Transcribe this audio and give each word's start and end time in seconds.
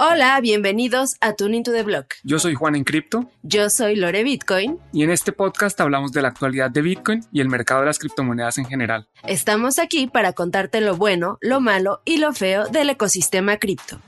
Hola, 0.00 0.40
bienvenidos 0.40 1.16
a 1.20 1.34
Tuning 1.34 1.64
to 1.64 1.72
the 1.72 1.82
Block. 1.82 2.14
Yo 2.22 2.38
soy 2.38 2.54
Juan 2.54 2.76
en 2.76 2.84
Cripto. 2.84 3.28
Yo 3.42 3.68
soy 3.68 3.96
Lore 3.96 4.22
Bitcoin. 4.22 4.78
Y 4.92 5.02
en 5.02 5.10
este 5.10 5.32
podcast 5.32 5.80
hablamos 5.80 6.12
de 6.12 6.22
la 6.22 6.28
actualidad 6.28 6.70
de 6.70 6.82
Bitcoin 6.82 7.24
y 7.32 7.40
el 7.40 7.48
mercado 7.48 7.80
de 7.80 7.86
las 7.86 7.98
criptomonedas 7.98 8.58
en 8.58 8.66
general. 8.66 9.08
Estamos 9.24 9.80
aquí 9.80 10.06
para 10.06 10.34
contarte 10.34 10.80
lo 10.80 10.96
bueno, 10.96 11.36
lo 11.40 11.60
malo 11.60 12.00
y 12.04 12.18
lo 12.18 12.32
feo 12.32 12.68
del 12.68 12.90
ecosistema 12.90 13.56
cripto. 13.56 13.98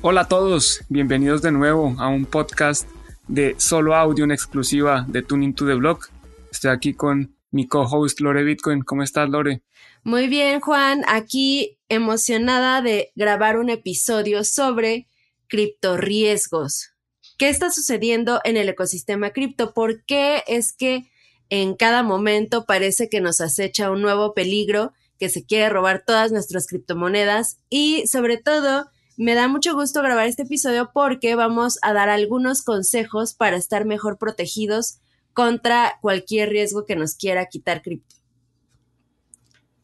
Hola 0.00 0.22
a 0.22 0.28
todos, 0.28 0.86
bienvenidos 0.88 1.42
de 1.42 1.52
nuevo 1.52 1.96
a 1.98 2.08
un 2.08 2.24
podcast 2.24 2.88
de 3.28 3.56
solo 3.58 3.94
audio 3.94 4.24
en 4.24 4.30
exclusiva 4.30 5.04
de 5.06 5.20
Tuning 5.20 5.52
to 5.52 5.66
the 5.66 5.74
Block. 5.74 6.08
Estoy 6.50 6.70
aquí 6.70 6.94
con 6.94 7.34
mi 7.50 7.66
co-host 7.66 8.20
Lore 8.20 8.44
Bitcoin. 8.44 8.82
¿Cómo 8.82 9.02
estás, 9.02 9.28
Lore? 9.28 9.62
Muy 10.02 10.28
bien, 10.28 10.60
Juan. 10.60 11.02
Aquí 11.06 11.78
emocionada 11.88 12.82
de 12.82 13.12
grabar 13.16 13.58
un 13.58 13.70
episodio 13.70 14.44
sobre 14.44 15.08
criptoriesgos. 15.48 16.90
¿Qué 17.36 17.48
está 17.48 17.70
sucediendo 17.70 18.40
en 18.44 18.56
el 18.56 18.68
ecosistema 18.68 19.30
cripto? 19.30 19.72
¿Por 19.74 20.04
qué 20.04 20.44
es 20.46 20.72
que 20.72 21.10
en 21.48 21.74
cada 21.74 22.02
momento 22.02 22.64
parece 22.66 23.08
que 23.08 23.20
nos 23.20 23.40
acecha 23.40 23.90
un 23.90 24.02
nuevo 24.02 24.34
peligro 24.34 24.92
que 25.18 25.28
se 25.28 25.44
quiere 25.44 25.68
robar 25.68 26.04
todas 26.06 26.32
nuestras 26.32 26.66
criptomonedas? 26.66 27.58
Y 27.68 28.06
sobre 28.06 28.36
todo, 28.36 28.90
me 29.16 29.34
da 29.34 29.48
mucho 29.48 29.74
gusto 29.74 30.02
grabar 30.02 30.26
este 30.26 30.42
episodio 30.42 30.90
porque 30.94 31.34
vamos 31.34 31.78
a 31.82 31.92
dar 31.92 32.08
algunos 32.08 32.62
consejos 32.62 33.34
para 33.34 33.56
estar 33.56 33.84
mejor 33.84 34.18
protegidos 34.18 35.00
contra 35.40 35.96
cualquier 36.02 36.50
riesgo 36.50 36.84
que 36.84 36.96
nos 36.96 37.14
quiera 37.14 37.46
quitar 37.46 37.80
cripto. 37.80 38.14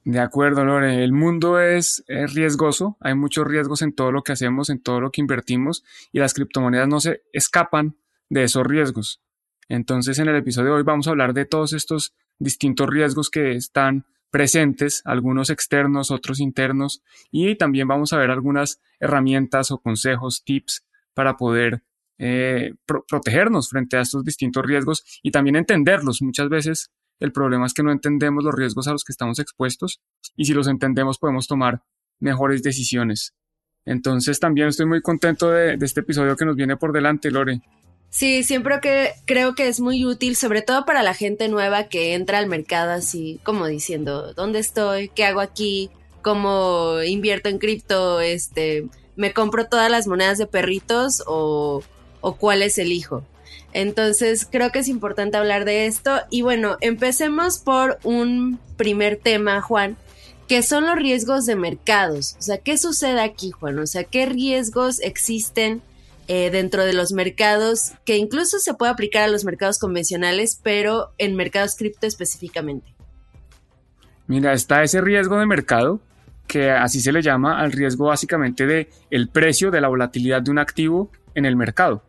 De 0.05 0.21
acuerdo, 0.21 0.67
Lore. 0.67 1.03
El 1.03 1.13
mundo 1.13 1.59
es, 1.59 2.05
riesgoso. 2.07 2.99
Hay 3.01 3.15
muchos 3.15 3.47
riesgos 3.47 3.81
en 3.81 3.95
todo 3.95 4.13
lo 4.13 4.23
que 4.23 4.33
hacemos, 4.33 4.69
en 4.69 4.83
todo 4.83 5.01
lo 5.01 5.11
que 5.11 5.23
invertimos, 5.23 5.83
y 6.13 6.19
las 6.19 6.35
criptomonedas 6.35 6.89
no 6.89 7.01
se 7.01 7.23
escapan 7.33 7.97
de 8.29 8.45
esos 8.45 8.67
riesgos. 8.67 9.23
Entonces, 9.71 10.19
en 10.19 10.29
el 10.29 10.37
episodio 10.37 10.73
de 10.73 10.77
hoy 10.77 10.83
vamos 10.83 11.07
a 11.07 11.13
hablar 11.13 11.33
de 11.33 11.47
todos 11.47 11.73
estos 11.73 12.13
distintos 12.39 12.87
riesgos 12.91 13.31
que 13.31 13.53
están 13.53 14.05
presentes, 14.31 15.01
algunos 15.07 15.49
externos, 15.49 16.11
otros 16.11 16.39
internos, 16.39 17.03
y 17.31 17.57
también 17.57 17.89
vamos 17.89 18.13
a 18.13 18.19
ver 18.19 18.31
algunas 18.31 18.79
herramientas 19.01 19.71
o 19.71 19.79
consejos, 19.79 20.45
tips 20.45 20.85
para 21.15 21.39
poder 21.39 21.83
eh, 22.19 22.73
protegernos 22.87 23.69
frente 23.69 23.97
a 23.97 24.01
estos 24.01 24.25
distintos 24.25 24.65
riesgos 24.65 25.05
y 25.23 25.31
también 25.31 25.57
entenderlos. 25.57 26.23
Muchas 26.23 26.49
veces 26.49 26.91
el 27.21 27.33
problema 27.33 27.67
es 27.67 27.75
que 27.75 27.83
no 27.83 27.93
entendemos 27.93 28.45
los 28.45 28.55
riesgos 28.55 28.89
a 28.89 28.93
los 28.93 29.05
que 29.05 29.13
estamos 29.13 29.39
expuestos 29.39 30.01
y 30.37 30.45
si 30.45 30.53
los 30.53 30.69
entendemos 30.69 31.19
podemos 31.19 31.47
tomar 31.47 31.83
mejores 32.21 32.63
decisiones. 32.63 33.35
Entonces 33.85 34.41
también 34.41 34.69
estoy 34.69 34.87
muy 34.87 35.01
contento 35.01 35.51
de, 35.51 35.79
este 35.81 36.01
episodio 36.01 36.37
que 36.37 36.45
nos 36.45 36.57
viene 36.57 36.77
por 36.77 36.93
delante, 36.93 37.31
Lore. 37.31 37.61
Sí, 38.11 38.43
siempre 38.43 38.81
que 38.81 39.11
creo 39.27 39.55
que 39.55 39.69
es 39.69 39.81
muy 39.81 40.05
útil, 40.05 40.37
sobre 40.37 40.63
todo 40.63 40.85
para 40.85 41.03
la 41.03 41.15
gente 41.15 41.49
nueva 41.49 41.89
que 41.89 42.15
entra 42.15 42.39
al 42.39 42.47
mercado 42.47 42.93
así 42.93 43.41
como 43.43 43.67
diciendo, 43.67 44.33
¿dónde 44.35 44.59
estoy? 44.59 45.09
¿Qué 45.09 45.25
hago 45.25 45.41
aquí? 45.41 45.91
¿Cómo 46.23 47.03
invierto 47.03 47.49
en 47.49 47.59
cripto? 47.59 48.21
Este, 48.21 48.89
¿me 49.17 49.33
compro 49.33 49.67
todas 49.67 49.91
las 49.91 50.07
monedas 50.07 50.39
de 50.39 50.47
perritos 50.47 51.23
o 52.27 52.35
cuál 52.35 52.63
es 52.63 52.77
el 52.79 52.91
hijo. 52.91 53.23
Entonces 53.73 54.49
creo 54.51 54.73
que 54.73 54.81
es 54.81 54.89
importante 54.89 55.37
hablar 55.37 55.65
de 55.65 55.87
esto 55.87 56.11
y 56.29 56.43
bueno, 56.43 56.77
empecemos 56.81 57.59
por 57.61 58.01
un 58.03 58.59
primer 58.77 59.17
tema, 59.17 59.63
Juan, 59.63 59.97
que 60.49 60.63
son 60.63 60.87
los 60.87 60.97
riesgos 60.97 61.47
de 61.47 61.55
mercados. 61.55 62.35
O 62.37 62.43
sea, 62.43 62.59
¿qué 62.59 62.79
sucede 62.79 63.21
aquí, 63.21 63.53
Juan? 63.53 63.79
O 63.79 63.87
sea, 63.87 64.03
¿qué 64.03 64.27
riesgos 64.27 64.99
existen 64.99 65.83
eh, 66.27 66.51
dentro 66.51 66.85
de 66.85 66.95
los 66.95 67.13
mercados 67.13 67.93
que 68.05 68.17
incluso 68.17 68.59
se 68.59 68.75
puede 68.75 68.91
aplicar 68.91 69.23
a 69.23 69.29
los 69.29 69.45
mercados 69.45 69.79
convencionales, 69.79 70.59
pero 70.61 71.13
en 71.19 71.37
mercados 71.37 71.77
cripto 71.77 72.09
específicamente? 72.09 72.93
Mira, 74.27 74.53
está 74.53 74.83
ese 74.83 75.01
riesgo 75.01 75.39
de 75.39 75.47
mercado 75.47 76.01
que 76.49 76.73
así 76.73 77.01
se 77.01 77.13
le 77.13 77.23
llama 77.23 77.61
al 77.61 77.71
riesgo 77.71 78.07
básicamente 78.07 78.67
de 78.67 78.91
el 79.11 79.29
precio 79.29 79.71
de 79.71 79.81
la 79.81 79.87
volatilidad 79.87 80.43
de 80.43 80.51
un 80.51 80.59
activo 80.59 81.13
en 81.37 81.45
el 81.45 81.55
mercado. 81.55 82.03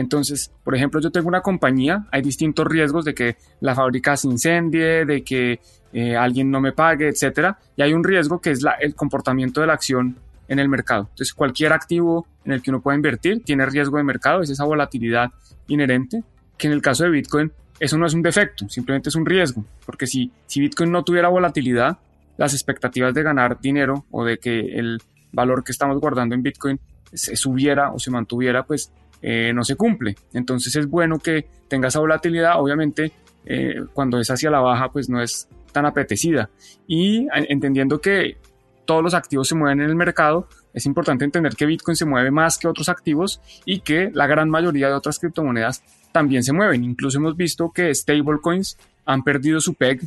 Entonces, 0.00 0.50
por 0.64 0.74
ejemplo, 0.74 0.98
yo 0.98 1.10
tengo 1.10 1.28
una 1.28 1.42
compañía, 1.42 2.06
hay 2.10 2.22
distintos 2.22 2.66
riesgos 2.66 3.04
de 3.04 3.12
que 3.12 3.36
la 3.60 3.74
fábrica 3.74 4.16
se 4.16 4.28
incendie, 4.28 5.04
de 5.04 5.22
que 5.22 5.60
eh, 5.92 6.16
alguien 6.16 6.50
no 6.50 6.58
me 6.58 6.72
pague, 6.72 7.06
etcétera, 7.06 7.58
y 7.76 7.82
hay 7.82 7.92
un 7.92 8.02
riesgo 8.02 8.40
que 8.40 8.52
es 8.52 8.64
el 8.80 8.94
comportamiento 8.94 9.60
de 9.60 9.66
la 9.66 9.74
acción 9.74 10.16
en 10.48 10.58
el 10.58 10.70
mercado. 10.70 11.08
Entonces, 11.10 11.34
cualquier 11.34 11.74
activo 11.74 12.26
en 12.46 12.52
el 12.52 12.62
que 12.62 12.70
uno 12.70 12.80
pueda 12.80 12.96
invertir 12.96 13.44
tiene 13.44 13.66
riesgo 13.66 13.98
de 13.98 14.04
mercado, 14.04 14.40
es 14.40 14.48
esa 14.48 14.64
volatilidad 14.64 15.32
inherente, 15.68 16.24
que 16.56 16.68
en 16.68 16.72
el 16.72 16.80
caso 16.80 17.04
de 17.04 17.10
Bitcoin 17.10 17.52
eso 17.78 17.98
no 17.98 18.06
es 18.06 18.14
un 18.14 18.22
defecto, 18.22 18.70
simplemente 18.70 19.10
es 19.10 19.14
un 19.16 19.26
riesgo, 19.26 19.66
porque 19.84 20.06
si, 20.06 20.32
si 20.46 20.60
Bitcoin 20.60 20.90
no 20.90 21.04
tuviera 21.04 21.28
volatilidad, 21.28 21.98
las 22.38 22.54
expectativas 22.54 23.12
de 23.12 23.22
ganar 23.22 23.60
dinero 23.60 24.06
o 24.10 24.24
de 24.24 24.38
que 24.38 24.60
el 24.78 24.98
valor 25.30 25.62
que 25.62 25.72
estamos 25.72 26.00
guardando 26.00 26.34
en 26.34 26.42
Bitcoin 26.42 26.80
se 27.12 27.36
subiera 27.36 27.92
o 27.92 27.98
se 27.98 28.10
mantuviera, 28.10 28.62
pues 28.62 28.90
eh, 29.22 29.52
no 29.54 29.64
se 29.64 29.76
cumple. 29.76 30.16
Entonces 30.32 30.74
es 30.76 30.86
bueno 30.86 31.18
que 31.18 31.48
tenga 31.68 31.88
esa 31.88 32.00
volatilidad, 32.00 32.60
obviamente 32.60 33.12
eh, 33.44 33.82
cuando 33.92 34.18
es 34.18 34.30
hacia 34.30 34.50
la 34.50 34.60
baja 34.60 34.90
pues 34.90 35.08
no 35.08 35.20
es 35.20 35.48
tan 35.72 35.86
apetecida. 35.86 36.50
Y 36.86 37.26
entendiendo 37.32 38.00
que 38.00 38.38
todos 38.84 39.02
los 39.02 39.14
activos 39.14 39.48
se 39.48 39.54
mueven 39.54 39.80
en 39.80 39.90
el 39.90 39.96
mercado, 39.96 40.48
es 40.72 40.86
importante 40.86 41.24
entender 41.24 41.54
que 41.54 41.66
Bitcoin 41.66 41.96
se 41.96 42.04
mueve 42.04 42.30
más 42.30 42.58
que 42.58 42.66
otros 42.66 42.88
activos 42.88 43.40
y 43.64 43.80
que 43.80 44.10
la 44.12 44.26
gran 44.26 44.50
mayoría 44.50 44.88
de 44.88 44.94
otras 44.94 45.18
criptomonedas 45.18 45.82
también 46.12 46.42
se 46.42 46.52
mueven. 46.52 46.82
Incluso 46.82 47.18
hemos 47.18 47.36
visto 47.36 47.70
que 47.70 47.94
stablecoins 47.94 48.78
han 49.04 49.22
perdido 49.22 49.60
su 49.60 49.74
PEG, 49.74 50.02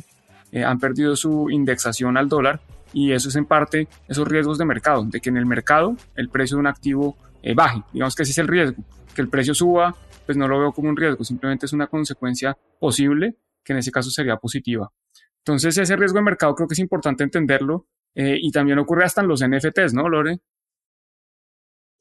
eh, 0.52 0.64
han 0.64 0.78
perdido 0.78 1.16
su 1.16 1.48
indexación 1.50 2.16
al 2.16 2.28
dólar 2.28 2.60
y 2.92 3.12
eso 3.12 3.28
es 3.28 3.36
en 3.36 3.46
parte 3.46 3.88
esos 4.08 4.28
riesgos 4.28 4.58
de 4.58 4.64
mercado, 4.64 5.04
de 5.04 5.20
que 5.20 5.30
en 5.30 5.36
el 5.36 5.46
mercado 5.46 5.96
el 6.14 6.28
precio 6.28 6.56
de 6.56 6.60
un 6.60 6.66
activo 6.66 7.16
baje. 7.54 7.82
Digamos 7.92 8.14
que 8.14 8.22
ese 8.22 8.32
es 8.32 8.38
el 8.38 8.48
riesgo 8.48 8.82
que 9.14 9.22
el 9.22 9.28
precio 9.28 9.54
suba, 9.54 9.96
pues 10.26 10.36
no 10.36 10.48
lo 10.48 10.58
veo 10.58 10.72
como 10.72 10.88
un 10.88 10.96
riesgo, 10.96 11.24
simplemente 11.24 11.66
es 11.66 11.72
una 11.72 11.86
consecuencia 11.86 12.56
posible 12.78 13.36
que 13.64 13.72
en 13.72 13.78
ese 13.78 13.90
caso 13.90 14.10
sería 14.10 14.36
positiva. 14.36 14.92
Entonces 15.38 15.76
ese 15.78 15.96
riesgo 15.96 16.18
de 16.18 16.24
mercado 16.24 16.54
creo 16.54 16.68
que 16.68 16.74
es 16.74 16.78
importante 16.78 17.24
entenderlo 17.24 17.86
eh, 18.14 18.38
y 18.40 18.50
también 18.50 18.78
ocurre 18.78 19.04
hasta 19.04 19.20
en 19.20 19.28
los 19.28 19.42
NFTs, 19.46 19.94
¿no, 19.94 20.08
Lore? 20.08 20.40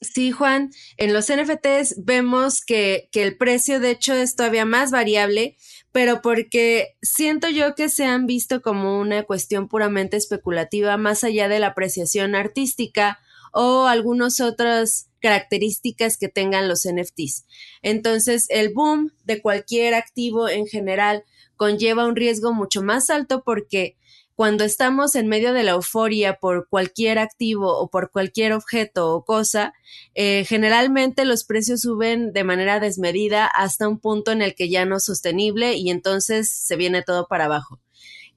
Sí, 0.02 0.32
Juan, 0.32 0.72
en 0.98 1.14
los 1.14 1.32
NFTs 1.32 2.04
vemos 2.04 2.62
que, 2.66 3.08
que, 3.12 3.24
el 3.24 3.38
precio 3.38 3.80
de 3.80 3.92
hecho 3.92 4.14
es 4.14 4.36
todavía 4.36 4.66
más 4.66 4.92
variable, 4.92 5.56
pero 5.94 6.22
porque 6.22 6.98
siento 7.02 7.50
yo 7.50 7.74
que 7.74 7.88
se 7.88 8.06
han 8.06 8.26
visto 8.26 8.62
como 8.62 9.00
una 9.00 9.24
cuestión 9.24 9.70
puramente 9.70 10.18
especulativa 10.18 10.98
más 10.98 11.24
allá 11.24 11.48
de 11.48 11.60
la 11.60 11.68
apreciación 11.68 12.36
artística 12.36 13.20
o 13.54 13.86
algunos 13.86 14.42
otros 14.42 15.08
características 15.24 16.18
que 16.18 16.28
tengan 16.28 16.68
los 16.68 16.86
NFTs. 16.86 17.46
Entonces, 17.82 18.46
el 18.50 18.74
boom 18.74 19.14
de 19.24 19.42
cualquier 19.42 19.94
activo 19.94 20.50
en 20.50 20.68
general 20.68 21.24
conlleva 21.56 22.06
un 22.06 22.18
riesgo 22.18 22.54
mucho 22.54 22.84
más 22.84 23.10
alto 23.10 23.42
porque 23.46 23.96
cuando 24.36 24.66
estamos 24.66 25.16
en 25.16 25.28
medio 25.28 25.54
de 25.54 25.64
la 25.64 25.72
euforia 25.72 26.40
por 26.42 26.68
cualquier 26.68 27.20
activo 27.20 27.78
o 27.78 27.90
por 27.90 28.12
cualquier 28.12 28.52
objeto 28.52 29.14
o 29.14 29.24
cosa, 29.24 29.74
eh, 30.14 30.44
generalmente 30.46 31.24
los 31.24 31.46
precios 31.46 31.82
suben 31.82 32.34
de 32.34 32.44
manera 32.44 32.82
desmedida 32.82 33.46
hasta 33.46 33.88
un 33.88 34.00
punto 34.00 34.32
en 34.34 34.42
el 34.42 34.56
que 34.56 34.70
ya 34.70 34.86
no 34.86 34.98
es 34.98 35.06
sostenible 35.06 35.76
y 35.76 35.90
entonces 35.90 36.52
se 36.52 36.76
viene 36.76 37.02
todo 37.02 37.28
para 37.28 37.46
abajo. 37.46 37.80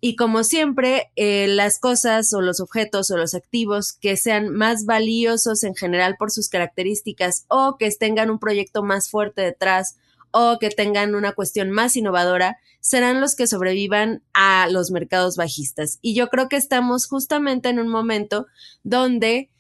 Y 0.01 0.15
como 0.17 0.45
siempre, 0.45 1.11
eh, 1.17 1.47
las 1.49 1.79
cosas 1.79 2.33
o 2.35 2.41
los 2.41 2.61
objetos 2.61 3.11
o 3.11 3.17
los 3.17 3.35
activos 3.35 3.93
que 3.93 4.17
sean 4.17 4.51
más 4.51 4.85
valiosos 4.85 5.65
en 5.65 5.75
general 5.75 6.17
por 6.19 6.31
sus 6.31 6.49
características 6.49 7.47
o 7.49 7.77
que 7.79 7.91
tengan 7.91 8.31
un 8.31 8.39
proyecto 8.39 8.83
más 8.83 9.09
fuerte 9.09 9.43
detrás 9.43 9.97
o 10.33 10.59
que 10.59 10.69
tengan 10.69 11.15
una 11.15 11.33
cuestión 11.33 11.71
más 11.71 11.97
innovadora, 11.97 12.59
serán 12.81 13.23
los 13.23 13.35
que 13.35 13.47
sobrevivan 13.47 14.23
a 14.35 14.69
los 14.71 14.91
mercados 14.91 15.37
bajistas. 15.37 15.99
Y 16.03 16.15
yo 16.15 16.29
creo 16.29 16.49
que 16.51 16.57
estamos 16.57 17.07
justamente 17.07 17.71
en 17.71 17.79
un 17.79 17.89
momento 17.89 18.47
donde 18.83 19.51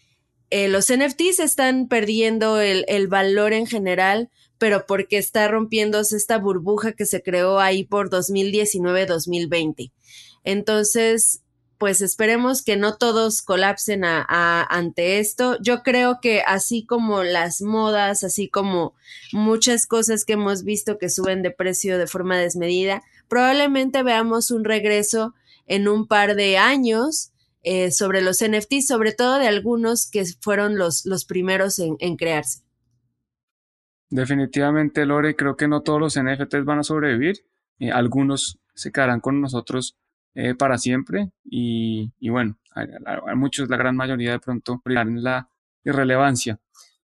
eh, 0.51 0.69
los 0.69 0.93
NFTs 0.93 1.41
están 1.41 1.89
perdiendo 1.89 2.61
el, 2.61 2.85
el 2.89 3.09
valor 3.09 3.55
en 3.55 3.67
general, 3.67 4.31
pero 4.59 4.85
porque 4.87 5.17
está 5.17 5.49
rompiéndose 5.49 6.17
esta 6.17 6.39
burbuja 6.39 6.93
que 6.93 7.07
se 7.07 7.23
creó 7.23 7.59
ahí 7.59 7.85
por 7.85 8.11
2019-2020. 8.11 9.93
Entonces, 10.47 11.43
pues 11.77 12.01
esperemos 12.01 12.63
que 12.63 12.77
no 12.77 12.97
todos 12.97 13.43
colapsen 13.43 14.03
ante 14.05 15.19
esto. 15.19 15.59
Yo 15.61 15.83
creo 15.83 16.21
que 16.23 16.41
así 16.41 16.87
como 16.87 17.25
las 17.25 17.61
modas, 17.63 18.23
así 18.23 18.49
como 18.49 18.95
muchas 19.33 19.87
cosas 19.87 20.25
que 20.25 20.35
hemos 20.35 20.63
visto 20.63 20.99
que 20.99 21.11
suben 21.11 21.43
de 21.43 21.51
precio 21.51 21.99
de 21.99 22.07
forma 22.07 22.39
desmedida, 22.39 23.03
probablemente 23.29 24.05
veamos 24.05 24.53
un 24.53 24.65
regreso 24.65 25.35
en 25.67 25.89
un 25.89 26.07
par 26.07 26.37
de 26.37 26.59
años 26.59 27.33
eh, 27.65 27.91
sobre 27.91 28.23
los 28.23 28.39
NFTs, 28.39 28.87
sobre 28.87 29.11
todo 29.11 29.41
de 29.41 29.49
algunos 29.49 30.09
que 30.09 30.25
fueron 30.41 30.79
los, 30.79 31.05
los 31.07 31.25
primeros 31.25 31.81
en, 31.81 32.17
crearse. 32.17 32.63
Definitivamente, 34.11 35.05
Lore, 35.05 35.35
creo 35.35 35.57
que 35.57 35.67
no 35.67 35.83
todos 35.83 36.01
los 36.01 36.17
NFTs 36.17 36.65
van 36.65 36.79
a 36.79 36.85
sobrevivir. 36.85 37.45
Algunos 37.93 38.61
se 38.75 38.93
quedarán 38.93 39.19
con 39.19 39.41
nosotros 39.41 39.99
eh, 40.37 40.55
para 40.55 40.79
siempre 40.79 41.31
y, 41.45 42.13
bueno, 42.29 42.57
muchos, 43.35 43.69
la 43.69 43.77
gran 43.77 43.97
mayoría 43.97 44.33
de 44.33 44.39
pronto 44.39 44.81
en 44.85 45.23
la 45.23 45.49
irrelevancia. 45.83 46.61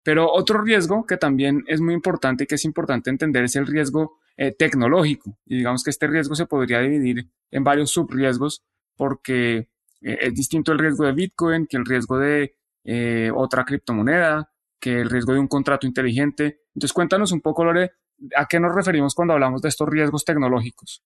Pero 0.05 0.31
otro 0.33 0.63
riesgo 0.63 1.05
que 1.05 1.17
también 1.17 1.65
es 1.67 1.81
muy 1.81 1.95
importante 1.95 2.45
y 2.45 2.47
que 2.47 2.55
es 2.55 2.65
importante 2.65 3.11
entender 3.11 3.43
es 3.43 3.57
el 3.57 3.67
riesgo 3.67 4.21
tecnológico. 4.59 5.39
Y 5.47 5.57
digamos 5.57 5.83
que 5.83 5.91
este 5.91 6.07
riesgo 6.07 6.37
se 6.37 6.47
podría 6.47 6.79
dividir 6.81 7.29
en 7.51 7.65
varios 7.65 7.91
subriesgos 7.91 8.63
porque 8.97 9.69
eh, 10.01 10.19
es 10.21 10.35
distinto 10.35 10.73
el 10.73 10.79
riesgo 10.79 11.05
de 11.05 11.13
Bitcoin 11.13 11.67
que 11.67 11.77
el 11.77 11.85
riesgo 11.85 12.19
de 12.19 12.57
eh, 12.85 13.31
otra 13.35 13.65
criptomoneda, 13.65 14.51
que 14.81 15.01
el 15.01 15.11
riesgo 15.11 15.33
de 15.33 15.41
un 15.41 15.49
contrato 15.49 15.87
inteligente. 15.87 16.61
Entonces 16.75 16.93
cuéntanos 16.93 17.33
un 17.33 17.41
poco, 17.41 17.65
Lore, 17.65 17.93
¿a 18.37 18.47
qué 18.47 18.61
nos 18.61 18.75
referimos 18.75 19.15
cuando 19.15 19.35
hablamos 19.35 19.63
de 19.63 19.69
estos 19.69 19.89
riesgos 19.89 20.25
tecnológicos? 20.25 21.03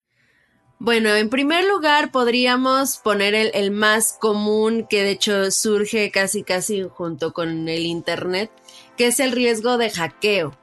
Bueno, 0.83 1.15
en 1.15 1.29
primer 1.29 1.67
lugar 1.67 2.11
podríamos 2.11 2.97
poner 2.97 3.35
el, 3.35 3.71
más 3.71 4.15
común 4.19 4.87
que 4.89 5.03
de 5.03 5.11
hecho 5.11 5.51
surge 5.51 6.11
casi 6.11 6.43
casi 6.43 6.85
junto 6.85 7.35
con 7.35 7.69
el 7.69 7.85
Internet, 7.85 8.51
que 8.97 9.09
es 9.09 9.21
el 9.21 9.33
riesgo 9.33 9.77
de 9.77 9.91
hackeo. 9.91 10.57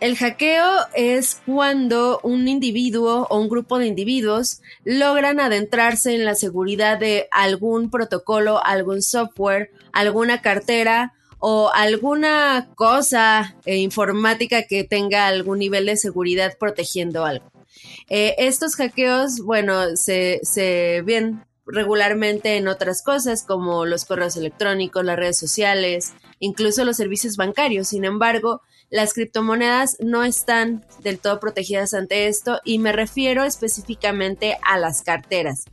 El 0.00 0.16
hackeo 0.16 0.70
es 0.94 1.42
cuando 1.44 2.20
un 2.22 2.48
individuo 2.48 3.26
o 3.28 3.38
un 3.38 3.50
grupo 3.50 3.78
de 3.78 3.88
individuos 3.88 4.62
logran 4.84 5.38
adentrarse 5.38 6.14
en 6.14 6.24
la 6.24 6.34
seguridad 6.34 6.98
de 6.98 7.28
algún 7.30 7.90
protocolo, 7.90 8.64
algún 8.64 9.02
software, 9.02 9.70
alguna 9.92 10.40
cartera 10.40 11.12
o 11.38 11.70
alguna 11.74 12.70
cosa 12.74 13.54
eh, 13.66 13.76
informática 13.76 14.62
que 14.62 14.82
tenga 14.84 15.26
algún 15.26 15.58
nivel 15.58 15.84
de 15.84 15.98
seguridad 15.98 16.56
protegiendo 16.58 17.26
algo. 17.26 17.59
Eh, 18.08 18.34
estos 18.38 18.76
hackeos, 18.76 19.40
bueno, 19.44 19.96
se, 19.96 21.02
ven 21.04 21.44
regularmente 21.66 22.56
en 22.56 22.66
otras 22.66 23.02
cosas 23.02 23.44
como 23.44 23.86
los 23.86 24.04
correos 24.04 24.36
electrónicos, 24.36 25.04
las 25.04 25.16
redes 25.16 25.38
sociales, 25.38 26.12
incluso 26.40 26.84
los 26.84 26.96
servicios 26.96 27.36
bancarios. 27.36 27.88
Sin 27.88 28.04
embargo, 28.04 28.62
las 28.90 29.14
criptomonedas 29.14 29.96
no 30.00 30.24
están 30.24 30.84
del 31.02 31.20
todo 31.20 31.38
protegidas 31.38 31.94
ante 31.94 32.26
esto 32.26 32.60
y 32.64 32.80
me 32.80 32.92
refiero 32.92 33.44
específicamente 33.44 34.58
a 34.62 34.78
las 34.78 35.02
carteras. 35.02 35.64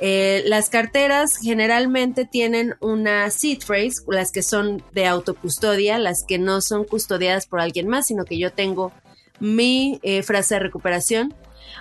Eh, 0.00 0.42
las 0.46 0.70
carteras 0.70 1.36
generalmente 1.36 2.24
tienen 2.24 2.74
una 2.80 3.30
seed 3.30 3.60
phrase, 3.64 4.02
las 4.06 4.30
que 4.30 4.42
son 4.42 4.82
de 4.92 5.06
autocustodia, 5.06 5.98
las 5.98 6.24
que 6.26 6.38
no 6.38 6.60
son 6.60 6.84
custodiadas 6.84 7.46
por 7.46 7.60
alguien 7.60 7.88
más, 7.88 8.06
sino 8.06 8.24
que 8.24 8.38
yo 8.38 8.52
tengo 8.52 8.92
mi 9.40 9.98
eh, 10.02 10.22
frase 10.22 10.54
de 10.54 10.60
recuperación. 10.60 11.34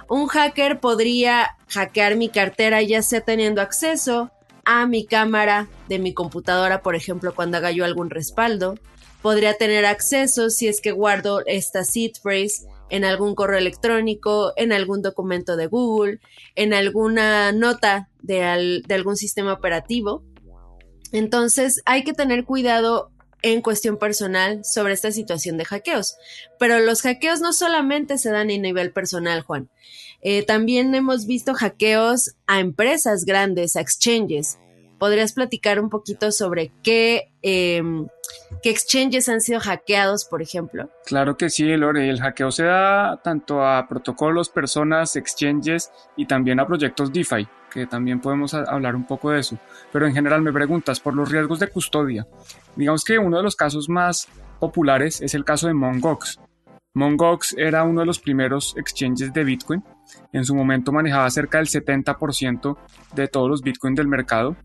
Un 0.09 0.27
hacker 0.27 0.79
podría 0.79 1.57
hackear 1.69 2.15
mi 2.15 2.29
cartera 2.29 2.81
ya 2.81 3.01
sea 3.01 3.21
teniendo 3.21 3.61
acceso 3.61 4.31
a 4.65 4.85
mi 4.85 5.05
cámara 5.05 5.67
de 5.87 5.99
mi 5.99 6.13
computadora, 6.13 6.81
por 6.81 6.95
ejemplo, 6.95 7.33
cuando 7.33 7.57
haga 7.57 7.71
yo 7.71 7.85
algún 7.85 8.09
respaldo. 8.09 8.75
Podría 9.21 9.53
tener 9.55 9.85
acceso 9.85 10.49
si 10.49 10.67
es 10.67 10.81
que 10.81 10.91
guardo 10.91 11.41
esta 11.45 11.83
seed 11.83 12.11
phrase 12.21 12.67
en 12.89 13.03
algún 13.03 13.35
correo 13.35 13.57
electrónico, 13.57 14.53
en 14.55 14.71
algún 14.71 15.01
documento 15.01 15.57
de 15.57 15.67
Google, 15.67 16.19
en 16.55 16.73
alguna 16.73 17.51
nota 17.51 18.09
de, 18.21 18.81
de 18.85 18.93
algún 18.93 19.17
sistema 19.17 19.53
operativo. 19.53 20.23
Entonces 21.11 21.81
hay 21.85 22.03
que 22.03 22.13
tener 22.13 22.45
cuidado 22.45 23.11
en 23.41 23.61
cuestión 23.61 23.97
personal 23.97 24.63
sobre 24.65 24.93
esta 24.93 25.11
situación 25.11 25.57
de 25.57 25.65
hackeos. 25.65 26.17
Pero 26.59 26.79
los 26.79 27.01
hackeos 27.01 27.41
no 27.41 27.53
solamente 27.53 28.17
se 28.17 28.31
dan 28.31 28.49
a 28.49 28.57
nivel 28.57 28.91
personal, 28.91 29.41
Juan. 29.41 29.69
Eh, 30.21 30.43
también 30.43 30.93
hemos 30.95 31.25
visto 31.25 31.53
hackeos 31.53 32.35
a 32.47 32.59
empresas 32.59 33.25
grandes, 33.25 33.75
a 33.75 33.81
exchanges. 33.81 34.57
¿Podrías 34.97 35.33
platicar 35.33 35.79
un 35.79 35.91
poquito 35.91 36.31
sobre 36.31 36.71
qué, 36.81 37.31
em, 37.43 38.07
qué 38.63 38.71
exchanges 38.71 39.29
han 39.29 39.41
sido 39.41 39.59
hackeados, 39.59 40.25
por 40.25 40.41
ejemplo? 40.41 40.89
Claro 41.05 41.37
que 41.37 41.51
sí, 41.51 41.65
Lore. 41.77 42.09
El 42.09 42.19
hackeo 42.19 42.49
se 42.51 42.63
da 42.63 43.21
tanto 43.23 43.63
a 43.63 43.87
protocolos, 43.87 44.49
personas, 44.49 45.15
exchanges 45.15 45.91
y 46.15 46.25
también 46.25 46.59
a 46.59 46.65
proyectos 46.65 47.13
DeFi, 47.13 47.47
que 47.71 47.85
también 47.85 48.19
podemos 48.19 48.55
hablar 48.55 48.95
un 48.95 49.05
poco 49.05 49.29
de 49.29 49.41
eso. 49.41 49.59
Pero 49.93 50.07
en 50.07 50.15
general 50.15 50.41
me 50.41 50.51
preguntas 50.51 50.99
por 50.99 51.13
los 51.13 51.31
riesgos 51.31 51.59
de 51.59 51.67
custodia. 51.67 52.25
Digamos 52.77 53.03
que 53.03 53.17
uno 53.17 53.37
de 53.37 53.43
los 53.43 53.55
casos 53.55 53.89
más 53.89 54.27
populares 54.59 55.21
es 55.21 55.33
el 55.33 55.43
caso 55.43 55.67
de 55.67 55.73
Mongox. 55.73 56.39
Mongox 56.93 57.55
era 57.57 57.83
uno 57.83 58.01
de 58.01 58.05
los 58.05 58.19
primeros 58.19 58.75
exchanges 58.77 59.33
de 59.33 59.43
Bitcoin. 59.43 59.83
En 60.31 60.45
su 60.45 60.55
momento 60.55 60.91
manejaba 60.91 61.29
cerca 61.29 61.57
del 61.57 61.67
70% 61.67 62.77
de 63.15 63.27
todos 63.27 63.49
los 63.49 63.61
Bitcoin 63.61 63.95
del 63.95 64.07
mercado. 64.07 64.55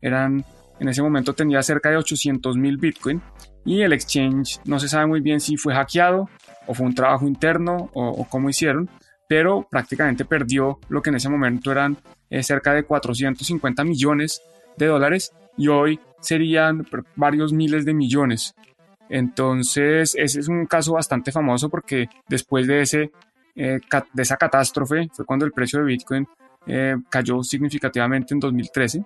Eran, 0.00 0.44
en 0.78 0.88
ese 0.88 1.02
momento 1.02 1.34
tenía 1.34 1.62
cerca 1.62 1.90
de 1.90 1.96
800 1.96 2.56
mil 2.56 2.78
Bitcoin 2.78 3.20
y 3.64 3.82
el 3.82 3.92
exchange 3.92 4.60
no 4.64 4.78
se 4.78 4.88
sabe 4.88 5.06
muy 5.06 5.20
bien 5.20 5.40
si 5.40 5.56
fue 5.56 5.74
hackeado 5.74 6.28
o 6.66 6.74
fue 6.74 6.86
un 6.86 6.94
trabajo 6.94 7.26
interno 7.26 7.90
o, 7.92 8.26
cómo 8.28 8.48
hicieron, 8.48 8.88
pero 9.28 9.66
prácticamente 9.68 10.24
perdió 10.24 10.78
lo 10.88 11.02
que 11.02 11.10
en 11.10 11.16
ese 11.16 11.28
momento 11.28 11.72
eran 11.72 11.96
eh, 12.30 12.42
cerca 12.42 12.72
de 12.72 12.84
450 12.84 13.84
millones 13.84 14.42
de 14.76 14.86
dólares 14.86 15.32
y 15.58 15.68
hoy 15.68 16.00
serían 16.20 16.86
varios 17.16 17.52
miles 17.52 17.84
de 17.84 17.92
millones. 17.92 18.54
Entonces, 19.08 20.14
ese 20.16 20.40
es 20.40 20.48
un 20.48 20.66
caso 20.66 20.94
bastante 20.94 21.32
famoso 21.32 21.68
porque 21.68 22.08
después 22.28 22.66
de, 22.66 22.82
ese, 22.82 23.10
eh, 23.56 23.80
de 24.12 24.22
esa 24.22 24.36
catástrofe 24.36 25.08
fue 25.12 25.24
cuando 25.24 25.44
el 25.44 25.52
precio 25.52 25.80
de 25.80 25.86
Bitcoin 25.86 26.26
eh, 26.66 26.96
cayó 27.10 27.42
significativamente 27.42 28.34
en 28.34 28.40
2013. 28.40 29.04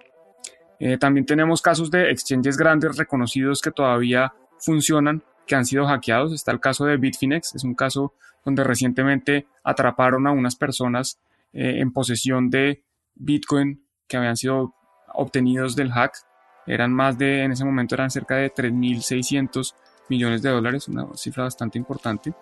Eh, 0.79 0.99
también 0.99 1.25
tenemos 1.25 1.63
casos 1.63 1.91
de 1.91 2.11
exchanges 2.11 2.57
grandes 2.57 2.97
reconocidos 2.97 3.61
que 3.61 3.71
todavía 3.71 4.33
funcionan, 4.59 5.23
que 5.47 5.55
han 5.55 5.65
sido 5.65 5.87
hackeados. 5.87 6.33
Está 6.33 6.51
el 6.53 6.61
caso 6.61 6.85
de 6.85 6.97
Bitfinex, 6.97 7.55
es 7.55 7.65
un 7.65 7.75
caso 7.75 8.15
donde 8.45 8.65
recientemente 8.65 9.47
atraparon 9.63 10.27
a 10.27 10.33
unas 10.33 10.57
personas 10.57 11.19
en 11.55 11.93
posesión 11.93 12.49
de 12.49 12.83
Bitcoin 13.15 13.85
que 14.09 14.17
habían 14.17 14.37
sido 14.37 14.75
obtenidos 15.15 15.77
del 15.77 15.93
hack. 15.93 16.15
Eran 16.67 16.93
más 16.93 17.19
de, 17.19 17.43
en 17.43 17.53
ese 17.53 17.65
momento 17.65 17.95
eran 17.95 18.11
cerca 18.11 18.37
de 18.37 18.53
3.600 18.53 19.75
millones 20.09 20.43
de 20.43 20.51
dólares, 20.51 20.89
una 20.89 21.07
cifra 21.15 21.45
bastante 21.45 21.79
importante. 21.79 22.33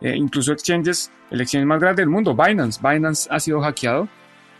Eh, 0.00 0.14
incluso 0.16 0.52
exchanges, 0.52 1.10
el 1.30 1.40
exchange 1.40 1.66
más 1.66 1.80
grande 1.80 2.02
del 2.02 2.10
mundo, 2.10 2.34
Binance. 2.34 2.80
Binance 2.82 3.28
ha 3.30 3.40
sido 3.40 3.60
hackeado 3.60 4.08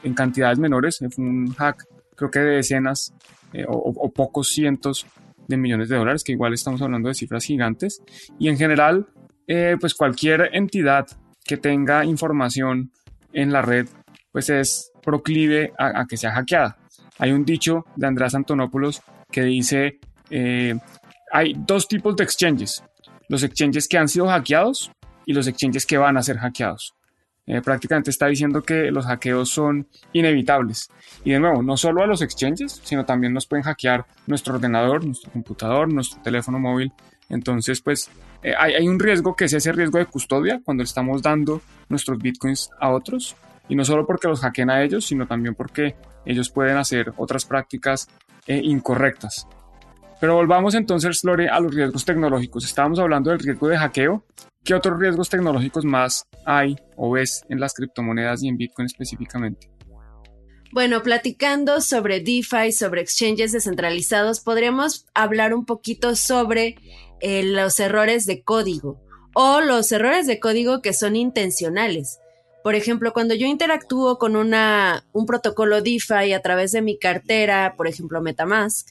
en 0.03 0.15
cantidades 0.15 0.59
menores, 0.59 0.99
fue 0.99 1.25
un 1.25 1.53
hack 1.55 1.87
creo 2.21 2.31
que 2.31 2.39
de 2.41 2.57
decenas 2.57 3.15
eh, 3.55 3.65
o, 3.67 4.13
pocos 4.13 4.49
cientos 4.51 5.07
de 5.49 5.57
millones 5.57 5.89
de 5.89 5.97
dólares, 5.97 6.23
que 6.23 6.33
igual 6.33 6.53
estamos 6.53 6.83
hablando 6.83 7.09
de 7.09 7.15
cifras 7.15 7.45
gigantes. 7.45 8.03
Y 8.39 8.49
en 8.49 8.59
general, 8.59 9.09
eh, 9.47 9.77
pues 9.81 9.95
cualquier 9.95 10.51
entidad 10.53 11.07
que 11.45 11.57
tenga 11.57 12.05
información 12.05 12.93
en 13.33 13.53
la 13.53 13.63
red, 13.63 13.89
pues 14.31 14.51
es 14.51 14.93
proclive 15.03 15.73
a, 15.79 16.07
que 16.07 16.19
sea 16.19 16.33
hackeada. 16.33 16.77
Hay 17.21 17.31
un 17.31 17.45
dicho 17.45 17.85
de 17.95 18.07
Andrés 18.07 18.35
Antonopoulos 18.35 19.01
que 19.31 19.45
dice, 19.45 20.01
hay 21.31 21.55
dos 21.57 21.87
tipos 21.87 22.17
de 22.17 22.25
exchanges. 22.25 22.83
Los 23.29 23.45
exchanges 23.45 23.87
que 23.87 23.99
han 23.99 24.09
sido 24.09 24.27
hackeados 24.27 24.91
y 25.25 25.33
los 25.33 25.47
exchanges 25.47 25.87
que 25.87 25.99
van 25.99 26.17
a 26.17 26.23
ser 26.23 26.39
hackeados. 26.39 26.95
Eh, 27.47 27.63
prácticamente 27.63 28.11
está 28.11 28.27
diciendo 28.27 28.63
que 28.63 28.91
los 28.91 29.07
hackeos 29.07 29.49
son 29.49 29.89
inevitables. 30.13 30.89
Y 31.25 31.33
de 31.33 31.41
nuevo, 31.41 31.63
no 31.63 31.77
solo 31.77 32.03
a 32.03 32.07
los 32.07 32.23
exchanges, 32.23 32.81
sino 32.85 33.05
también 33.05 33.33
nos 33.33 33.47
pueden 33.47 33.65
hackear 33.65 34.07
nuestro 34.27 34.55
ordenador, 34.55 35.05
nuestro 35.05 35.33
computador, 35.33 35.93
nuestro 35.93 36.23
teléfono 36.23 36.59
móvil. 36.59 36.93
Entonces, 37.29 37.81
pues 37.81 38.11
eh, 38.43 38.55
hay, 38.57 38.75
hay, 38.75 38.89
un 38.89 38.99
riesgo 38.99 39.35
que 39.35 39.47
es 39.47 39.53
ese 39.53 39.73
riesgo 39.73 39.99
de 39.99 40.07
custodia 40.07 40.61
cuando 40.65 40.83
estamos 40.83 41.23
dando 41.23 41.61
nuestros 41.89 42.19
bitcoins 42.19 42.71
a 42.79 42.91
otros. 42.91 43.35
Y 43.69 43.75
no 43.75 43.85
solo 43.85 44.07
porque 44.07 44.29
los 44.29 44.41
hackeen 44.41 44.71
a 44.71 44.83
ellos, 44.83 45.07
sino 45.07 45.27
también 45.27 45.55
porque 45.55 45.97
ellos 46.25 46.51
pueden 46.51 46.77
hacer 46.77 47.13
otras 47.17 47.45
prácticas 47.45 48.09
eh, 48.47 48.61
incorrectas. 48.63 49.47
Pero 50.21 50.35
volvamos 50.35 50.75
entonces, 50.75 51.25
Lore, 51.25 51.49
a 51.49 51.61
los 51.61 51.75
riesgos 51.75 52.05
tecnológicos. 52.05 52.65
Estábamos 52.65 52.99
hablando 52.99 53.31
del 53.31 53.39
riesgo 53.39 53.69
de 53.69 53.79
hackeo. 53.79 54.25
¿Qué 54.63 54.75
otros 54.75 55.01
riesgos 55.01 55.31
tecnológicos 55.31 55.87
más 55.87 56.27
hay 56.45 56.77
o 56.97 57.11
ves 57.11 57.45
en 57.49 57.59
las 57.59 57.73
criptomonedas 57.73 58.43
y 58.43 58.49
en 58.49 58.59
Bitcoin 58.59 58.87
específicamente? 58.87 59.71
Bueno, 60.73 61.03
platicando 61.03 61.81
sobre 61.81 62.21
DeFi, 62.21 62.71
sobre 62.73 63.01
exchanges 63.01 63.53
descentralizados, 63.53 64.41
podríamos 64.41 65.07
hablar 65.15 65.55
un 65.55 65.65
poquito 65.65 66.15
sobre 66.15 66.77
eh, 67.21 67.43
los 67.43 67.81
errores 67.81 68.25
de 68.27 68.43
código 68.43 69.01
o 69.35 69.61
los 69.61 69.91
errores 69.91 70.27
de 70.27 70.39
código 70.39 70.81
que 70.83 70.93
son 70.93 71.17
intencionales. 71.17 72.21
Por 72.63 72.75
ejemplo, 72.75 73.13
cuando 73.13 73.35
yo 73.35 73.47
interactúo 73.47 74.19
con 74.19 74.37
una, 74.37 75.05
un 75.13 75.27
protocolo 75.27 75.81
DeFi 75.81 76.33
a 76.33 76.43
través 76.43 76.73
de 76.73 76.83
mi 76.83 76.99
cartera, 76.99 77.75
por 77.77 77.87
ejemplo 77.87 78.21
Metamask, 78.21 78.89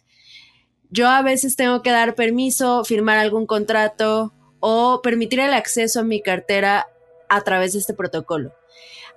yo 0.90 1.08
a 1.08 1.22
veces 1.22 1.56
tengo 1.56 1.84
que 1.84 1.92
dar 1.92 2.16
permiso, 2.16 2.84
firmar 2.84 3.20
algún 3.20 3.46
contrato 3.46 4.34
o 4.60 5.02
permitir 5.04 5.40
el 5.40 5.54
acceso 5.54 6.00
a 6.00 6.04
mi 6.04 6.22
cartera 6.22 6.88
a 7.30 7.42
través 7.42 7.74
de 7.74 7.80
este 7.80 7.94
protocolo. 7.94 8.54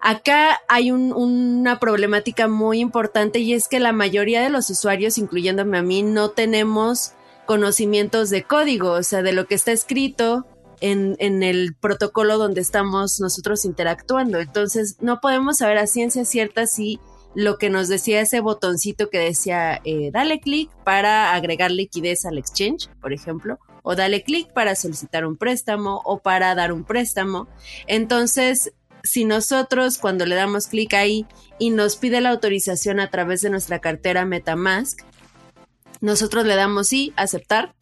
Acá 0.01 0.61
hay 0.69 0.91
una 0.91 1.79
problemática 1.79 2.49
muy 2.49 2.81
importante 2.81 3.39
y 3.39 3.55
es 3.55 3.69
que 3.69 3.81
la 3.81 3.93
mayoría 3.93 4.43
de 4.43 4.51
los 4.51 4.69
usuarios, 4.69 5.17
incluyéndome 5.17 5.79
a 5.79 5.83
mí, 5.83 6.03
no 6.03 6.31
tenemos 6.31 7.13
conocimientos 7.47 8.29
de 8.29 8.43
código, 8.43 8.91
o 8.91 9.03
sea, 9.03 9.23
de 9.23 9.33
lo 9.33 9.47
que 9.47 9.55
está 9.55 9.73
escrito 9.73 10.45
en, 10.83 11.43
el 11.43 11.75
protocolo 11.75 12.39
donde 12.39 12.61
estamos 12.61 13.21
nosotros 13.21 13.65
interactuando. 13.65 14.41
Entonces, 14.41 14.97
no 15.01 15.21
podemos 15.21 15.59
saber 15.59 15.79
a 15.79 15.87
ciencia 15.87 16.25
cierta 16.25 16.67
si 16.67 16.99
lo 17.35 17.57
que 17.57 17.71
nos 17.71 17.89
decía 17.89 18.21
ese 18.21 18.41
botoncito 18.41 19.09
que 19.09 19.19
decía, 19.19 19.81
eh, 19.85 20.11
dale 20.13 20.41
clic 20.41 20.71
para 20.85 21.35
agregar 21.35 21.71
liquidez 21.71 22.27
al 22.27 22.37
exchange, 22.37 22.91
por 23.01 23.13
ejemplo, 23.13 23.59
o 23.83 23.95
dale 23.95 24.23
clic 24.23 24.53
para 24.53 24.75
solicitar 24.75 25.25
un 25.25 25.37
préstamo 25.37 26.03
o 26.05 26.19
para 26.19 26.55
dar 26.55 26.73
un 26.73 26.85
préstamo. 26.85 27.49
Entonces, 27.87 28.73
si 29.05 29.25
nosotros 29.25 29.99
cuando 29.99 30.27
le 30.27 30.35
damos 30.35 30.67
clic 30.67 30.95
ahí 30.95 31.27
y 31.59 31.71
nos 31.71 31.97
pide 31.97 32.21
la 32.21 32.31
autorización 32.31 33.01
a 33.01 33.09
través 33.09 33.41
de 33.41 33.51
nuestra 33.51 33.79
cartera 33.79 34.27
Metamask, 34.27 35.01
nosotros 36.01 36.45
le 36.45 36.57
damos 36.57 36.89
sí, 36.89 37.13
aceptar, 37.17 37.75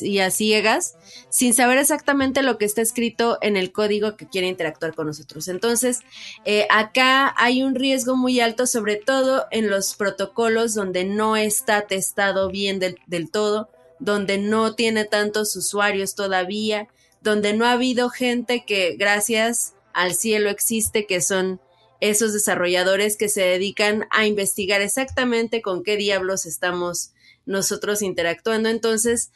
y 0.00 0.18
a 0.18 0.30
ciegas, 0.30 0.96
sin 1.28 1.54
saber 1.54 1.78
exactamente 1.78 2.42
lo 2.42 2.58
que 2.58 2.64
está 2.64 2.82
escrito 2.82 3.38
en 3.42 3.56
el 3.56 3.72
código 3.72 4.16
que 4.16 4.28
quiere 4.28 4.48
interactuar 4.48 4.94
con 4.94 5.06
nosotros. 5.06 5.48
Entonces, 5.48 6.00
eh, 6.44 6.66
acá 6.70 7.34
hay 7.36 7.62
un 7.62 7.74
riesgo 7.74 8.16
muy 8.16 8.40
alto, 8.40 8.66
sobre 8.66 8.96
todo 8.96 9.46
en 9.50 9.68
los 9.70 9.94
protocolos 9.94 10.74
donde 10.74 11.04
no 11.04 11.36
está 11.36 11.86
testado 11.86 12.48
bien 12.50 12.78
del, 12.78 12.98
del 13.06 13.30
todo, 13.30 13.68
donde 13.98 14.38
no 14.38 14.74
tiene 14.74 15.04
tantos 15.04 15.54
usuarios 15.56 16.14
todavía, 16.14 16.88
donde 17.20 17.52
no 17.52 17.66
ha 17.66 17.72
habido 17.72 18.08
gente 18.08 18.64
que 18.64 18.96
gracias 18.96 19.74
al 19.92 20.14
cielo 20.14 20.48
existe, 20.48 21.06
que 21.06 21.20
son 21.20 21.60
esos 22.00 22.32
desarrolladores 22.32 23.16
que 23.16 23.28
se 23.28 23.42
dedican 23.42 24.06
a 24.10 24.26
investigar 24.26 24.80
exactamente 24.80 25.60
con 25.60 25.82
qué 25.82 25.96
diablos 25.96 26.46
estamos 26.46 27.12
nosotros 27.50 28.00
interactuando. 28.00 28.68
Entonces, 28.68 29.30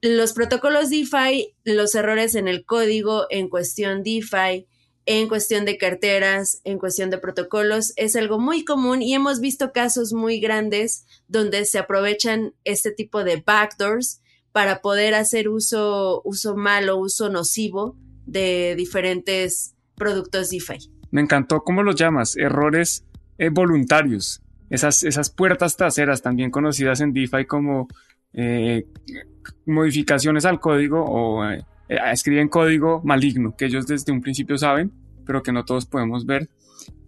los 0.00 0.32
protocolos 0.32 0.90
DeFi, 0.90 1.54
los 1.64 1.94
errores 1.94 2.34
en 2.34 2.48
el 2.48 2.64
código 2.64 3.26
en 3.30 3.48
cuestión 3.48 4.02
DeFi, 4.02 4.66
en 5.04 5.28
cuestión 5.28 5.64
de 5.64 5.78
carteras, 5.78 6.60
en 6.64 6.78
cuestión 6.78 7.10
de 7.10 7.18
protocolos, 7.18 7.92
es 7.96 8.16
algo 8.16 8.38
muy 8.38 8.64
común 8.64 9.02
y 9.02 9.14
hemos 9.14 9.40
visto 9.40 9.72
casos 9.72 10.12
muy 10.12 10.40
grandes 10.40 11.06
donde 11.28 11.64
se 11.64 11.78
aprovechan 11.78 12.54
este 12.64 12.90
tipo 12.90 13.22
de 13.22 13.42
backdoors 13.44 14.20
para 14.52 14.80
poder 14.80 15.14
hacer 15.14 15.48
uso, 15.48 16.20
uso 16.24 16.56
malo, 16.56 16.96
uso 16.96 17.30
nocivo 17.30 17.96
de 18.26 18.74
diferentes 18.76 19.74
productos 19.94 20.50
DeFi. 20.50 20.90
Me 21.10 21.20
encantó 21.20 21.62
cómo 21.62 21.82
los 21.82 21.96
llamas, 21.96 22.36
errores 22.36 23.04
eh, 23.38 23.50
voluntarios 23.50 24.41
esas, 24.72 25.02
esas 25.02 25.28
puertas 25.28 25.76
traseras, 25.76 26.22
también 26.22 26.50
conocidas 26.50 27.02
en 27.02 27.12
DeFi 27.12 27.44
como 27.44 27.88
eh, 28.32 28.86
modificaciones 29.66 30.46
al 30.46 30.60
código 30.60 31.04
o 31.04 31.44
eh, 31.44 31.62
escriben 32.10 32.48
código 32.48 33.02
maligno, 33.04 33.54
que 33.54 33.66
ellos 33.66 33.86
desde 33.86 34.12
un 34.12 34.22
principio 34.22 34.56
saben, 34.56 34.90
pero 35.26 35.42
que 35.42 35.52
no 35.52 35.66
todos 35.66 35.84
podemos 35.84 36.24
ver. 36.24 36.48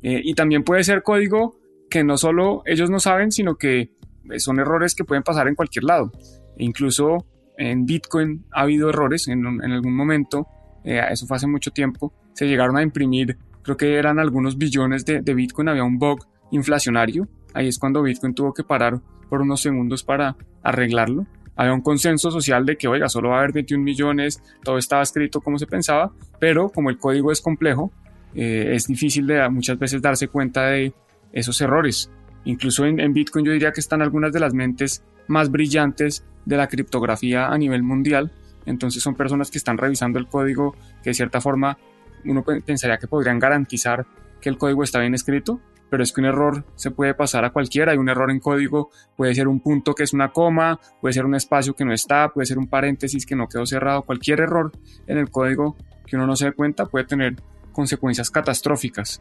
Eh, 0.02 0.20
y 0.22 0.34
también 0.34 0.62
puede 0.62 0.84
ser 0.84 1.02
código 1.02 1.58
que 1.88 2.04
no 2.04 2.18
solo 2.18 2.62
ellos 2.66 2.90
no 2.90 3.00
saben, 3.00 3.32
sino 3.32 3.56
que 3.56 3.92
son 4.36 4.60
errores 4.60 4.94
que 4.94 5.04
pueden 5.04 5.22
pasar 5.22 5.48
en 5.48 5.54
cualquier 5.54 5.84
lado. 5.84 6.12
E 6.58 6.64
incluso 6.64 7.24
en 7.56 7.86
Bitcoin 7.86 8.44
ha 8.52 8.60
habido 8.60 8.90
errores 8.90 9.26
en, 9.28 9.42
en 9.46 9.72
algún 9.72 9.96
momento, 9.96 10.46
eso 10.84 11.26
fue 11.26 11.38
hace 11.38 11.46
mucho 11.46 11.70
tiempo, 11.70 12.12
se 12.34 12.46
llegaron 12.46 12.76
a 12.76 12.82
imprimir, 12.82 13.38
creo 13.62 13.78
que 13.78 13.94
eran 13.94 14.18
algunos 14.18 14.58
billones 14.58 15.06
de, 15.06 15.22
de 15.22 15.32
Bitcoin, 15.32 15.68
había 15.70 15.84
un 15.84 15.98
bug 15.98 16.26
inflacionario 16.50 17.26
Ahí 17.54 17.68
es 17.68 17.78
cuando 17.78 18.02
Bitcoin 18.02 18.34
tuvo 18.34 18.52
que 18.52 18.64
parar 18.64 19.00
por 19.28 19.40
unos 19.40 19.62
segundos 19.62 20.02
para 20.02 20.36
arreglarlo. 20.62 21.26
Había 21.56 21.72
un 21.72 21.82
consenso 21.82 22.30
social 22.30 22.66
de 22.66 22.76
que, 22.76 22.88
oiga, 22.88 23.08
solo 23.08 23.30
va 23.30 23.36
a 23.36 23.38
haber 23.38 23.52
21 23.52 23.82
millones, 23.82 24.42
todo 24.62 24.76
estaba 24.76 25.02
escrito 25.02 25.40
como 25.40 25.58
se 25.58 25.66
pensaba, 25.66 26.12
pero 26.40 26.68
como 26.68 26.90
el 26.90 26.98
código 26.98 27.30
es 27.30 27.40
complejo, 27.40 27.92
eh, 28.34 28.72
es 28.74 28.88
difícil 28.88 29.26
de 29.26 29.48
muchas 29.48 29.78
veces 29.78 30.02
darse 30.02 30.28
cuenta 30.28 30.66
de 30.66 30.92
esos 31.32 31.60
errores. 31.60 32.10
Incluso 32.44 32.84
en, 32.84 32.98
en 32.98 33.12
Bitcoin 33.12 33.44
yo 33.46 33.52
diría 33.52 33.72
que 33.72 33.80
están 33.80 34.02
algunas 34.02 34.32
de 34.32 34.40
las 34.40 34.52
mentes 34.52 35.04
más 35.28 35.50
brillantes 35.50 36.24
de 36.44 36.56
la 36.56 36.66
criptografía 36.66 37.46
a 37.46 37.56
nivel 37.56 37.82
mundial. 37.82 38.32
Entonces 38.66 39.02
son 39.02 39.14
personas 39.14 39.50
que 39.50 39.58
están 39.58 39.78
revisando 39.78 40.18
el 40.18 40.26
código 40.26 40.74
que 41.02 41.10
de 41.10 41.14
cierta 41.14 41.40
forma 41.40 41.78
uno 42.24 42.42
pensaría 42.42 42.98
que 42.98 43.06
podrían 43.06 43.38
garantizar 43.38 44.06
que 44.40 44.48
el 44.48 44.58
código 44.58 44.82
está 44.82 45.00
bien 45.00 45.14
escrito, 45.14 45.60
pero 45.94 46.02
es 46.02 46.12
que 46.12 46.20
un 46.22 46.26
error 46.26 46.64
se 46.74 46.90
puede 46.90 47.14
pasar 47.14 47.44
a 47.44 47.50
cualquiera. 47.50 47.92
Hay 47.92 47.98
un 47.98 48.08
error 48.08 48.28
en 48.28 48.40
código, 48.40 48.90
puede 49.16 49.32
ser 49.32 49.46
un 49.46 49.60
punto 49.60 49.94
que 49.94 50.02
es 50.02 50.12
una 50.12 50.32
coma, 50.32 50.80
puede 51.00 51.12
ser 51.12 51.24
un 51.24 51.36
espacio 51.36 51.72
que 51.74 51.84
no 51.84 51.92
está, 51.92 52.30
puede 52.30 52.46
ser 52.46 52.58
un 52.58 52.66
paréntesis 52.66 53.24
que 53.24 53.36
no 53.36 53.46
quedó 53.46 53.64
cerrado. 53.64 54.02
Cualquier 54.02 54.40
error 54.40 54.72
en 55.06 55.18
el 55.18 55.30
código 55.30 55.76
que 56.04 56.16
uno 56.16 56.26
no 56.26 56.34
se 56.34 56.46
dé 56.46 56.52
cuenta 56.52 56.86
puede 56.86 57.04
tener 57.04 57.36
consecuencias 57.70 58.28
catastróficas. 58.28 59.20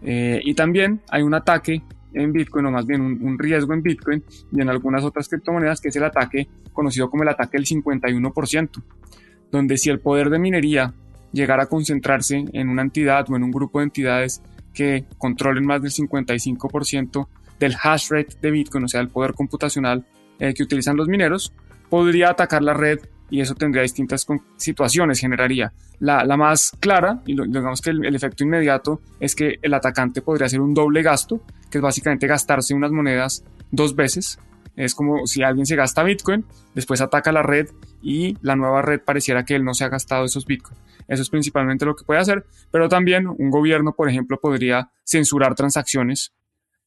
Eh, 0.00 0.40
y 0.42 0.54
también 0.54 1.02
hay 1.10 1.20
un 1.20 1.34
ataque 1.34 1.82
en 2.14 2.32
Bitcoin, 2.32 2.64
o 2.64 2.70
más 2.70 2.86
bien 2.86 3.02
un, 3.02 3.22
un, 3.22 3.38
riesgo 3.38 3.74
en 3.74 3.82
Bitcoin 3.82 4.24
y 4.50 4.62
en 4.62 4.70
algunas 4.70 5.04
otras 5.04 5.28
criptomonedas, 5.28 5.78
que 5.78 5.90
es 5.90 5.96
el 5.96 6.04
ataque 6.04 6.48
conocido 6.72 7.10
como 7.10 7.22
el 7.24 7.28
ataque 7.28 7.58
del 7.58 7.66
51%, 7.66 8.82
donde 9.50 9.76
si 9.76 9.90
el 9.90 10.00
poder 10.00 10.30
de 10.30 10.38
minería 10.38 10.94
llegara 11.32 11.64
a 11.64 11.66
concentrarse 11.66 12.46
en 12.50 12.70
una 12.70 12.80
entidad 12.80 13.26
o 13.28 13.36
en 13.36 13.42
un 13.42 13.50
grupo 13.50 13.80
de 13.80 13.84
entidades 13.84 14.40
que 14.74 15.06
controlen 15.18 15.64
más 15.64 15.80
del 15.80 15.92
55% 15.92 17.28
del 17.58 17.74
hash 17.82 18.10
rate 18.10 18.36
de 18.40 18.50
Bitcoin, 18.50 18.84
o 18.84 18.88
sea, 18.88 19.00
el 19.00 19.08
poder 19.08 19.32
computacional 19.34 20.04
eh, 20.38 20.52
que 20.52 20.62
utilizan 20.62 20.96
los 20.96 21.08
mineros, 21.08 21.52
podría 21.88 22.30
atacar 22.30 22.62
la 22.62 22.74
red 22.74 22.98
y 23.30 23.40
eso 23.40 23.54
tendría 23.54 23.82
distintas 23.82 24.26
situaciones, 24.56 25.20
generaría. 25.20 25.72
La, 25.98 26.24
más 26.36 26.72
clara, 26.78 27.22
y 27.26 27.34
digamos 27.34 27.80
que 27.80 27.90
el, 27.90 28.04
el, 28.04 28.14
efecto 28.14 28.44
inmediato, 28.44 29.00
es 29.18 29.34
que 29.34 29.58
el 29.62 29.72
atacante 29.72 30.20
podría 30.20 30.46
hacer 30.46 30.60
un 30.60 30.74
doble 30.74 31.02
gasto, 31.02 31.40
que 31.70 31.78
es 31.78 31.82
básicamente 31.82 32.26
gastarse 32.26 32.74
unas 32.74 32.90
monedas 32.90 33.44
dos 33.70 33.96
veces. 33.96 34.38
Es 34.76 34.94
como 34.94 35.26
si 35.26 35.42
alguien 35.42 35.66
se 35.66 35.76
gasta 35.76 36.02
Bitcoin, 36.02 36.44
después 36.74 37.00
ataca 37.00 37.32
la 37.32 37.42
red 37.42 37.68
y 38.02 38.36
la 38.42 38.56
nueva 38.56 38.82
red 38.82 39.00
pareciera 39.00 39.44
que 39.44 39.54
él 39.54 39.64
no 39.64 39.72
se 39.72 39.84
ha 39.84 39.88
gastado 39.88 40.24
esos 40.24 40.46
Bitcoin. 40.46 40.76
Eso 41.08 41.22
es 41.22 41.30
principalmente 41.30 41.84
lo 41.84 41.94
que 41.94 42.04
puede 42.04 42.20
hacer, 42.20 42.44
pero 42.70 42.88
también 42.88 43.26
un 43.26 43.50
gobierno, 43.50 43.94
por 43.94 44.08
ejemplo, 44.08 44.38
podría 44.40 44.90
censurar 45.04 45.54
transacciones, 45.54 46.32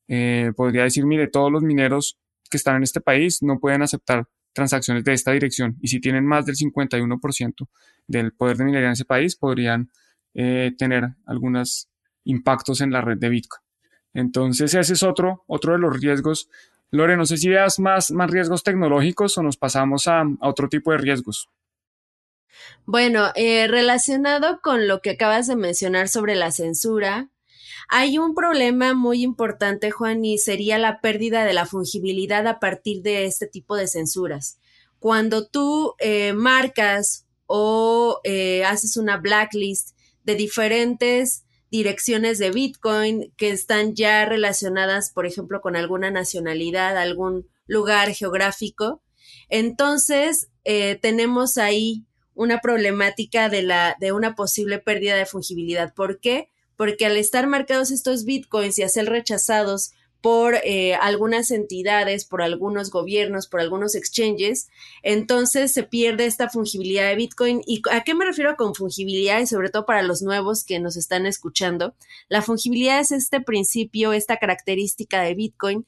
eh, 0.07 0.51
podría 0.55 0.83
decir, 0.83 1.05
mire, 1.05 1.27
todos 1.27 1.51
los 1.51 1.63
mineros 1.63 2.17
que 2.49 2.57
están 2.57 2.77
en 2.77 2.83
este 2.83 3.01
país 3.01 3.43
no 3.43 3.59
pueden 3.59 3.81
aceptar 3.81 4.27
transacciones 4.53 5.03
de 5.03 5.13
esta 5.13 5.31
dirección 5.31 5.77
y 5.81 5.87
si 5.89 5.99
tienen 5.99 6.25
más 6.25 6.45
del 6.45 6.55
51% 6.55 7.67
del 8.07 8.31
poder 8.33 8.57
de 8.57 8.65
minería 8.65 8.87
en 8.87 8.93
ese 8.93 9.05
país, 9.05 9.35
podrían 9.35 9.91
eh, 10.33 10.71
tener 10.77 11.09
algunos 11.25 11.89
impactos 12.23 12.81
en 12.81 12.91
la 12.91 13.01
red 13.01 13.17
de 13.17 13.29
Bitcoin. 13.29 13.61
Entonces 14.13 14.73
ese 14.73 14.93
es 14.93 15.03
otro, 15.03 15.43
otro 15.47 15.73
de 15.73 15.79
los 15.79 15.99
riesgos. 15.99 16.49
Lore, 16.89 17.17
no 17.17 17.25
sé 17.25 17.37
si 17.37 17.49
veas 17.49 17.79
más, 17.79 18.11
más 18.11 18.31
riesgos 18.31 18.63
tecnológicos 18.63 19.37
o 19.37 19.43
nos 19.43 19.57
pasamos 19.57 20.07
a, 20.07 20.21
a 20.21 20.49
otro 20.49 20.69
tipo 20.69 20.91
de 20.91 20.97
riesgos. 20.97 21.49
Bueno, 22.89 23.31
eh, 23.35 23.67
relacionado 23.67 24.61
con 24.61 24.87
lo 24.87 25.01
que 25.01 25.09
acabas 25.09 25.47
de 25.47 25.57
mencionar 25.57 26.07
sobre 26.07 26.35
la 26.35 26.51
censura, 26.51 27.29
hay 27.89 28.17
un 28.17 28.33
problema 28.33 28.93
muy 28.93 29.23
importante, 29.23 29.91
Juan, 29.91 30.23
y 30.23 30.37
sería 30.37 30.77
la 30.77 31.01
pérdida 31.01 31.43
de 31.43 31.53
la 31.53 31.65
fungibilidad 31.65 32.47
a 32.47 32.61
partir 32.61 33.01
de 33.01 33.25
este 33.25 33.45
tipo 33.45 33.75
de 33.75 33.87
censuras. 33.87 34.59
Cuando 34.99 35.47
tú 35.47 35.95
eh, 35.99 36.31
marcas 36.31 37.27
o 37.45 38.21
eh, 38.23 38.63
haces 38.63 38.95
una 38.95 39.17
blacklist 39.17 39.97
de 40.23 40.35
diferentes 40.35 41.43
direcciones 41.69 42.39
de 42.39 42.51
Bitcoin 42.51 43.33
que 43.35 43.51
están 43.51 43.95
ya 43.95 44.23
relacionadas, 44.23 45.11
por 45.11 45.25
ejemplo, 45.25 45.59
con 45.59 45.75
alguna 45.75 46.09
nacionalidad, 46.09 46.97
algún 46.97 47.49
lugar 47.67 48.13
geográfico, 48.13 49.01
entonces 49.49 50.49
tenemos 51.01 51.57
ahí 51.57 52.05
una 52.37 52.59
problemática 52.59 53.49
de, 53.49 53.63
la, 53.63 53.97
de 53.99 54.13
una 54.13 54.35
posible 54.35 54.79
pérdida 54.79 55.15
de 55.15 55.25
fungibilidad. 55.25 55.93
¿Por 55.93 56.19
qué? 56.19 56.49
Porque 56.77 57.05
al 57.05 57.17
estar 57.17 57.47
marcados 57.47 57.91
estos 57.91 58.23
bitcoins 58.23 58.77
y 58.77 58.83
a 58.83 58.89
ser 58.89 59.09
rechazados 59.09 59.91
por 60.21 60.55
eh, 60.63 60.95
algunas 60.95 61.51
entidades, 61.51 62.25
por 62.25 62.41
algunos 62.41 62.89
gobiernos, 62.89 63.47
por 63.47 63.59
algunos 63.59 63.95
exchanges, 63.95 64.67
entonces 65.03 65.73
se 65.73 65.83
pierde 65.83 66.25
esta 66.25 66.49
fungibilidad 66.49 67.07
de 67.07 67.15
Bitcoin. 67.15 67.61
¿Y 67.65 67.81
a 67.91 68.03
qué 68.03 68.15
me 68.15 68.25
refiero 68.25 68.55
con 68.55 68.73
fungibilidad? 68.73 69.39
Y 69.39 69.47
sobre 69.47 69.69
todo 69.69 69.85
para 69.85 70.03
los 70.03 70.21
nuevos 70.21 70.63
que 70.63 70.79
nos 70.79 70.97
están 70.97 71.25
escuchando, 71.25 71.95
la 72.29 72.41
fungibilidad 72.41 72.99
es 72.99 73.11
este 73.11 73.41
principio, 73.41 74.11
esta 74.11 74.37
característica 74.37 75.21
de 75.21 75.35
Bitcoin, 75.35 75.85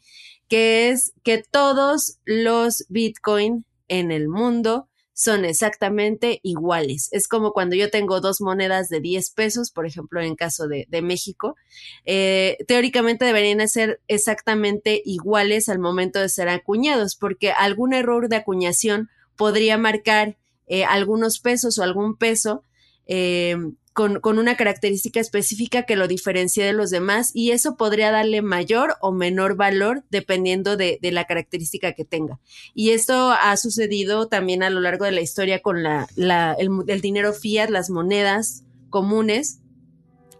que 0.48 0.90
es 0.90 1.14
que 1.24 1.44
todos 1.44 2.20
los 2.26 2.86
Bitcoin 2.90 3.66
en 3.88 4.12
el 4.12 4.30
mundo 4.30 4.89
son 5.20 5.44
exactamente 5.44 6.40
iguales. 6.44 7.10
Es 7.12 7.28
como 7.28 7.52
cuando 7.52 7.76
yo 7.76 7.90
tengo 7.90 8.22
dos 8.22 8.40
monedas 8.40 8.88
de 8.88 9.02
10 9.02 9.32
pesos, 9.32 9.70
por 9.70 9.86
ejemplo, 9.86 10.22
en 10.22 10.38
caso 10.38 10.70
de, 10.70 10.88
México, 11.02 11.58
eh, 12.06 12.56
teóricamente 12.70 13.26
deberían 13.26 13.68
ser 13.68 14.00
exactamente 14.08 15.02
iguales 15.04 15.68
al 15.68 15.78
momento 15.78 16.22
de 16.22 16.30
ser 16.30 16.48
acuñados, 16.48 17.18
porque 17.18 17.52
algún 17.52 17.94
error 17.94 18.30
de 18.30 18.38
acuñación 18.38 19.10
podría 19.36 19.78
marcar 19.78 20.38
eh, 20.68 20.86
algunos 20.86 21.42
pesos 21.42 21.78
o 21.80 21.84
algún 21.84 22.16
peso 22.16 22.64
eh, 23.06 23.58
con, 23.94 24.20
una 24.24 24.56
característica 24.56 25.20
específica 25.20 25.84
que 25.84 25.96
lo 25.96 26.08
diferencie 26.08 26.64
de 26.64 26.74
los 26.74 26.90
demás 26.90 27.32
y 27.34 27.52
eso 27.52 27.76
podría 27.76 28.12
darle 28.12 28.42
mayor 28.42 28.96
o 29.02 29.12
menor 29.12 29.56
valor 29.56 30.04
dependiendo 30.10 30.78
de, 30.78 31.00
la 31.02 31.26
característica 31.26 31.94
que 31.94 32.06
tenga. 32.06 32.40
Y 32.74 32.92
esto 32.92 33.32
ha 33.32 33.56
sucedido 33.58 34.28
también 34.28 34.64
a 34.64 34.70
lo 34.70 34.80
largo 34.80 35.06
de 35.06 35.12
la 35.12 35.22
historia 35.22 35.62
con 35.62 35.84
la, 35.84 36.08
el, 36.16 37.02
dinero 37.02 37.34
fiat, 37.34 37.70
las 37.70 37.90
monedas 37.90 38.64
comunes. 38.90 39.60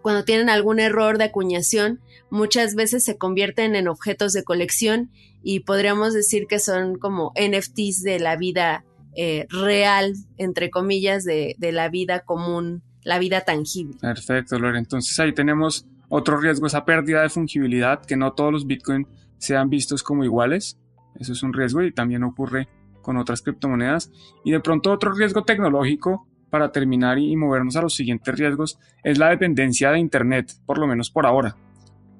Cuando 0.02 0.24
tienen 0.24 0.50
algún 0.50 0.80
error 0.80 1.18
de 1.18 1.26
acuñación, 1.26 2.00
muchas 2.30 2.76
veces 2.76 3.04
se 3.04 3.18
convierten 3.18 3.76
en 3.76 3.88
objetos 3.88 4.32
de 4.32 4.44
colección 4.44 5.12
y 5.44 5.62
podríamos 5.62 6.14
decir 6.14 6.48
que 6.48 6.60
son 6.60 6.98
como 6.98 7.34
NFTs 7.36 8.04
de 8.04 8.20
la 8.20 8.38
vida 8.38 8.86
eh, 9.16 9.48
real, 9.50 10.14
entre 10.38 10.70
comillas, 10.70 11.26
de, 11.26 11.56
de 11.58 11.72
la 11.74 11.90
vida 11.90 12.22
común 12.22 12.84
la 13.10 13.20
vida 13.20 13.42
tangible. 13.42 13.98
Perfecto, 14.00 14.58
Lore. 14.58 14.78
Entonces 14.78 15.20
ahí 15.20 15.34
tenemos 15.34 15.86
otro 16.08 16.40
riesgo, 16.40 16.68
esa 16.68 16.86
pérdida 16.86 17.24
de 17.24 17.30
fungibilidad, 17.30 18.06
que 18.06 18.16
no 18.16 18.34
todos 18.34 18.54
los 18.54 18.68
Bitcoin 18.68 19.08
sean 19.38 19.70
vistos 19.70 20.04
como 20.04 20.24
iguales. 20.24 20.78
Eso 21.20 21.34
es 21.34 21.44
un 21.44 21.52
riesgo 21.52 21.82
y 21.82 21.92
también 21.92 22.24
ocurre 22.24 22.70
con 23.02 23.18
otras 23.18 23.42
criptomonedas. 23.42 24.12
Y 24.46 24.52
de 24.52 24.60
pronto 24.60 24.92
otro 24.92 25.12
riesgo 25.12 25.44
tecnológico 25.44 26.28
para 26.52 26.72
terminar 26.72 27.18
y 27.18 27.36
movernos 27.36 27.76
a 27.76 27.82
los 27.82 27.96
siguientes 27.96 28.36
riesgos 28.38 28.80
es 29.04 29.18
la 29.18 29.30
dependencia 29.30 29.92
de 29.92 30.00
Internet, 30.00 30.54
por 30.66 30.78
lo 30.78 30.88
menos 30.88 31.10
por 31.10 31.26
ahora. 31.26 31.58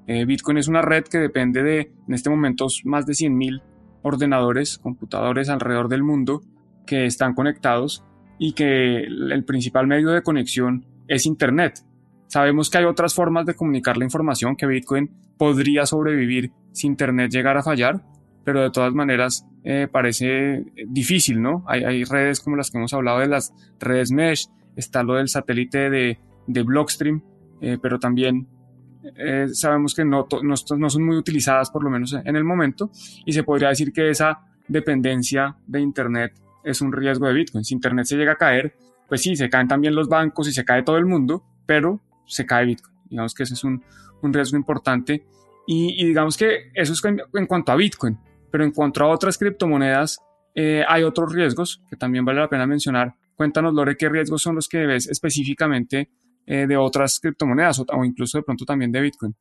Eh, 0.08 0.24
Bitcoin 0.24 0.58
es 0.58 0.66
una 0.66 0.82
red 0.82 1.04
que 1.04 1.18
depende 1.18 1.62
de, 1.62 1.92
en 2.08 2.14
este 2.14 2.30
momento, 2.30 2.66
más 2.84 3.06
de 3.06 3.12
100.000 3.12 3.62
ordenadores, 4.02 4.78
computadores 4.78 5.48
alrededor 5.48 5.88
del 5.88 6.02
mundo 6.02 6.42
que 6.84 7.06
están 7.06 7.34
conectados 7.34 8.02
y 8.42 8.54
que 8.54 9.04
el 9.04 9.44
principal 9.44 9.86
medio 9.86 10.08
de 10.10 10.22
conexión 10.22 10.86
es 11.06 11.26
Internet. 11.26 11.84
Sabemos 12.26 12.70
que 12.70 12.78
hay 12.78 12.86
otras 12.86 13.14
formas 13.14 13.44
de 13.44 13.54
comunicar 13.54 13.98
la 13.98 14.04
información, 14.04 14.56
que 14.56 14.66
Bitcoin 14.66 15.10
podría 15.36 15.84
sobrevivir 15.84 16.50
si 16.72 16.86
Internet 16.86 17.30
llegara 17.30 17.60
a 17.60 17.62
fallar, 17.62 18.00
pero 18.42 18.62
de 18.62 18.70
todas 18.70 18.94
maneras 18.94 19.46
eh, 19.62 19.88
parece 19.92 20.64
difícil, 20.88 21.42
¿no? 21.42 21.64
Hay, 21.68 22.02
redes 22.04 22.40
como 22.40 22.56
las 22.56 22.70
que 22.70 22.78
hemos 22.78 22.94
hablado 22.94 23.18
de 23.18 23.28
las 23.28 23.52
redes 23.78 24.10
Mesh, 24.10 24.48
está 24.74 25.02
lo 25.02 25.16
del 25.16 25.28
satélite 25.28 25.90
de, 25.90 26.18
de 26.46 26.62
Blockstream, 26.62 27.22
eh, 27.60 27.76
pero 27.82 27.98
también 27.98 28.48
eh, 29.16 29.48
sabemos 29.52 29.94
que 29.94 30.06
no, 30.06 30.26
no, 30.42 30.54
no, 30.78 30.90
son 30.90 31.04
muy 31.04 31.16
utilizadas 31.16 31.70
por 31.70 31.84
lo 31.84 31.90
menos 31.90 32.14
en 32.14 32.36
el 32.36 32.44
momento 32.44 32.90
y 33.26 33.34
se 33.34 33.42
podría 33.42 33.68
decir 33.68 33.92
que 33.92 34.08
esa 34.08 34.40
dependencia 34.66 35.56
de 35.66 35.80
Internet 35.80 36.32
es 36.64 36.80
un 36.80 36.92
riesgo 36.92 37.26
de 37.26 37.34
Bitcoin. 37.34 37.64
Si 37.64 37.74
Internet 37.74 38.06
se 38.06 38.16
llega 38.16 38.32
a 38.32 38.36
caer, 38.36 38.74
pues 39.08 39.22
sí, 39.22 39.36
se 39.36 39.48
caen 39.48 39.68
también 39.68 39.94
los 39.94 40.08
bancos 40.08 40.48
y 40.48 40.52
se 40.52 40.64
cae 40.64 40.82
todo 40.82 40.96
el 40.96 41.06
mundo, 41.06 41.44
pero 41.66 42.00
se 42.26 42.46
cae 42.46 42.64
Bitcoin. 42.64 42.94
Digamos 43.08 43.34
que 43.34 43.42
ese 43.42 43.54
es 43.54 43.64
un, 43.64 43.82
riesgo 44.22 44.56
importante. 44.56 45.26
Y, 45.66 46.04
digamos 46.04 46.36
que 46.36 46.70
eso 46.74 46.92
es 46.92 47.02
en 47.04 47.46
cuanto 47.46 47.72
a 47.72 47.76
Bitcoin, 47.76 48.18
pero 48.50 48.64
en 48.64 48.72
cuanto 48.72 49.04
a 49.04 49.08
otras 49.08 49.38
criptomonedas, 49.38 50.20
eh, 50.54 50.84
hay 50.86 51.02
otros 51.02 51.32
riesgos 51.32 51.82
que 51.88 51.96
también 51.96 52.24
vale 52.24 52.40
la 52.40 52.48
pena 52.48 52.66
mencionar. 52.66 53.14
Cuéntanos, 53.36 53.74
Lore, 53.74 53.96
qué 53.96 54.08
riesgos 54.08 54.42
son 54.42 54.56
los 54.56 54.68
que 54.68 54.86
ves 54.86 55.08
específicamente 55.08 56.10
eh, 56.46 56.66
de 56.66 56.76
otras 56.76 57.20
criptomonedas 57.20 57.80
o, 57.80 58.04
incluso 58.04 58.38
de 58.38 58.44
pronto 58.44 58.64
también 58.64 58.92
de 58.92 59.00
Bitcoin. 59.00 59.34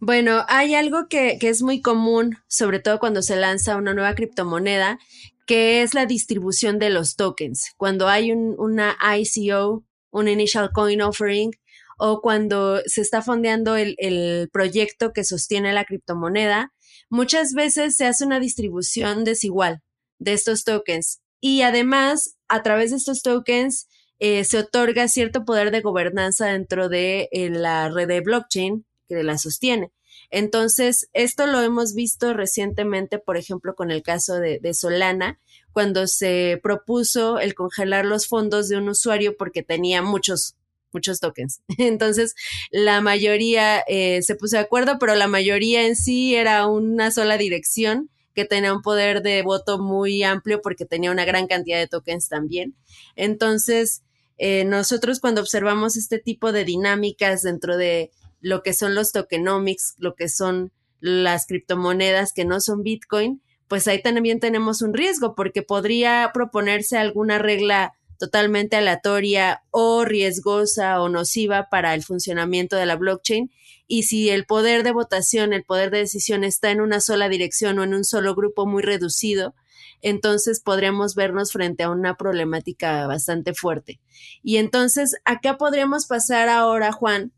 Bueno, 0.00 0.44
hay 0.48 0.74
algo 0.74 1.08
que, 1.08 1.38
que, 1.40 1.48
es 1.48 1.62
muy 1.62 1.80
común, 1.80 2.36
sobre 2.46 2.78
todo 2.78 2.98
cuando 2.98 3.22
se 3.22 3.36
lanza 3.36 3.76
una 3.76 3.94
nueva 3.94 4.14
criptomoneda, 4.14 4.98
que 5.46 5.82
es 5.82 5.94
la 5.94 6.06
distribución 6.06 6.78
de 6.78 6.90
los 6.90 7.16
tokens. 7.16 7.72
Cuando 7.76 8.08
hay 8.08 8.32
una 8.32 8.96
ICO, 9.18 9.84
un 10.10 10.28
Initial 10.28 10.70
Coin 10.72 11.02
Offering, 11.02 11.52
o 11.98 12.20
cuando 12.20 12.80
se 12.86 13.00
está 13.00 13.22
fondeando 13.22 13.76
el, 13.76 13.94
el, 13.98 14.48
proyecto 14.50 15.12
que 15.12 15.24
sostiene 15.24 15.72
la 15.72 15.84
criptomoneda, 15.84 16.72
muchas 17.08 17.52
veces 17.52 17.96
se 17.96 18.06
hace 18.06 18.24
una 18.24 18.40
distribución 18.40 19.24
desigual 19.24 19.82
de 20.18 20.32
estos 20.32 20.64
tokens. 20.64 21.20
Y 21.40 21.62
además, 21.62 22.36
a 22.48 22.62
través 22.62 22.90
de 22.90 22.96
estos 22.96 23.22
tokens, 23.22 23.86
eh, 24.18 24.44
se 24.44 24.58
otorga 24.58 25.08
cierto 25.08 25.44
poder 25.44 25.70
de 25.70 25.80
gobernanza 25.80 26.46
dentro 26.46 26.88
de 26.88 27.28
eh, 27.32 27.50
la 27.50 27.88
red 27.90 28.08
de 28.08 28.20
blockchain 28.20 28.86
que 29.08 29.22
la 29.22 29.38
sostiene. 29.38 29.92
Entonces, 30.30 31.08
esto 31.12 31.46
lo 31.46 31.60
hemos 31.60 31.94
visto 31.94 32.34
recientemente, 32.34 33.18
por 33.18 33.36
ejemplo, 33.36 33.74
con 33.74 33.90
el 33.90 34.02
caso 34.02 34.34
de, 34.36 34.74
Solana, 34.74 35.38
cuando 35.72 36.06
se 36.06 36.58
propuso 36.62 37.38
el 37.38 37.54
congelar 37.54 38.04
los 38.04 38.26
fondos 38.26 38.68
de 38.68 38.76
un 38.76 38.88
usuario 38.88 39.36
porque 39.36 39.62
tenía 39.62 40.02
muchos 40.02 40.56
muchos 40.92 41.18
tokens. 41.18 41.60
Entonces, 41.78 42.34
la 42.70 43.00
mayoría 43.00 43.82
eh, 43.88 44.22
se 44.22 44.36
puso 44.36 44.56
de 44.56 44.62
acuerdo, 44.62 44.98
pero 45.00 45.16
la 45.16 45.26
mayoría 45.26 45.86
en 45.86 45.96
sí 45.96 46.36
era 46.36 46.68
una 46.68 47.10
sola 47.10 47.36
dirección 47.36 48.10
que 48.34 48.44
tenía 48.44 48.72
un 48.72 48.82
poder 48.82 49.22
de 49.22 49.42
voto 49.42 49.78
muy 49.78 50.22
amplio 50.22 50.60
porque 50.62 50.84
tenía 50.84 51.10
una 51.10 51.24
gran 51.24 51.46
cantidad 51.46 51.78
de 51.78 51.88
tokens 51.88 52.28
también. 52.28 52.76
Entonces, 53.16 54.02
eh, 54.36 54.64
nosotros 54.64 55.20
cuando 55.20 55.40
observamos 55.40 55.96
este 55.96 56.18
tipo 56.18 56.52
de 56.52 56.64
dinámicas 56.64 57.42
dentro 57.42 57.76
de 57.76 58.10
lo 58.44 58.62
que 58.62 58.74
son 58.74 58.94
los 58.94 59.10
tokenomics, 59.10 59.94
lo 59.96 60.14
que 60.14 60.28
son 60.28 60.70
las 61.00 61.46
criptomonedas 61.46 62.34
que 62.34 62.44
no 62.44 62.60
son 62.60 62.82
Bitcoin, 62.82 63.40
pues 63.68 63.88
ahí 63.88 64.02
también 64.02 64.38
tenemos 64.38 64.82
un 64.82 64.92
riesgo 64.92 65.34
porque 65.34 65.62
podría 65.62 66.30
proponerse 66.34 66.98
alguna 66.98 67.38
regla 67.38 67.94
totalmente 68.18 68.76
aleatoria 68.76 69.62
o 69.70 70.04
riesgosa 70.04 71.00
o 71.00 71.08
nociva 71.08 71.68
para 71.70 71.94
el 71.94 72.02
funcionamiento 72.02 72.76
de 72.76 72.84
la 72.84 72.96
blockchain. 72.96 73.50
Y 73.86 74.02
si 74.02 74.28
el 74.28 74.44
poder 74.44 74.82
de 74.82 74.92
votación, 74.92 75.54
el 75.54 75.64
poder 75.64 75.90
de 75.90 76.00
decisión 76.00 76.44
está 76.44 76.70
en 76.70 76.82
una 76.82 77.00
sola 77.00 77.30
dirección 77.30 77.78
o 77.78 77.84
en 77.84 77.94
un 77.94 78.04
solo 78.04 78.34
grupo 78.34 78.66
muy 78.66 78.82
reducido, 78.82 79.54
entonces 80.02 80.60
podríamos 80.60 81.14
vernos 81.14 81.50
frente 81.50 81.82
a 81.82 81.90
una 81.90 82.18
problemática 82.18 83.06
bastante 83.06 83.54
fuerte. 83.54 84.00
Y 84.42 84.58
entonces, 84.58 85.16
acá 85.24 85.56
podríamos 85.56 86.06
pasar 86.06 86.50
ahora, 86.50 86.92
Juan, 86.92 87.32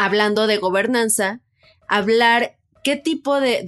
hablando 0.00 0.46
de 0.46 0.56
gobernanza, 0.56 1.40
hablar 1.88 2.56
qué 2.82 2.96
tipo 2.96 3.40
de, 3.40 3.62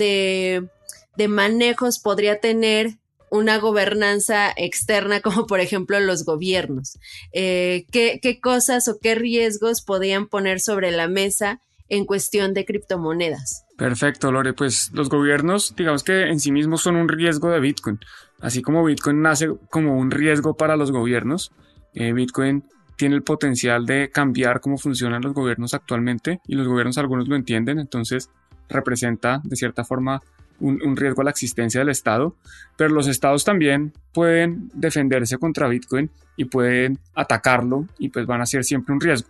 de, 1.16 1.29
manejos 1.29 1.99
podría 1.99 2.40
tener 2.40 2.99
una 3.31 3.59
gobernanza 3.59 4.51
externa, 4.57 5.21
como 5.23 5.47
por 5.47 5.61
ejemplo 5.61 6.01
los 6.01 6.25
gobiernos. 6.25 6.99
Eh, 7.33 7.87
¿qué, 7.92 8.18
¿qué, 8.23 8.40
cosas 8.40 8.88
o 8.88 8.99
qué 9.01 9.14
riesgos 9.14 9.83
podrían 9.83 10.27
poner 10.27 10.61
sobre 10.61 10.90
la 10.90 11.07
mesa 11.07 11.61
en 11.88 12.07
cuestión 12.07 12.55
de 12.55 12.64
criptomonedas? 12.64 13.64
Perfecto, 13.77 14.33
Lore. 14.33 14.55
Pues 14.55 14.90
los 14.95 15.11
gobiernos, 15.11 15.75
digamos 15.77 16.03
que 16.03 16.23
en 16.23 16.40
sí 16.40 16.51
mismos 16.51 16.83
son 16.83 16.97
un 16.97 17.09
riesgo 17.09 17.51
de 17.51 17.61
Bitcoin. 17.61 18.01
Así 18.40 18.62
como 18.62 18.85
Bitcoin 18.85 19.21
nace 19.21 19.49
como 19.71 19.99
un 19.99 20.11
riesgo 20.11 20.57
para 20.57 20.77
los 20.77 20.90
gobiernos, 20.90 21.53
eh, 21.95 22.12
Bitcoin 22.12 22.64
tiene 22.96 23.14
el 23.14 23.22
potencial 23.22 23.87
de 23.87 24.11
cambiar 24.11 24.61
cómo 24.61 24.78
funcionan 24.78 25.22
los 25.22 25.35
gobiernos 25.35 25.74
actualmente 25.74 26.40
y 26.46 26.55
los 26.55 26.68
gobiernos 26.68 26.98
algunos 26.98 27.28
lo 27.28 27.37
entienden, 27.37 27.78
entonces 27.78 28.31
representa 28.68 29.40
de 29.44 29.57
cierta 29.57 29.85
forma 29.85 30.20
un, 30.62 30.96
riesgo 30.96 31.22
a 31.22 31.24
la 31.24 31.31
existencia 31.31 31.81
del 31.81 31.88
Estado, 31.88 32.37
pero 32.76 32.90
los 32.94 33.09
estados 33.09 33.44
también 33.44 33.92
pueden 34.12 34.70
defenderse 34.74 35.38
contra 35.38 35.68
Bitcoin 35.68 36.11
y 36.37 36.44
pueden 36.44 36.98
atacarlo 37.14 37.87
y 37.98 38.11
pues 38.11 38.26
van 38.26 38.40
a 38.40 38.46
ser 38.46 38.64
siempre 38.64 38.94
un 38.94 39.00
riesgo. 39.00 39.28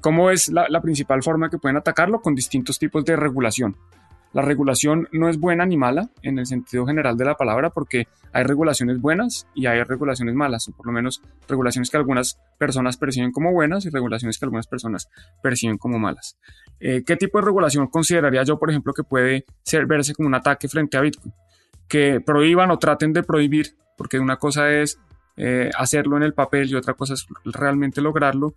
¿Cómo 0.00 0.30
es 0.30 0.50
la, 0.50 0.80
principal 0.82 1.22
forma 1.22 1.48
que 1.48 1.56
pueden 1.56 1.78
atacarlo? 1.78 2.20
Con 2.20 2.34
distintos 2.34 2.78
tipos 2.78 3.04
de 3.06 3.16
regulación. 3.16 3.76
La 4.34 4.42
regulación 4.42 5.08
no 5.12 5.28
es 5.28 5.38
buena 5.38 5.64
ni 5.64 5.76
mala 5.76 6.10
en 6.22 6.40
el 6.40 6.46
sentido 6.46 6.84
general 6.84 7.16
de 7.16 7.24
la 7.24 7.36
palabra 7.36 7.70
porque 7.70 8.08
hay 8.32 8.42
regulaciones 8.42 9.00
buenas 9.00 9.46
y 9.54 9.66
hay 9.66 9.80
regulaciones 9.84 10.34
malas, 10.34 10.68
o 10.68 10.72
por 10.72 10.86
lo 10.86 10.92
menos 10.92 11.22
regulaciones 11.48 11.88
que 11.88 11.96
algunas 11.96 12.40
personas 12.58 12.96
perciben 12.96 13.30
como 13.30 13.52
buenas 13.52 13.86
y 13.86 13.90
regulaciones 13.90 14.36
que 14.36 14.44
algunas 14.44 14.66
personas 14.66 15.08
perciben 15.40 15.78
como 15.78 16.00
malas. 16.00 16.36
Eh, 16.80 17.04
¿Qué 17.06 17.16
tipo 17.16 17.38
de 17.38 17.44
regulación 17.44 17.86
consideraría 17.86 18.42
yo, 18.42 18.58
por 18.58 18.70
ejemplo, 18.70 18.92
que 18.92 19.04
puede 19.04 19.44
ser, 19.62 19.86
verse 19.86 20.14
como 20.14 20.26
un 20.26 20.34
ataque 20.34 20.66
frente 20.66 20.96
a 20.96 21.00
Bitcoin? 21.00 21.32
Que 21.86 22.20
prohíban 22.20 22.72
o 22.72 22.78
traten 22.78 23.12
de 23.12 23.22
prohibir, 23.22 23.76
porque 23.96 24.18
una 24.18 24.36
cosa 24.36 24.68
es 24.72 24.98
eh, 25.36 25.70
hacerlo 25.78 26.16
en 26.16 26.24
el 26.24 26.34
papel 26.34 26.68
y 26.68 26.74
otra 26.74 26.94
cosa 26.94 27.14
es 27.14 27.24
realmente 27.44 28.00
lograrlo, 28.00 28.54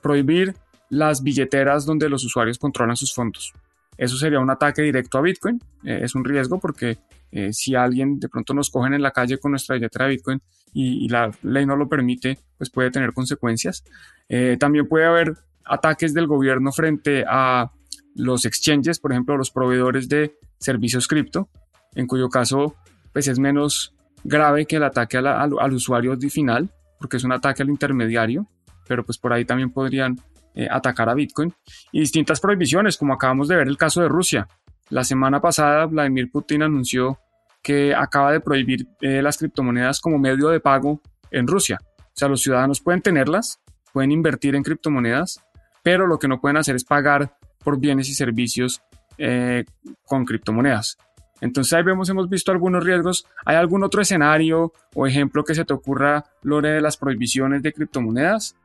prohibir 0.00 0.54
las 0.88 1.22
billeteras 1.22 1.84
donde 1.84 2.08
los 2.08 2.24
usuarios 2.24 2.58
controlan 2.58 2.96
sus 2.96 3.12
fondos. 3.12 3.52
Eso 3.98 4.16
sería 4.16 4.38
un 4.38 4.48
ataque 4.48 4.80
directo 4.80 5.18
a 5.18 5.20
Bitcoin. 5.20 5.60
Eh, 5.84 6.00
es 6.02 6.14
un 6.14 6.24
riesgo 6.24 6.60
porque 6.60 6.98
eh, 7.32 7.52
si 7.52 7.74
alguien 7.74 8.20
de 8.20 8.28
pronto 8.28 8.54
nos 8.54 8.70
cogen 8.70 8.94
en 8.94 9.02
la 9.02 9.10
calle 9.10 9.38
con 9.38 9.50
nuestra 9.50 9.74
billetera 9.74 10.06
de 10.06 10.12
Bitcoin 10.12 10.40
y, 10.72 11.08
la 11.08 11.30
ley 11.42 11.66
no 11.66 11.76
lo 11.76 11.88
permite, 11.88 12.38
pues 12.56 12.70
puede 12.70 12.92
tener 12.92 13.12
consecuencias. 13.12 13.84
Eh, 14.28 14.56
también 14.58 14.86
puede 14.86 15.04
haber 15.04 15.34
ataques 15.64 16.14
del 16.14 16.28
gobierno 16.28 16.70
frente 16.70 17.24
a 17.28 17.72
los 18.14 18.44
exchanges, 18.44 19.00
por 19.00 19.12
ejemplo, 19.12 19.36
los 19.36 19.50
proveedores 19.50 20.08
de 20.08 20.38
servicios 20.58 21.08
cripto, 21.08 21.48
en 21.94 22.06
cuyo 22.06 22.28
caso 22.28 22.76
pues 23.12 23.26
es 23.26 23.38
menos 23.38 23.94
grave 24.22 24.66
que 24.66 24.76
el 24.76 24.84
ataque 24.84 25.16
al, 25.18 25.26
al 25.26 25.72
usuario 25.72 26.16
final, 26.30 26.70
porque 26.98 27.16
es 27.16 27.24
un 27.24 27.32
ataque 27.32 27.62
al 27.62 27.70
intermediario, 27.70 28.46
pero 28.86 29.04
pues 29.04 29.18
por 29.18 29.32
ahí 29.32 29.44
también 29.44 29.70
podrían 29.70 30.20
eh, 30.58 30.66
atacar 30.68 31.08
a 31.08 31.14
Bitcoin 31.14 31.54
y 31.92 32.00
distintas 32.00 32.40
prohibiciones, 32.40 32.96
como 32.96 33.14
acabamos 33.14 33.46
de 33.46 33.54
ver 33.54 33.68
el 33.68 33.76
caso 33.76 34.02
de 34.02 34.08
Rusia. 34.08 34.48
La 34.90 35.04
semana 35.04 35.40
pasada 35.40 35.86
Vladimir 35.86 36.32
Putin 36.32 36.64
anunció 36.64 37.20
que 37.62 37.94
acaba 37.94 38.32
de 38.32 38.40
prohibir 38.40 38.88
eh, 39.00 39.22
las 39.22 39.38
criptomonedas 39.38 40.00
como 40.00 40.18
medio 40.18 40.48
de 40.48 40.58
pago 40.58 41.00
en 41.30 41.46
Rusia. 41.46 41.78
O 42.00 42.12
sea, 42.12 42.26
los 42.26 42.42
ciudadanos 42.42 42.80
pueden 42.80 43.02
tenerlas, 43.02 43.60
pueden 43.92 44.10
invertir 44.10 44.56
en 44.56 44.64
criptomonedas, 44.64 45.40
pero 45.84 46.08
lo 46.08 46.18
que 46.18 46.26
no 46.26 46.40
pueden 46.40 46.56
hacer 46.56 46.74
es 46.74 46.82
pagar 46.82 47.36
por 47.62 47.78
bienes 47.78 48.08
y 48.08 48.14
servicios 48.14 48.82
eh, 49.16 49.64
con 50.06 50.24
criptomonedas. 50.24 50.98
Entonces 51.40 51.72
ahí 51.72 51.84
vemos, 51.84 52.08
hemos 52.08 52.28
visto 52.28 52.50
algunos 52.50 52.82
riesgos. 52.82 53.26
¿Hay 53.44 53.54
algún 53.54 53.84
otro 53.84 54.02
escenario 54.02 54.72
o 54.96 55.06
ejemplo 55.06 55.44
que 55.44 55.54
se 55.54 55.64
te 55.64 55.72
ocurra, 55.72 56.24
Lore, 56.42 56.70
de 56.70 56.80
las 56.80 56.96
prohibiciones 56.96 57.62
de 57.62 57.72
criptomonedas? 57.72 58.56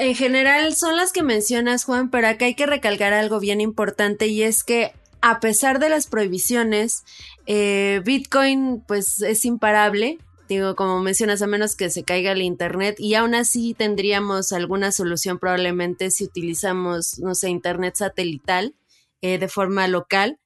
En 0.00 0.14
general 0.14 0.74
son 0.74 0.96
las 0.96 1.12
que 1.12 1.22
mencionas, 1.22 1.84
Juan, 1.84 2.08
pero 2.08 2.26
acá 2.26 2.46
hay 2.46 2.54
que 2.54 2.64
recalcar 2.64 3.12
algo 3.12 3.38
bien 3.38 3.60
importante 3.60 4.28
y 4.28 4.42
es 4.42 4.64
que 4.64 4.94
a 5.20 5.40
pesar 5.40 5.78
de 5.78 5.90
las 5.90 6.06
prohibiciones, 6.06 7.04
eh, 7.44 8.00
Bitcoin 8.02 8.82
pues 8.88 9.20
es 9.20 9.44
imparable. 9.44 10.16
Digo, 10.48 10.74
como 10.74 11.00
mencionas, 11.00 11.42
a 11.42 11.46
menos 11.46 11.76
que 11.76 11.90
se 11.90 12.02
caiga 12.02 12.32
el 12.32 12.40
Internet 12.40 12.96
y 12.98 13.12
aún 13.12 13.34
así 13.34 13.74
tendríamos 13.74 14.52
alguna 14.52 14.90
solución 14.90 15.38
probablemente 15.38 16.10
si 16.10 16.24
utilizamos, 16.24 17.18
no 17.18 17.34
sé, 17.34 17.50
Internet 17.50 17.96
satelital 17.96 18.74
eh, 19.20 19.36
de 19.36 19.48
forma 19.48 19.86
local 19.86 20.38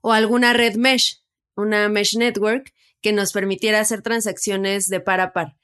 o 0.00 0.14
alguna 0.14 0.54
red 0.54 0.76
mesh, 0.76 1.20
una 1.54 1.90
mesh 1.90 2.16
network 2.16 2.72
que 3.02 3.12
nos 3.12 3.34
permitiera 3.34 3.78
hacer 3.78 4.00
transacciones 4.00 4.88
de 4.88 5.00
par 5.00 5.20
a 5.20 5.34
par. 5.34 5.54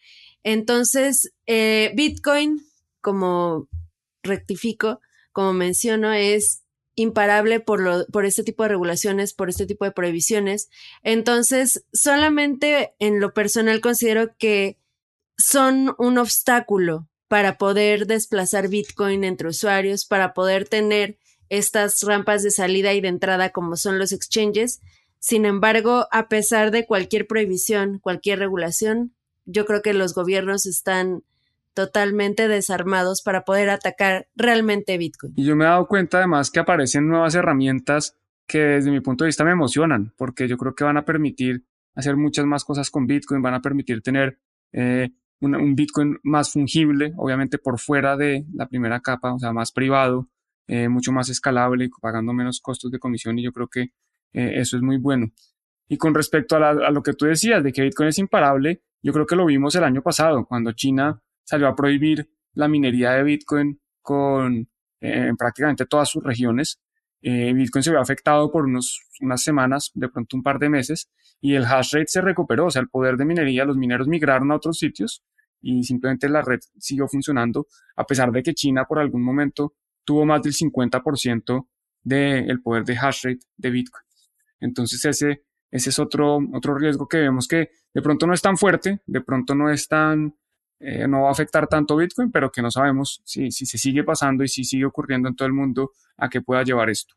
Entonces, 0.43 1.33
eh, 1.47 1.93
Bitcoin 1.95 2.61
como 3.03 3.69
rectifico, 4.23 5.01
como 5.33 5.53
menciono, 5.53 6.13
es 6.13 6.63
imparable 6.95 7.61
por, 7.61 7.81
lo, 7.81 8.07
por 8.07 8.25
este 8.25 8.45
tipo 8.45 8.63
de 8.63 8.71
regulaciones, 8.71 9.35
por 9.35 9.49
este 9.49 9.67
tipo 9.67 9.85
de 9.85 9.93
prohibiciones. 9.93 10.69
Entonces, 11.03 11.85
solamente 11.93 12.95
en 12.99 13.21
lo 13.21 13.33
personal 13.33 13.81
considero 13.81 14.37
que 14.37 14.79
son 15.39 15.95
un 15.99 16.19
obstáculo 16.19 17.09
para 17.29 17.57
poder 17.57 18.07
desplazar 18.07 18.69
Bitcoin 18.69 19.25
entre 19.25 19.49
usuarios, 19.49 20.05
para 20.05 20.35
poder 20.35 20.69
tener 20.69 21.19
estas 21.49 22.03
rampas 22.03 22.43
de 22.43 22.51
salida 22.51 22.93
y 22.93 23.01
de 23.01 23.09
entrada 23.09 23.51
como 23.51 23.77
son 23.77 23.99
los 23.99 24.13
exchanges. 24.13 24.81
Sin 25.19 25.47
embargo, 25.47 26.09
a 26.11 26.29
pesar 26.29 26.71
de 26.71 26.87
cualquier 26.87 27.27
prohibición, 27.27 27.99
cualquier 28.01 28.39
regulación, 28.39 29.15
yo 29.45 29.65
creo 29.65 29.83
que 29.83 29.95
los 29.95 30.15
gobiernos 30.15 30.67
están 30.67 31.25
totalmente 31.75 32.49
desarmados 32.49 33.23
para 33.23 33.43
poder 33.43 33.71
atacar 33.71 34.29
realmente 34.35 34.99
Bitcoin. 34.99 35.33
Y 35.37 35.45
yo 35.45 35.57
me 35.57 35.65
he 35.65 35.69
dado 35.69 35.87
cuenta 35.87 36.19
además 36.19 36.51
que 36.51 36.61
aparecen 36.61 37.09
nuevas 37.09 37.35
herramientas 37.35 38.17
que 38.47 38.59
desde 38.59 38.91
mi 38.91 39.01
punto 39.01 39.25
de 39.25 39.29
vista 39.29 39.45
me 39.45 39.53
emocionan, 39.53 40.13
porque 40.17 40.49
yo 40.49 40.57
creo 40.59 40.75
que 40.75 40.85
van 40.85 40.97
a 40.97 41.05
permitir 41.05 41.65
hacer 41.95 42.17
muchas 42.17 42.45
más 42.45 42.65
cosas 42.65 42.91
con 42.91 43.07
Bitcoin, 43.07 43.43
van 43.43 43.55
a 43.55 43.61
permitir 43.61 44.03
tener 44.03 44.39
eh, 44.73 45.11
un, 45.41 45.75
Bitcoin 45.75 46.19
más 46.23 46.53
fungible, 46.53 47.13
obviamente 47.17 47.59
por 47.59 47.79
fuera 47.79 48.17
de 48.17 48.47
la 48.55 48.69
primera 48.69 49.01
capa, 49.01 49.33
o 49.33 49.39
sea, 49.39 49.53
más 49.53 49.73
privado, 49.73 50.29
eh, 50.67 50.89
mucho 50.89 51.13
más 51.13 51.29
escalable, 51.29 51.91
pagando 52.01 52.33
menos 52.33 52.61
costos 52.61 52.91
de 52.91 52.99
comisión 52.99 53.39
y 53.39 53.43
yo 53.43 53.53
creo 53.53 53.69
que 53.69 53.93
eh, 54.33 54.53
eso 54.55 54.77
es 54.77 54.83
muy 54.83 54.99
bueno. 54.99 55.33
Y 55.89 55.97
con 55.97 56.15
respecto 56.15 56.57
a, 56.57 56.71
a 56.71 56.91
lo 56.91 57.03
que 57.03 57.13
tú 57.13 57.27
decías 57.27 57.63
de 57.63 57.73
que 57.73 57.83
Bitcoin 57.83 58.09
es 58.09 58.19
imparable, 58.19 58.83
yo 59.03 59.13
creo 59.13 59.27
que 59.27 59.37
lo 59.37 59.47
vimos 59.47 59.75
el 59.75 59.85
año 59.85 60.03
pasado, 60.03 60.47
cuando 60.47 60.73
China 60.73 61.21
salió 61.45 61.69
a 61.69 61.75
prohibir 61.75 62.29
la 62.55 62.69
minería 62.69 63.13
de 63.13 63.23
Bitcoin 63.23 63.81
con, 64.01 64.69
eh, 65.01 65.27
en 65.29 65.37
prácticamente 65.37 65.87
todas 65.87 66.09
sus 66.09 66.23
regiones. 66.23 66.81
Eh, 67.21 67.53
Bitcoin 67.53 67.83
se 67.83 67.91
vio 67.91 68.01
afectado 68.01 68.51
por 68.51 68.65
unos, 68.65 69.01
unas 69.21 69.43
semanas, 69.43 69.91
de 69.95 70.09
pronto 70.09 70.37
un 70.37 70.43
par 70.43 70.59
de 70.59 70.69
meses, 70.69 71.09
y 71.41 71.55
el 71.55 71.65
hash 71.65 71.95
rate 71.95 72.09
se 72.09 72.21
recuperó, 72.21 72.67
o 72.67 72.71
sea, 72.71 72.83
el 72.83 72.89
poder 72.89 73.17
de 73.17 73.25
minería, 73.25 73.65
los 73.65 73.77
mineros 73.77 74.09
migraron 74.09 74.51
a 74.51 74.57
otros 74.57 74.79
sitios 74.79 75.23
y 75.61 75.85
simplemente 75.85 76.29
la 76.29 76.43
red 76.43 76.61
siguió 76.79 77.07
funcionando, 77.07 77.67
a 77.97 78.05
pesar 78.05 78.33
de 78.33 78.43
que 78.43 78.55
China 78.55 78.85
por 78.85 78.99
algún 78.99 79.23
momento 79.23 79.75
tuvo 80.05 80.27
más 80.27 80.43
del 80.43 80.53
50% 80.53 81.69
del 82.03 82.61
poder 82.63 82.85
de 82.85 82.97
hash 82.97 83.25
rate 83.25 83.47
de 83.57 83.71
Bitcoin. 83.71 84.05
Entonces 84.61 85.05
ese, 85.05 85.45
ese 85.71 85.91
es 85.91 85.99
otro, 85.99 86.39
otro 86.53 86.75
riesgo 86.75 87.07
que 87.07 87.19
vemos 87.19 87.47
que 87.47 87.71
de 87.95 88.03
pronto 88.03 88.27
no 88.27 88.35
es 88.35 88.43
tan 88.43 88.57
fuerte, 88.57 89.01
de 89.07 89.21
pronto 89.21 89.55
no 89.55 89.71
es 89.71 89.87
tan, 89.87 90.35
eh, 90.85 91.07
no 91.07 91.23
va 91.23 91.29
a 91.29 91.33
afectar 91.33 91.69
tanto 91.69 91.97
Bitcoin, 91.97 92.33
pero 92.33 92.51
que 92.51 92.61
no 92.61 92.71
sabemos 92.71 93.23
si, 93.25 93.53
si 93.53 93.67
se 93.67 93.79
sigue 93.79 94.03
pasando 94.03 94.43
y 94.43 94.49
si 94.49 94.65
sigue 94.65 94.85
ocurriendo 94.85 95.29
en 95.29 95.37
todo 95.37 95.47
el 95.47 95.55
mundo 95.55 95.93
a 96.17 96.29
qué 96.29 96.41
pueda 96.41 96.65
llevar 96.65 96.91
esto. 96.91 97.15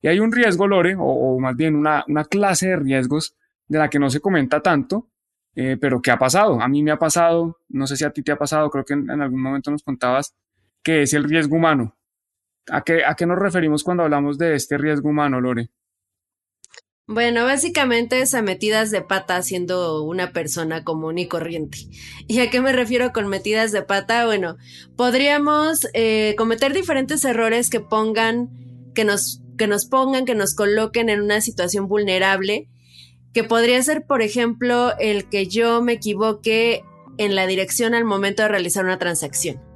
Y 0.00 0.08
hay 0.08 0.20
un 0.20 0.32
riesgo, 0.32 0.66
Lore, 0.66 0.96
o, 0.98 1.38
más 1.38 1.54
bien 1.54 1.76
una, 1.76 2.04
una, 2.08 2.24
clase 2.24 2.68
de 2.68 2.76
riesgos 2.76 3.36
de 3.66 3.78
la 3.78 3.90
que 3.90 3.98
no 3.98 4.08
se 4.08 4.20
comenta 4.20 4.62
tanto, 4.62 5.08
eh, 5.54 5.76
pero 5.78 6.00
que 6.00 6.10
ha 6.10 6.18
pasado. 6.18 6.60
A 6.62 6.68
mí 6.68 6.82
me 6.82 6.90
ha 6.90 6.98
pasado, 6.98 7.58
no 7.68 7.86
sé 7.86 7.96
si 7.96 8.04
a 8.04 8.10
ti 8.10 8.22
te 8.22 8.32
ha 8.32 8.36
pasado, 8.36 8.70
creo 8.70 8.84
que 8.84 8.94
en, 8.94 9.10
en 9.10 9.20
algún 9.20 9.42
momento 9.42 9.70
nos 9.70 9.82
contabas, 9.82 10.34
que 10.82 11.02
es 11.02 11.12
el 11.12 11.24
riesgo 11.24 11.56
humano. 11.56 11.94
¿A 12.70 12.82
qué, 12.82 13.04
¿A 13.04 13.14
qué 13.14 13.26
nos 13.26 13.38
referimos 13.38 13.84
cuando 13.84 14.04
hablamos 14.04 14.38
de 14.38 14.54
este 14.54 14.78
riesgo 14.78 15.10
humano, 15.10 15.40
Lore? 15.40 15.68
Bueno, 17.10 17.46
básicamente 17.46 18.20
es 18.20 18.34
a 18.34 18.42
metidas 18.42 18.90
de 18.90 19.00
pata 19.00 19.40
siendo 19.40 20.02
una 20.02 20.30
persona 20.32 20.84
común 20.84 21.16
y 21.16 21.26
corriente. 21.26 21.78
¿Y 22.28 22.40
a 22.40 22.50
qué 22.50 22.60
me 22.60 22.70
refiero 22.70 23.12
con 23.14 23.28
metidas 23.28 23.72
de 23.72 23.82
pata? 23.82 24.26
Bueno, 24.26 24.58
podríamos 24.94 25.88
eh, 25.94 26.34
cometer 26.36 26.74
diferentes 26.74 27.24
errores 27.24 27.70
que 27.70 27.80
pongan, 27.80 28.50
que 28.94 29.04
nos, 29.04 29.40
que 29.56 29.66
nos 29.66 29.86
pongan, 29.86 30.26
que 30.26 30.34
nos 30.34 30.54
coloquen 30.54 31.08
en 31.08 31.22
una 31.22 31.40
situación 31.40 31.88
vulnerable, 31.88 32.68
que 33.32 33.42
podría 33.42 33.82
ser, 33.82 34.04
por 34.04 34.20
ejemplo, 34.20 34.92
el 34.98 35.30
que 35.30 35.46
yo 35.46 35.80
me 35.80 35.94
equivoque 35.94 36.84
en 37.16 37.34
la 37.34 37.46
dirección 37.46 37.94
al 37.94 38.04
momento 38.04 38.42
de 38.42 38.50
realizar 38.50 38.84
una 38.84 38.98
transacción. 38.98 39.67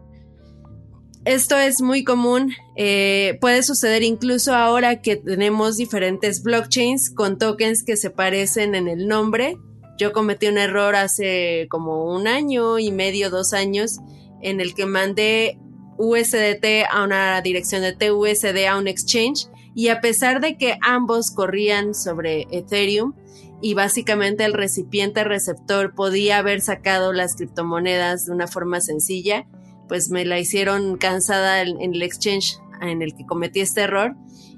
Esto 1.24 1.56
es 1.56 1.80
muy 1.80 2.02
común, 2.02 2.52
eh, 2.74 3.38
puede 3.40 3.62
suceder 3.62 4.02
incluso 4.02 4.54
ahora 4.54 5.00
que 5.02 5.14
tenemos 5.14 5.76
diferentes 5.76 6.42
blockchains 6.42 7.10
con 7.10 7.38
tokens 7.38 7.84
que 7.84 7.96
se 7.96 8.10
parecen 8.10 8.74
en 8.74 8.88
el 8.88 9.06
nombre. 9.06 9.56
Yo 9.98 10.12
cometí 10.12 10.48
un 10.48 10.58
error 10.58 10.96
hace 10.96 11.68
como 11.70 12.12
un 12.12 12.26
año 12.26 12.80
y 12.80 12.90
medio, 12.90 13.30
dos 13.30 13.52
años, 13.52 13.98
en 14.40 14.60
el 14.60 14.74
que 14.74 14.84
mandé 14.84 15.60
USDT 15.96 16.86
a 16.90 17.04
una 17.04 17.40
dirección 17.40 17.82
de 17.82 17.92
TUSD 17.92 18.66
a 18.66 18.76
un 18.76 18.88
exchange 18.88 19.46
y 19.76 19.88
a 19.88 20.00
pesar 20.00 20.40
de 20.40 20.58
que 20.58 20.76
ambos 20.82 21.30
corrían 21.30 21.94
sobre 21.94 22.48
Ethereum 22.50 23.14
y 23.60 23.74
básicamente 23.74 24.44
el 24.44 24.54
recipiente 24.54 25.22
receptor 25.22 25.94
podía 25.94 26.38
haber 26.38 26.60
sacado 26.60 27.12
las 27.12 27.36
criptomonedas 27.36 28.26
de 28.26 28.32
una 28.32 28.48
forma 28.48 28.80
sencilla, 28.80 29.46
pues 29.92 30.08
me 30.08 30.24
la 30.24 30.38
hicieron 30.38 30.96
cansada 30.96 31.60
en, 31.60 31.78
el 31.78 32.00
exchange 32.00 32.58
en 32.80 33.02
el 33.02 33.14
que 33.14 33.26
cometí 33.26 33.60
este 33.60 33.82
error 33.82 34.16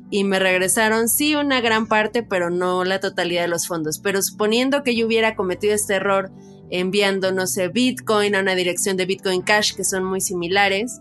y 0.09 0.23
me 0.23 0.38
regresaron 0.38 1.09
sí 1.09 1.35
una 1.35 1.61
gran 1.61 1.88
parte, 1.88 2.23
pero 2.23 2.51
no 2.51 2.85
la 2.85 3.01
totalidad 3.01 3.42
de 3.42 3.49
los 3.49 3.66
fondos. 3.66 3.99
Pero 3.99 4.23
suponiendo 4.23 4.85
que 4.85 4.94
yo 4.94 5.09
hubiera 5.09 5.35
cometido 5.35 5.75
este 5.75 5.94
error 5.94 6.31
enviando, 6.70 7.33
no 7.33 7.49
sé, 7.49 7.66
Bitcoin 7.66 8.37
a 8.37 8.42
una 8.42 8.55
dirección 8.55 8.97
de 8.97 9.07
Bitcoin 9.07 9.42
Cash 9.42 9.75
que 9.75 9.83
son 9.83 10.05
muy 10.05 10.20
similares, 10.20 11.01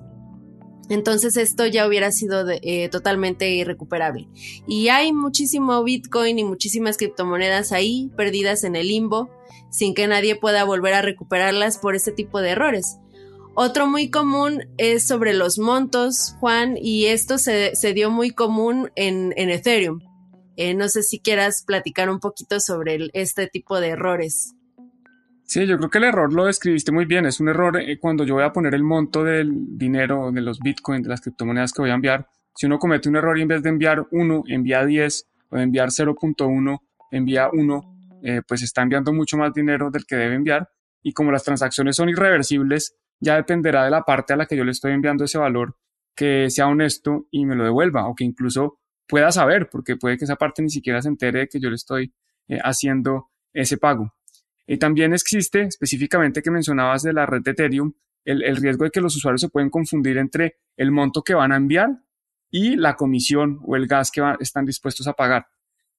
entonces 0.90 1.38
esto 1.38 1.68
ya 1.68 1.88
hubiera 1.88 2.12
sido 2.12 2.44
eh, 2.50 2.90
totalmente 2.90 3.52
irrecuperable. 3.52 4.30
Y 4.68 4.88
hay 4.88 5.14
muchísimo 5.14 5.84
Bitcoin 5.84 6.40
y 6.40 6.44
muchísimas 6.44 6.98
criptomonedas 6.98 7.72
ahí 7.72 8.10
perdidas 8.18 8.64
en 8.64 8.76
el 8.78 8.88
limbo 8.88 9.30
sin 9.70 9.94
que 9.94 10.08
nadie 10.08 10.36
pueda 10.36 10.64
volver 10.64 10.96
a 10.96 11.04
recuperarlas 11.04 11.78
por 11.78 11.96
este 11.96 12.12
tipo 12.12 12.42
de 12.42 12.50
errores. 12.50 12.98
Otro 13.56 13.86
muy 13.86 14.10
común 14.10 14.64
es 14.80 15.08
sobre 15.08 15.34
los 15.34 15.60
montos, 15.60 16.36
Juan, 16.40 16.76
y 16.76 17.06
esto 17.06 17.38
se, 17.38 17.74
dio 17.94 18.10
muy 18.10 18.32
común 18.32 18.90
en, 18.96 19.32
Ethereum. 19.38 20.00
Eh, 20.58 20.74
no 20.74 20.90
sé 20.90 21.04
si 21.04 21.20
quieras 21.20 21.64
platicar 21.66 22.10
un 22.10 22.20
poquito 22.20 22.60
sobre 22.60 23.10
este 23.14 23.48
tipo 23.48 23.80
de 23.80 23.90
errores. 23.90 24.56
Sí, 25.46 25.68
yo 25.68 25.78
creo 25.78 25.92
que 25.92 26.00
el 26.00 26.06
error 26.06 26.34
lo 26.34 26.46
describiste 26.46 26.92
muy 26.92 27.06
bien. 27.06 27.28
Es 27.28 27.40
un 27.40 27.48
error 27.48 27.80
eh, 27.80 28.00
cuando 28.00 28.24
yo 28.24 28.34
voy 28.34 28.44
a 28.44 28.52
poner 28.54 28.74
el 28.74 28.84
monto 28.84 29.24
del 29.24 29.78
dinero, 29.78 30.32
de 30.32 30.42
los 30.42 30.60
bitcoins, 30.60 31.04
de 31.04 31.10
las 31.10 31.22
criptomonedas 31.22 31.74
que 31.74 31.84
voy 31.84 31.92
a 31.92 31.96
enviar. 31.96 32.28
Si 32.56 32.66
uno 32.66 32.80
comete 32.80 33.08
un 33.08 33.18
error 33.18 33.38
y 33.38 33.44
en 33.44 33.50
vez 33.50 33.62
de 33.62 33.70
enviar 33.70 34.08
1, 34.10 34.44
envía 34.48 34.84
10 34.84 35.28
o 35.50 35.58
de 35.58 35.64
enviar 35.64 35.90
0.1, 35.90 36.80
envía 37.12 37.50
1, 37.54 37.96
eh, 38.24 38.42
pues 38.48 38.64
está 38.64 38.82
enviando 38.82 39.14
mucho 39.14 39.38
más 39.38 39.54
dinero 39.54 39.92
del 39.92 40.06
que 40.08 40.16
debe 40.16 40.34
enviar. 40.34 40.70
Y 41.04 41.14
como 41.14 41.32
las 41.32 41.44
transacciones 41.44 41.98
son 41.98 42.10
irreversibles, 42.10 42.96
ya 43.24 43.36
dependerá 43.36 43.86
de 43.86 43.90
la 43.90 44.04
parte 44.04 44.34
a 44.34 44.36
la 44.36 44.46
que 44.46 44.58
yo 44.58 44.64
le 44.64 44.72
estoy 44.72 44.92
enviando 44.92 45.24
ese 45.24 45.38
valor 45.38 45.78
que 46.16 46.50
sea 46.50 46.68
honesto 46.68 47.28
y 47.32 47.46
me 47.46 47.56
lo 47.56 47.64
devuelva 47.64 48.08
o 48.08 48.16
que 48.16 48.24
incluso 48.24 48.80
pueda 49.08 49.32
saber, 49.32 49.70
porque 49.70 49.96
puede 49.96 50.18
que 50.18 50.26
esa 50.26 50.36
parte 50.36 50.62
ni 50.62 50.70
siquiera 50.70 51.02
se 51.02 51.08
entere 51.08 51.40
de 51.40 51.48
que 51.48 51.60
yo 51.60 51.70
le 51.70 51.76
estoy 51.76 52.14
eh, 52.48 52.60
haciendo 52.64 53.30
ese 53.54 53.78
pago. 53.78 54.14
Y 54.68 54.78
también 54.78 55.14
existe, 55.14 55.62
específicamente 55.62 56.42
que 56.42 56.52
mencionabas 56.52 57.04
de 57.04 57.14
la 57.14 57.26
red 57.26 57.42
de 57.42 57.52
Ethereum, 57.52 57.94
el, 58.26 58.56
riesgo 58.56 58.86
de 58.86 58.92
que 58.92 59.02
los 59.02 59.16
usuarios 59.16 59.42
se 59.42 59.50
pueden 59.50 59.70
confundir 59.70 60.18
entre 60.18 60.58
el 60.78 60.92
monto 60.92 61.24
que 61.24 61.34
van 61.34 61.52
a 61.52 61.58
enviar 61.58 61.90
y 62.50 62.78
la 62.78 62.96
comisión 62.96 63.60
o 63.66 63.76
el 63.76 63.88
gas 63.88 64.12
que 64.12 64.22
están 64.40 64.66
dispuestos 64.66 65.08
a 65.08 65.14
pagar. 65.14 65.48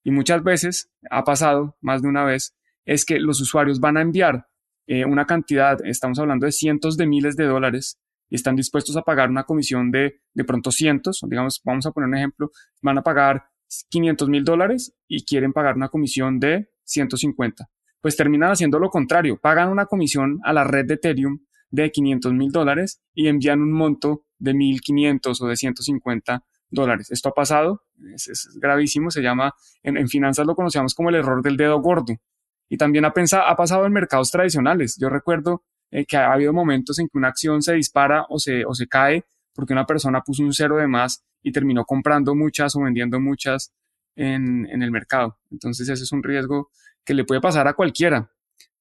Y 0.03 0.11
muchas 0.11 0.43
veces, 0.43 0.91
ha 1.11 1.25
pasado 1.25 1.77
más 1.81 2.01
de 2.01 2.09
una 2.09 2.25
vez, 2.25 2.55
es 2.87 3.05
que 3.05 3.19
los 3.19 3.41
usuarios 3.41 3.81
van 3.81 3.97
a 3.97 4.03
enviar 4.03 4.47
eh, 4.87 5.05
una 5.05 5.27
cantidad, 5.27 5.79
estamos 5.85 6.19
hablando 6.19 6.47
de 6.47 6.53
cientos 6.53 6.97
de 6.97 7.07
miles 7.07 7.37
de 7.37 7.45
dólares, 7.45 7.99
y 8.31 8.37
están 8.37 8.57
dispuestos 8.57 8.97
a 8.97 9.03
pagar 9.03 9.29
una 9.29 9.45
comisión 9.45 9.91
de 9.91 10.21
de 10.33 10.45
pronto 10.45 10.71
cientos, 10.71 11.21
digamos, 11.29 11.61
vamos 11.65 11.87
a 11.87 11.93
poner 11.93 12.09
un 12.09 12.17
ejemplo, 12.17 12.51
van 12.83 12.99
a 12.99 13.03
pagar 13.03 13.45
500 13.91 14.29
mil 14.29 14.45
dólares 14.45 14.95
y 15.07 15.25
quieren 15.25 15.53
pagar 15.53 15.77
una 15.77 15.89
comisión 15.89 16.41
de 16.41 16.71
150 16.85 17.69
pues 18.05 18.19
terminan 18.19 18.51
haciendo 18.51 18.79
lo 18.79 18.91
contrario, 18.91 19.39
pagan 19.41 19.71
una 19.71 19.87
comisión 19.87 20.39
a 20.45 20.53
la 20.53 20.63
red 20.63 20.85
de 20.85 20.93
Ethereum 20.93 21.39
de 21.71 21.91
500 21.91 22.35
mil 22.35 22.53
dólares 22.53 23.01
y 23.15 23.29
envían 23.29 23.63
un 23.63 23.73
monto 23.73 24.27
de 24.39 24.53
1.500 24.53 25.41
o 25.41 25.47
de 25.47 25.57
150 25.57 26.45
dólares. 26.69 27.11
Esto 27.11 27.31
ha 27.31 27.33
pasado, 27.33 27.81
es, 28.15 28.51
gravísimo, 28.61 29.11
se 29.11 29.23
llama, 29.23 29.55
en, 29.83 30.07
finanzas 30.07 30.47
lo 30.47 30.55
conocemos 30.55 30.95
como 30.95 31.09
el 31.09 31.15
error 31.15 31.43
del 31.43 31.57
dedo 31.57 31.81
gordo. 31.81 32.13
Y 32.75 32.77
también 32.77 33.05
ha, 33.05 33.13
pensado, 33.13 33.45
ha 33.47 33.55
pasado 33.55 33.87
en 33.87 33.93
mercados 33.93 34.33
tradicionales. 34.33 34.97
Yo 34.99 35.09
recuerdo 35.09 35.63
eh, 35.93 36.05
que 36.07 36.17
ha 36.17 36.33
habido 36.33 36.53
momentos 36.53 36.99
en 36.99 37.07
que 37.07 37.17
una 37.17 37.29
acción 37.29 37.63
se 37.63 37.75
dispara 37.75 38.27
o 38.29 38.41
se, 38.41 38.65
o 38.65 38.75
se 38.75 38.89
cae 38.89 39.25
porque 39.55 39.73
una 39.73 39.87
persona 39.87 40.23
puso 40.23 40.43
un 40.43 40.53
cero 40.53 40.79
de 40.79 40.89
más 40.89 41.25
y 41.41 41.53
terminó 41.53 41.85
comprando 41.85 42.35
muchas 42.35 42.75
o 42.75 42.81
vendiendo 42.81 43.21
muchas 43.21 43.73
en, 44.17 44.67
en 44.69 44.83
el 44.83 44.91
mercado. 44.91 45.39
Entonces 45.53 45.89
ese 45.89 46.03
es 46.03 46.11
un 46.11 46.25
riesgo 46.25 46.73
que 47.05 47.15
le 47.15 47.23
puede 47.23 47.41
pasar 47.41 47.69
a 47.69 47.75
cualquiera. 47.75 48.29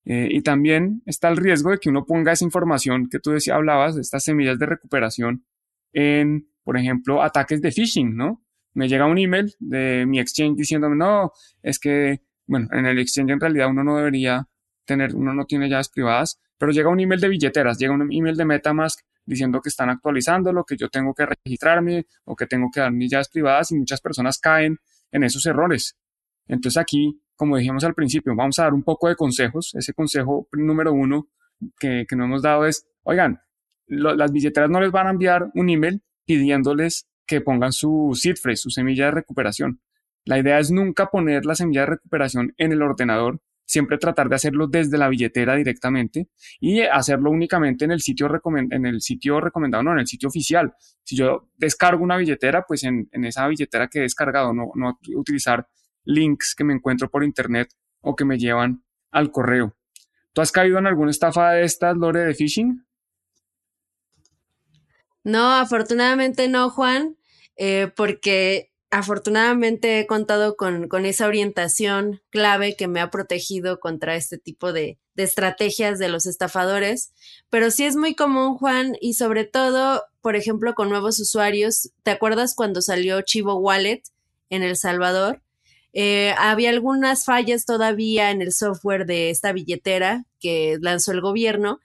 Eh, 0.05 0.27
y 0.31 0.41
también 0.41 1.03
está 1.05 1.29
el 1.29 1.37
riesgo 1.37 1.69
de 1.69 1.77
que 1.77 1.89
uno 1.89 2.03
ponga 2.03 2.31
esa 2.31 2.45
información 2.45 3.09
que 3.11 3.19
tú 3.19 3.29
decías, 3.29 3.57
hablabas, 3.57 3.95
estas 3.97 4.23
semillas 4.23 4.57
de 4.57 4.65
recuperación 4.65 5.45
en, 5.93 6.47
por 6.63 6.77
ejemplo, 6.77 7.21
ataques 7.21 7.61
de 7.61 7.71
phishing, 7.71 8.17
¿no? 8.17 8.43
Me 8.73 8.89
llega 8.89 9.05
un 9.05 9.19
email 9.19 9.53
de 9.59 10.07
mi 10.07 10.19
exchange 10.19 10.57
diciéndome, 10.57 10.95
no, 10.95 11.31
es 11.61 11.77
que, 11.77 12.21
bueno, 12.47 12.67
en 12.71 12.85
el 12.85 12.99
exchange 12.99 13.31
en 13.31 13.39
realidad 13.39 13.69
uno 13.69 13.83
no 13.83 13.97
debería 13.97 14.47
tener, 14.85 15.15
uno 15.15 15.33
no 15.33 15.45
tiene 15.45 15.69
llaves 15.69 15.89
privadas, 15.89 16.39
pero 16.57 16.71
llega 16.71 16.89
un 16.89 16.99
email 16.99 17.21
de 17.21 17.29
billeteras, 17.29 17.77
llega 17.77 17.93
un 17.93 18.11
email 18.11 18.35
de 18.35 18.45
Metamask 18.45 18.99
diciendo 19.25 19.61
que 19.61 19.69
están 19.69 19.89
actualizándolo, 19.89 20.65
que 20.65 20.75
yo 20.75 20.89
tengo 20.89 21.13
que 21.13 21.25
registrarme 21.25 22.05
o 22.25 22.35
que 22.35 22.45
tengo 22.45 22.69
que 22.73 22.81
dar 22.81 22.91
mis 22.91 23.11
llaves 23.11 23.29
privadas 23.29 23.71
y 23.71 23.75
muchas 23.75 24.01
personas 24.01 24.37
caen 24.39 24.77
en 25.11 25.23
esos 25.23 25.45
errores. 25.45 25.95
Entonces 26.47 26.77
aquí 26.77 27.23
como 27.35 27.57
dijimos 27.57 27.83
al 27.83 27.93
principio, 27.93 28.35
vamos 28.35 28.59
a 28.59 28.63
dar 28.63 28.73
un 28.73 28.83
poco 28.83 29.09
de 29.09 29.15
consejos. 29.15 29.73
Ese 29.75 29.93
consejo 29.93 30.47
número 30.53 30.93
uno 30.93 31.27
que, 31.79 32.05
que 32.07 32.15
nos 32.15 32.25
hemos 32.25 32.41
dado 32.41 32.65
es, 32.65 32.87
oigan, 33.03 33.41
las 33.87 34.31
billeteras 34.31 34.69
no 34.69 34.79
les 34.79 34.91
van 34.91 35.07
a 35.07 35.11
enviar 35.11 35.49
un 35.55 35.69
email 35.69 36.01
pidiéndoles 36.25 37.07
que 37.25 37.41
pongan 37.41 37.73
su 37.73 38.11
seed 38.15 38.35
phrase, 38.41 38.61
su 38.61 38.69
semilla 38.69 39.05
de 39.05 39.11
recuperación. 39.11 39.81
La 40.25 40.39
idea 40.39 40.59
es 40.59 40.71
nunca 40.71 41.07
poner 41.07 41.45
la 41.45 41.55
semilla 41.55 41.81
de 41.81 41.87
recuperación 41.87 42.53
en 42.57 42.71
el 42.71 42.81
ordenador, 42.81 43.41
siempre 43.65 43.97
tratar 43.97 44.29
de 44.29 44.35
hacerlo 44.35 44.67
desde 44.67 44.97
la 44.97 45.09
billetera 45.09 45.55
directamente 45.55 46.29
y 46.59 46.81
hacerlo 46.81 47.31
únicamente 47.31 47.85
en 47.85 47.91
el 47.91 48.01
sitio, 48.01 48.29
en 48.71 48.85
el 48.85 49.01
sitio 49.01 49.41
recomendado, 49.41 49.83
no 49.83 49.93
en 49.93 49.99
el 49.99 50.07
sitio 50.07 50.29
oficial. 50.29 50.73
Si 51.03 51.15
yo 51.15 51.49
descargo 51.57 52.03
una 52.03 52.17
billetera, 52.17 52.65
pues 52.67 52.83
en, 52.83 53.07
esa 53.11 53.47
billetera 53.47 53.87
que 53.87 53.99
he 53.99 54.03
descargado, 54.03 54.53
no, 54.53 54.71
no 54.75 54.99
utilizar 55.15 55.67
links 56.05 56.55
que 56.55 56.63
me 56.63 56.73
encuentro 56.73 57.09
por 57.09 57.23
internet 57.23 57.69
o 58.01 58.15
que 58.15 58.25
me 58.25 58.37
llevan 58.37 58.83
al 59.11 59.31
correo. 59.31 59.75
¿Tú 60.33 60.41
has 60.41 60.51
caído 60.51 60.79
en 60.79 60.87
alguna 60.87 61.11
estafa 61.11 61.51
de 61.51 61.63
estas, 61.63 61.95
Lore, 61.95 62.21
de 62.21 62.33
phishing? 62.33 62.85
No, 65.23 65.53
afortunadamente 65.53 66.47
no, 66.49 66.69
Juan, 66.69 67.17
eh, 67.55 67.91
porque 67.95 68.72
afortunadamente 68.93 69.99
he 69.99 70.05
contado 70.05 70.55
con, 70.55 70.87
con, 70.87 71.05
esa 71.05 71.25
orientación 71.25 72.21
clave 72.29 72.75
que 72.75 72.87
me 72.87 73.01
ha 73.01 73.09
protegido 73.09 73.79
contra 73.79 74.15
este 74.15 74.37
tipo 74.37 74.71
de, 74.71 74.99
de, 75.15 75.23
estrategias 75.23 75.97
de 75.97 76.09
los 76.09 76.27
estafadores. 76.27 77.11
Pero 77.49 77.71
sí 77.71 77.85
es 77.85 77.95
muy 77.95 78.13
común, 78.13 78.55
Juan, 78.55 78.95
y 79.01 79.15
sobre 79.15 79.45
todo, 79.45 80.03
por 80.21 80.35
ejemplo, 80.35 80.75
con 80.75 80.89
nuevos 80.89 81.19
usuarios. 81.19 81.89
¿Te 82.03 82.11
acuerdas 82.11 82.53
cuando 82.55 82.81
salió 82.83 83.21
Chivo 83.23 83.55
Wallet 83.55 84.03
en 84.51 84.61
El 84.61 84.77
Salvador? 84.77 85.41
Eh, 85.93 86.35
había 86.37 86.69
algunas 86.69 87.25
fallas 87.25 87.65
todavía 87.65 88.29
en 88.29 88.43
el 88.43 88.53
software 88.53 89.07
de 89.07 89.31
esta 89.31 89.53
billetera 89.53 90.25
que 90.39 90.77
lanzó 90.81 91.11
el 91.11 91.21
gobierno 91.21 91.79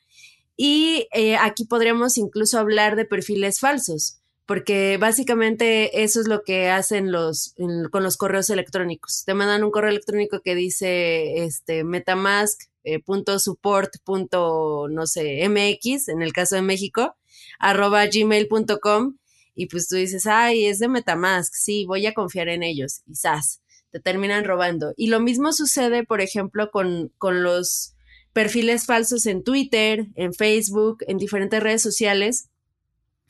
y 0.61 1.07
eh, 1.13 1.37
aquí 1.37 1.65
podríamos 1.65 2.19
incluso 2.19 2.59
hablar 2.59 2.97
de 2.97 3.05
perfiles 3.05 3.61
falsos, 3.61 4.18
porque 4.49 4.97
básicamente 4.97 6.03
eso 6.03 6.23
es 6.23 6.27
lo 6.27 6.43
que 6.43 6.71
hacen 6.71 7.13
los 7.13 7.55
con 7.93 8.03
los 8.03 8.17
correos 8.17 8.49
electrónicos. 8.49 9.25
Te 9.27 9.35
mandan 9.35 9.63
un 9.63 9.71
correo 9.71 9.91
electrónico 9.91 10.41
que 10.41 10.55
dice 10.55 11.45
este 11.45 11.85
metamask 11.85 12.59
eh, 12.83 12.99
punto 12.99 13.39
support 13.39 13.93
punto 14.05 14.89
no 14.89 15.07
sé 15.07 15.47
mx 15.47 16.09
en 16.09 16.23
el 16.23 16.33
caso 16.33 16.55
de 16.57 16.63
México 16.63 17.15
arroba 17.59 18.07
gmail.com 18.07 19.19
y 19.55 19.67
pues 19.67 19.87
tú 19.87 19.97
dices 19.97 20.27
ay 20.27 20.65
es 20.65 20.79
de 20.79 20.89
metamask 20.89 21.53
sí 21.53 21.85
voy 21.85 22.07
a 22.07 22.15
confiar 22.15 22.49
en 22.49 22.63
ellos 22.63 23.03
y 23.07 23.17
te 23.91 24.01
terminan 24.01 24.45
robando. 24.45 24.95
Y 24.97 25.09
lo 25.09 25.21
mismo 25.21 25.53
sucede, 25.53 26.05
por 26.05 26.21
ejemplo, 26.21 26.71
con, 26.71 27.11
con 27.19 27.43
los 27.43 27.95
perfiles 28.33 28.87
falsos 28.87 29.27
en 29.27 29.43
Twitter, 29.43 30.09
en 30.15 30.35
Facebook, 30.35 30.99
en 31.07 31.17
diferentes 31.17 31.63
redes 31.63 31.83
sociales, 31.83 32.51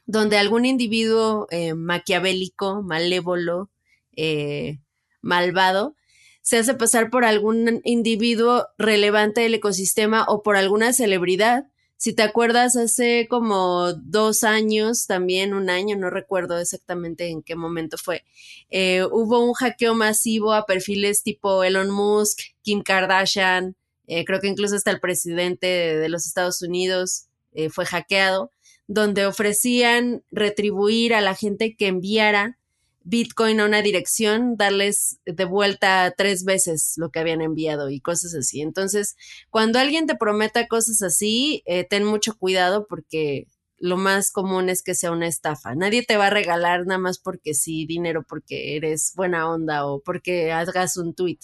donde 0.09 0.38
algún 0.38 0.64
individuo 0.64 1.47
eh, 1.51 1.75
maquiavélico, 1.75 2.83
malévolo, 2.83 3.71
eh, 4.16 4.81
malvado, 5.21 5.97
se 6.40 6.57
hace 6.57 6.73
pasar 6.73 7.11
por 7.11 7.27
algún 7.27 7.83
individuo 7.85 8.68
relevante 8.79 9.42
del 9.42 9.53
ecosistema 9.53 10.25
o 10.27 10.42
por 10.42 10.57
alguna 10.57 10.94
celebridad. 10.94 11.66
Si 11.99 12.14
te 12.14 12.23
acuerdas, 12.23 12.75
hace 12.75 13.27
como 13.29 13.92
dos 13.92 14.44
años, 14.44 15.07
también 15.07 15.53
un 15.53 15.68
año, 15.68 15.94
no 15.94 16.09
recuerdo 16.09 16.59
exactamente 16.59 17.29
en 17.29 17.42
qué 17.42 17.55
momento 17.55 17.99
fue, 17.99 18.25
eh, 18.71 19.05
hubo 19.12 19.44
un 19.44 19.53
hackeo 19.53 19.94
masivo 19.94 20.55
a 20.55 20.64
perfiles 20.64 21.23
tipo 21.23 21.64
Elon 21.64 21.90
Musk, 21.90 22.38
Kim 22.62 22.81
Kardashian, 22.81 23.77
eh, 24.07 24.25
creo 24.25 24.40
que 24.40 24.49
incluso 24.49 24.75
hasta 24.75 24.90
el 24.90 25.01
presidente 25.01 25.66
de, 25.66 26.09
los 26.09 26.27
Estados 26.27 26.62
Unidos 26.62 27.27
fue 27.71 27.87
hackeado, 27.87 28.53
donde 28.88 29.27
ofrecían 29.27 30.24
retribuir 30.33 31.14
a 31.14 31.20
la 31.20 31.35
gente 31.35 31.77
que 31.77 31.87
enviara 31.87 32.59
Bitcoin 33.05 33.61
a 33.61 33.64
una 33.64 33.81
dirección, 33.81 34.57
darles 34.57 35.18
de 35.24 35.44
vuelta 35.44 36.12
tres 36.16 36.44
veces 36.44 36.94
lo 36.96 37.11
que 37.11 37.20
habían 37.20 37.40
enviado 37.40 37.88
y 37.90 38.01
cosas 38.01 38.35
así. 38.35 38.61
Entonces, 38.61 39.16
cuando 39.51 39.79
alguien 39.79 40.07
te 40.07 40.16
prometa 40.16 40.66
cosas 40.66 41.03
así, 41.03 41.62
eh, 41.64 41.85
ten 41.85 42.05
mucho 42.05 42.37
cuidado 42.37 42.87
porque 42.87 43.46
lo 43.79 43.96
más 43.96 44.31
común 44.31 44.68
es 44.68 44.83
que 44.83 44.94
sea 44.94 45.12
una 45.12 45.27
estafa. 45.27 45.74
Nadie 45.74 46.03
te 46.03 46.16
va 46.16 46.27
a 46.27 46.31
regalar 46.31 46.87
nada 46.87 46.98
más 46.98 47.18
porque 47.18 47.55
sí 47.55 47.87
dinero, 47.87 48.24
porque 48.29 48.77
eres 48.77 49.12
buena 49.14 49.48
onda 49.48 49.87
o 49.87 50.01
porque 50.01 50.53
hagas 50.53 50.96
un 50.96 51.14
tweet. 51.14 51.38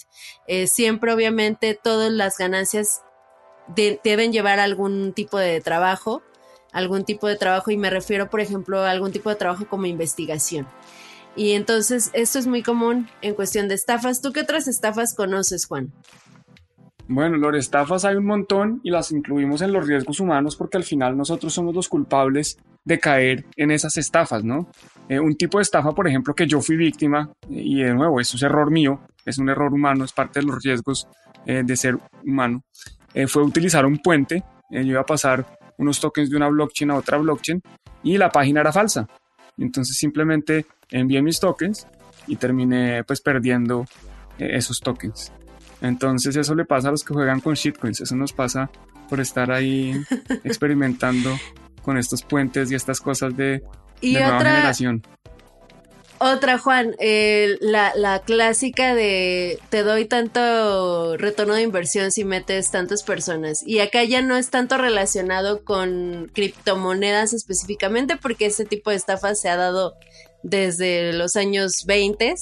Eh, 0.47 0.67
siempre, 0.67 1.13
obviamente, 1.13 1.79
todas 1.81 2.11
las 2.11 2.37
ganancias 2.37 3.01
deben 4.03 4.31
llevar 4.31 4.59
algún 4.59 5.13
tipo 5.13 5.39
de 5.39 5.61
trabajo 5.61 6.21
algún 6.75 7.05
tipo 7.05 7.27
de 7.27 7.37
trabajo 7.37 7.71
y 7.71 7.77
me 7.77 7.89
refiero, 7.89 8.29
por 8.29 8.41
ejemplo, 8.41 8.79
a 8.81 8.91
algún 8.91 9.13
tipo 9.13 9.29
de 9.29 9.37
trabajo 9.37 9.65
como 9.65 9.85
investigación. 9.85 10.67
Y 11.33 11.51
entonces 11.51 12.11
esto 12.13 12.37
es 12.37 12.47
muy 12.47 12.63
común 12.63 13.07
en 13.21 13.33
cuestión 13.33 13.69
de 13.69 13.75
estafas. 13.75 14.21
¿Tú 14.21 14.33
qué 14.33 14.41
otras 14.41 14.67
estafas 14.67 15.15
conoces, 15.15 15.65
Juan? 15.65 15.93
Bueno, 17.07 17.37
Lore, 17.37 17.59
estafas 17.59 18.03
hay 18.03 18.15
un 18.15 18.25
montón 18.25 18.81
y 18.83 18.89
las 18.89 19.11
incluimos 19.11 19.61
en 19.61 19.71
los 19.71 19.87
riesgos 19.87 20.19
humanos 20.19 20.57
porque 20.57 20.75
al 20.75 20.83
final 20.83 21.15
nosotros 21.15 21.53
somos 21.53 21.73
los 21.73 21.87
culpables 21.87 22.57
de 22.83 22.99
caer 22.99 23.45
en 23.55 23.71
esas 23.71 23.95
estafas, 23.95 24.43
¿no? 24.43 24.69
Eh, 25.07 25.19
un 25.19 25.37
tipo 25.37 25.59
de 25.59 25.61
estafa, 25.61 25.93
por 25.93 26.09
ejemplo, 26.09 26.35
que 26.35 26.45
yo 26.45 26.59
fui 26.59 26.75
víctima, 26.75 27.31
y 27.49 27.83
de 27.83 27.93
nuevo, 27.93 28.19
eso 28.19 28.35
es 28.35 28.43
error 28.43 28.69
mío, 28.69 28.99
es 29.25 29.37
un 29.37 29.49
error 29.49 29.73
humano, 29.73 30.03
es 30.03 30.11
parte 30.11 30.41
de 30.41 30.45
los 30.45 30.61
riesgos 30.61 31.07
eh, 31.45 31.63
de 31.63 31.77
ser 31.77 31.97
humano, 32.23 32.63
eh, 33.13 33.27
fue 33.27 33.43
utilizar 33.43 33.85
un 33.85 33.99
puente. 33.99 34.43
yo 34.69 34.81
iba 34.81 35.01
a 35.01 35.05
pasar 35.05 35.45
unos 35.77 35.99
tokens 35.99 36.29
de 36.29 36.37
una 36.37 36.47
blockchain 36.47 36.91
a 36.91 36.95
otra 36.95 37.17
blockchain 37.17 37.61
y 38.03 38.17
la 38.17 38.29
página 38.29 38.61
era 38.61 38.71
falsa. 38.71 39.07
Entonces 39.57 39.97
simplemente 39.97 40.65
envié 40.89 41.21
mis 41.21 41.39
tokens 41.39 41.87
y 42.27 42.35
terminé 42.35 43.03
pues 43.03 43.21
perdiendo 43.21 43.85
esos 44.37 44.79
tokens. 44.79 45.31
Entonces 45.81 46.35
eso 46.35 46.55
le 46.55 46.65
pasa 46.65 46.89
a 46.89 46.91
los 46.91 47.03
que 47.03 47.13
juegan 47.13 47.41
con 47.41 47.53
shitcoins, 47.53 48.01
eso 48.01 48.15
nos 48.15 48.33
pasa 48.33 48.69
por 49.09 49.19
estar 49.19 49.51
ahí 49.51 49.93
experimentando 50.43 51.37
con 51.81 51.97
estos 51.97 52.23
puentes 52.23 52.71
y 52.71 52.75
estas 52.75 52.99
cosas 52.99 53.35
de, 53.37 53.63
nueva 54.01 54.39
generación. 54.39 55.03
Otra, 56.19 56.57
Juan, 56.57 56.95
eh, 56.99 57.57
la, 57.59 57.93
la, 57.95 58.19
clásica 58.19 58.95
de 58.95 59.59
te 59.69 59.83
doy 59.83 60.05
tanto 60.05 61.17
retorno 61.17 61.55
de 61.55 61.61
inversión 61.61 62.11
si 62.11 62.23
metes 62.23 62.71
tantas 62.71 63.03
personas. 63.03 63.61
Y 63.65 63.79
acá 63.79 64.03
ya 64.03 64.21
no 64.21 64.37
es 64.37 64.49
tanto 64.49 64.77
relacionado 64.77 65.63
con 65.65 66.31
criptomonedas 66.33 67.33
específicamente, 67.33 68.15
porque 68.15 68.45
ese 68.45 68.65
tipo 68.65 68.91
de 68.91 68.95
estafa 68.95 69.35
se 69.35 69.49
ha 69.49 69.57
dado 69.57 69.95
desde 70.41 71.11
los 71.11 71.35
años 71.35 71.85
20 71.85 72.35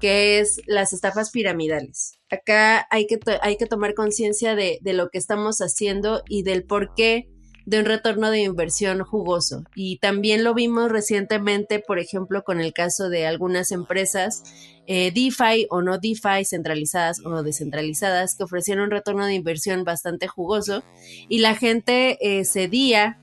que 0.00 0.38
es 0.38 0.60
las 0.66 0.92
estafas 0.92 1.30
piramidales. 1.30 2.18
Acá 2.30 2.86
hay 2.90 3.06
que, 3.06 3.18
hay 3.40 3.56
que 3.56 3.64
tomar 3.64 3.94
conciencia 3.94 4.54
de, 4.54 4.78
de 4.82 4.92
lo 4.92 5.08
que 5.08 5.16
estamos 5.16 5.58
haciendo 5.60 6.22
y 6.28 6.42
del 6.42 6.64
por 6.64 6.94
qué 6.94 7.28
de 7.66 7.78
un 7.78 7.86
retorno 7.86 8.30
de 8.30 8.42
inversión 8.42 9.02
jugoso. 9.02 9.64
Y 9.74 9.98
también 9.98 10.44
lo 10.44 10.54
vimos 10.54 10.90
recientemente, 10.90 11.78
por 11.80 11.98
ejemplo, 11.98 12.44
con 12.44 12.60
el 12.60 12.72
caso 12.72 13.08
de 13.08 13.26
algunas 13.26 13.72
empresas 13.72 14.42
eh, 14.86 15.12
DeFi 15.12 15.66
o 15.70 15.80
no 15.80 15.98
DeFi, 15.98 16.44
centralizadas 16.44 17.24
o 17.24 17.42
descentralizadas, 17.42 18.34
que 18.36 18.44
ofrecieron 18.44 18.84
un 18.84 18.90
retorno 18.90 19.26
de 19.26 19.34
inversión 19.34 19.84
bastante 19.84 20.28
jugoso 20.28 20.82
y 21.28 21.38
la 21.38 21.54
gente 21.54 22.18
eh, 22.20 22.44
cedía 22.44 23.20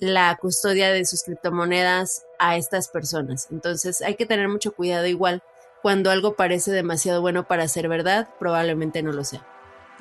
la 0.00 0.36
custodia 0.40 0.90
de 0.90 1.04
sus 1.04 1.22
criptomonedas 1.22 2.24
a 2.38 2.56
estas 2.56 2.88
personas. 2.88 3.46
Entonces 3.50 4.02
hay 4.02 4.16
que 4.16 4.26
tener 4.26 4.48
mucho 4.48 4.72
cuidado 4.72 5.06
igual 5.06 5.42
cuando 5.82 6.10
algo 6.10 6.34
parece 6.34 6.72
demasiado 6.72 7.20
bueno 7.20 7.46
para 7.46 7.68
ser 7.68 7.88
verdad, 7.88 8.28
probablemente 8.40 9.02
no 9.02 9.12
lo 9.12 9.22
sea. 9.22 9.46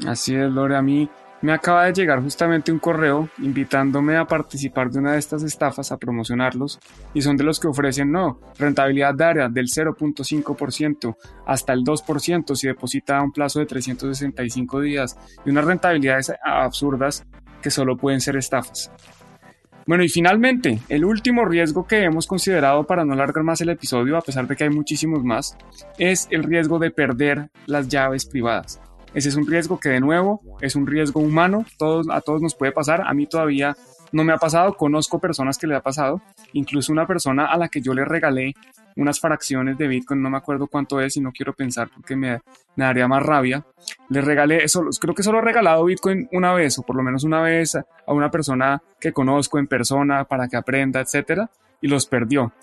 Así 0.08 0.34
es, 0.36 0.50
Lore. 0.50 0.76
A 0.76 0.82
mí 0.82 1.10
me 1.44 1.52
acaba 1.52 1.84
de 1.84 1.94
llegar 1.94 2.24
justamente 2.24 2.72
un 2.72 2.80
correo 2.80 3.28
invitándome 3.40 4.16
a 4.16 4.26
participar 4.26 4.90
de 4.90 5.00
una 5.00 5.12
de 5.12 5.20
estas 5.20 5.44
estafas, 5.44 5.92
a 5.92 5.98
promocionarlos, 5.98 6.80
y 7.14 7.22
son 7.22 7.36
de 7.36 7.44
los 7.44 7.60
que 7.60 7.68
ofrecen, 7.68 8.14
no, 8.14 8.40
rentabilidad 8.58 9.14
diaria 9.14 9.50
del 9.50 9.68
0.5% 9.68 11.18
hasta 11.46 11.74
el 11.74 11.84
2% 11.84 12.56
si 12.56 12.68
deposita 12.68 13.18
a 13.18 13.24
un 13.24 13.34
plazo 13.34 13.60
de 13.60 13.66
365 13.66 14.80
días, 14.80 15.18
y 15.46 15.50
unas 15.50 15.66
rentabilidades 15.66 16.32
absurdas 16.42 17.26
que 17.62 17.70
solo 17.70 17.98
pueden 17.98 18.22
ser 18.22 18.38
estafas. 18.38 18.90
Bueno, 19.86 20.06
y 20.06 20.08
finalmente, 20.08 20.80
el 20.88 21.04
último 21.04 21.44
riesgo 21.44 21.86
que 21.86 22.06
hemos 22.06 22.26
considerado 22.26 22.86
para 22.86 23.04
no 23.04 23.12
alargar 23.12 23.44
más 23.44 23.60
el 23.60 23.68
episodio, 23.68 24.16
a 24.16 24.22
pesar 24.22 24.48
de 24.48 24.56
que 24.56 24.64
hay 24.64 24.70
muchísimos 24.70 25.26
más, 25.26 25.58
es 25.98 26.26
el 26.32 26.44
riesgo 26.44 26.80
de 26.80 26.92
perder 26.92 27.50
las 27.66 27.90
llaves 27.90 28.26
privadas. 28.26 28.80
Ese 29.14 29.30
es 29.30 29.36
un 29.36 29.46
riesgo 29.46 29.80
que 29.80 29.90
de 29.90 30.00
nuevo 30.00 30.42
es 30.62 30.76
un 30.76 30.88
riesgo 30.88 31.20
humano, 31.22 31.66
todos, 31.78 32.10
a 32.10 32.22
todos 32.22 32.42
nos 32.42 32.56
puede 32.56 32.72
pasar, 32.72 33.02
a 33.06 33.14
mí 33.14 33.28
todavía 33.28 33.76
no 34.12 34.24
me 34.24 34.34
ha 34.34 34.38
pasado, 34.38 34.76
conozco 34.76 35.20
personas 35.20 35.58
que 35.58 35.68
le 35.68 35.76
ha 35.76 35.82
pasado, 35.82 36.22
incluso 36.54 36.92
una 36.92 37.08
persona 37.08 37.46
a 37.46 37.58
la 37.58 37.68
que 37.68 37.82
yo 37.82 37.94
le 37.94 38.06
regalé 38.06 38.54
unas 38.96 39.20
fracciones 39.20 39.78
de 39.78 39.88
Bitcoin, 39.88 40.22
no 40.22 40.30
me 40.30 40.38
acuerdo 40.38 40.68
cuánto 40.68 41.02
es 41.02 41.18
y 41.18 41.22
no 41.22 41.32
quiero 41.32 41.54
pensar 41.54 41.90
porque 41.94 42.16
me, 42.16 42.42
daría 42.76 43.08
más 43.08 43.24
rabia. 43.24 43.66
Le 44.10 44.22
regalé, 44.22 44.64
eso, 44.64 44.84
creo 45.00 45.16
que 45.16 45.24
solo 45.24 45.40
he 45.40 45.42
regalado 45.42 45.86
Bitcoin 45.86 46.30
una 46.32 46.54
vez 46.54 46.78
o 46.78 46.84
por 46.84 46.96
lo 46.96 47.04
menos 47.04 47.24
una 47.24 47.42
vez 47.42 47.76
a 47.76 48.14
una 48.14 48.30
persona 48.30 48.82
que 49.00 49.12
conozco 49.12 49.58
en 49.58 49.68
persona 49.68 50.26
para 50.26 50.48
que 50.48 50.58
aprenda, 50.58 51.02
etcétera, 51.02 51.50
y 51.82 51.88
los 51.88 52.06
perdió. 52.06 52.54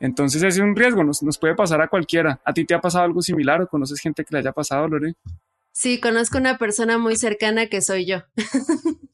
Entonces 0.00 0.42
ese 0.42 0.60
es 0.60 0.64
un 0.64 0.76
riesgo, 0.76 1.02
nos, 1.02 1.22
nos 1.22 1.38
puede 1.38 1.54
pasar 1.54 1.80
a 1.80 1.88
cualquiera. 1.88 2.40
¿A 2.44 2.52
ti 2.52 2.66
te 2.66 2.74
ha 2.74 2.80
pasado 2.80 3.04
algo 3.04 3.22
similar 3.22 3.62
o 3.62 3.66
conoces 3.66 4.00
gente 4.00 4.24
que 4.24 4.34
le 4.34 4.40
haya 4.40 4.52
pasado, 4.52 4.86
Lore? 4.86 5.14
Sí, 5.76 6.00
conozco 6.00 6.38
una 6.38 6.56
persona 6.56 6.98
muy 6.98 7.16
cercana 7.16 7.66
que 7.66 7.82
soy 7.82 8.06
yo. 8.06 8.22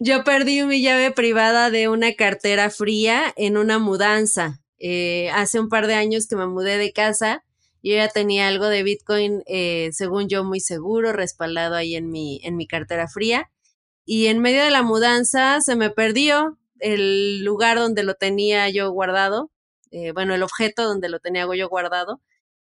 Yo 0.00 0.22
perdí 0.22 0.62
mi 0.62 0.82
llave 0.82 1.10
privada 1.12 1.70
de 1.70 1.88
una 1.88 2.12
cartera 2.12 2.68
fría 2.68 3.32
en 3.36 3.56
una 3.56 3.78
mudanza. 3.78 4.60
Eh, 4.78 5.30
hace 5.30 5.58
un 5.58 5.70
par 5.70 5.86
de 5.86 5.94
años 5.94 6.28
que 6.28 6.36
me 6.36 6.46
mudé 6.46 6.76
de 6.76 6.92
casa, 6.92 7.42
yo 7.82 7.94
ya 7.94 8.08
tenía 8.08 8.48
algo 8.48 8.66
de 8.66 8.82
Bitcoin, 8.82 9.42
eh, 9.46 9.88
según 9.92 10.28
yo, 10.28 10.44
muy 10.44 10.60
seguro, 10.60 11.12
respaldado 11.12 11.74
ahí 11.74 11.96
en 11.96 12.10
mi, 12.10 12.40
en 12.44 12.56
mi 12.56 12.66
cartera 12.66 13.08
fría. 13.08 13.50
Y 14.04 14.26
en 14.26 14.40
medio 14.40 14.62
de 14.62 14.70
la 14.70 14.82
mudanza 14.82 15.60
se 15.62 15.74
me 15.74 15.88
perdió 15.88 16.58
el 16.80 17.42
lugar 17.44 17.78
donde 17.78 18.02
lo 18.02 18.14
tenía 18.14 18.68
yo 18.68 18.90
guardado, 18.90 19.50
eh, 19.90 20.12
bueno, 20.12 20.34
el 20.34 20.42
objeto 20.42 20.84
donde 20.84 21.08
lo 21.08 21.18
tenía 21.18 21.46
yo 21.56 21.68
guardado. 21.68 22.20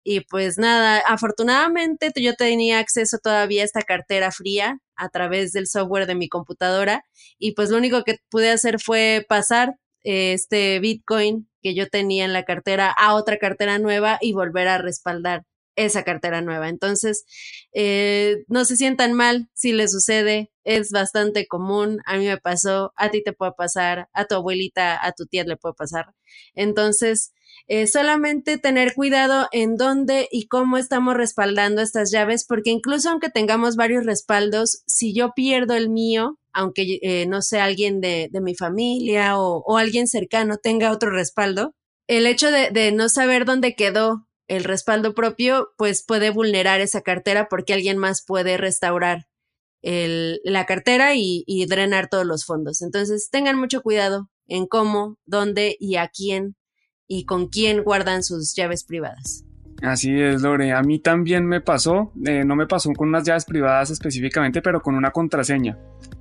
Y 0.08 0.22
pues 0.22 0.60
nada, 0.60 1.00
afortunadamente 1.00 2.12
yo 2.16 2.36
tenía 2.36 2.78
acceso 2.78 3.18
todavía 3.18 3.64
a 3.64 3.66
esta 3.66 3.82
cartera 3.82 4.32
fría 4.32 4.78
a 4.96 5.10
través 5.10 5.52
del 5.52 5.66
software 5.66 6.06
de 6.06 6.14
mi 6.14 6.30
computadora 6.30 7.04
y 7.40 7.54
pues 7.54 7.72
lo 7.72 7.78
único 7.78 8.04
que 8.04 8.18
pude 8.30 8.52
hacer 8.52 8.80
fue 8.80 9.26
pasar 9.28 9.78
eh, 10.04 10.34
este 10.34 10.80
Bitcoin 10.80 11.50
que 11.64 11.74
yo 11.74 11.88
tenía 11.90 12.24
en 12.24 12.34
la 12.34 12.44
cartera 12.46 12.94
a 12.96 13.16
otra 13.16 13.40
cartera 13.40 13.80
nueva 13.80 14.20
y 14.22 14.34
volver 14.34 14.68
a 14.68 14.78
respaldar 14.78 15.44
esa 15.76 16.04
cartera 16.04 16.42
nueva. 16.42 16.70
Entonces, 16.70 17.26
eh, 17.74 18.44
no 18.48 18.64
se 18.66 18.78
sientan 18.78 19.14
mal 19.14 19.50
si 19.54 19.74
les 19.74 19.92
sucede, 19.92 20.52
es 20.64 20.92
bastante 20.92 21.48
común, 21.48 22.02
a 22.06 22.18
mí 22.18 22.28
me 22.28 22.38
pasó, 22.38 22.94
a 22.96 23.10
ti 23.10 23.24
te 23.24 23.34
puede 23.34 23.54
pasar, 23.58 24.08
a 24.14 24.26
tu 24.26 24.36
abuelita, 24.36 25.04
a 25.04 25.14
tu 25.14 25.26
tía 25.26 25.44
le 25.46 25.58
puede 25.58 25.74
pasar. 25.74 26.14
Entonces, 26.54 27.34
eh, 27.68 27.88
solamente 27.88 28.60
tener 28.60 28.94
cuidado 28.94 29.48
en 29.52 29.76
dónde 29.76 30.28
y 30.32 30.48
cómo 30.48 30.78
estamos 30.78 31.16
respaldando 31.16 31.82
estas 31.82 32.12
llaves, 32.12 32.46
porque 32.48 32.70
incluso 32.70 33.10
aunque 33.10 33.30
tengamos 33.30 33.76
varios 33.76 34.06
respaldos, 34.06 34.84
si 34.86 35.16
yo 35.16 35.32
pierdo 35.36 35.74
el 35.74 35.90
mío, 35.90 36.38
aunque 36.54 37.00
eh, 37.02 37.26
no 37.26 37.42
sea 37.42 37.66
alguien 37.66 38.02
de, 38.02 38.30
mi 38.34 38.56
familia 38.56 39.40
o, 39.40 39.78
alguien 39.78 40.08
cercano 40.08 40.58
tenga 40.58 40.92
otro 40.92 41.10
respaldo, 41.10 41.74
el 42.08 42.28
hecho 42.28 42.52
de, 42.52 42.92
no 42.92 43.10
saber 43.10 43.46
dónde 43.46 43.74
quedó 43.76 44.28
el 44.48 44.64
respaldo 44.64 45.16
propio, 45.16 45.70
pues 45.76 46.06
puede 46.06 46.30
vulnerar 46.30 46.82
esa 46.82 47.02
cartera 47.02 47.48
porque 47.50 47.74
alguien 47.74 47.98
más 47.98 48.24
puede 48.24 48.58
restaurar 48.58 49.26
la 49.82 50.66
cartera 50.66 51.14
y, 51.16 51.66
drenar 51.68 52.10
todos 52.10 52.26
los 52.26 52.46
fondos. 52.46 52.82
Entonces, 52.82 53.30
tengan 53.32 53.58
mucho 53.58 53.82
cuidado 53.82 54.30
en 54.48 54.68
cómo, 54.68 55.18
dónde 55.26 55.76
y 55.80 55.96
a 55.96 56.10
quién 56.10 56.56
y 57.08 57.26
con 57.26 57.48
quién 57.48 57.84
guardan 57.84 58.24
sus 58.24 58.56
llaves 58.56 58.84
privadas. 58.84 59.46
Así 59.82 60.20
es, 60.20 60.42
Lore. 60.42 60.72
A 60.72 60.82
mí 60.82 61.00
también 61.00 61.46
me 61.46 61.62
pasó, 61.62 62.12
eh, 62.26 62.44
no 62.46 62.56
me 62.56 62.66
pasó 62.66 62.92
con 62.94 63.10
unas 63.10 63.24
llaves 63.26 63.46
privadas 63.46 63.92
específicamente, 63.92 64.62
pero 64.62 64.82
con 64.82 64.96
una 64.96 65.12
contraseña. 65.12 65.78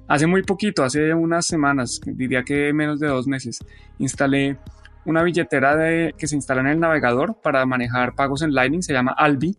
Hace 0.09 0.27
muy 0.27 0.43
poquito, 0.43 0.83
hace 0.83 1.15
unas 1.15 1.47
semanas, 1.47 2.01
diría 2.05 2.43
que 2.43 2.73
menos 2.73 3.01
de 3.01 3.07
dos 3.07 3.27
meses, 3.27 3.61
instalé 3.99 4.59
una 5.07 5.23
billetera 5.23 5.77
de, 5.77 6.15
que 6.19 6.27
se 6.27 6.35
instala 6.35 6.63
en 6.63 6.67
el 6.67 6.81
navegador 6.81 7.41
para 7.43 7.65
manejar 7.65 8.15
pagos 8.15 8.43
en 8.43 8.55
Lightning, 8.55 8.83
se 8.83 8.93
llama 8.93 9.15
Albi, 9.17 9.57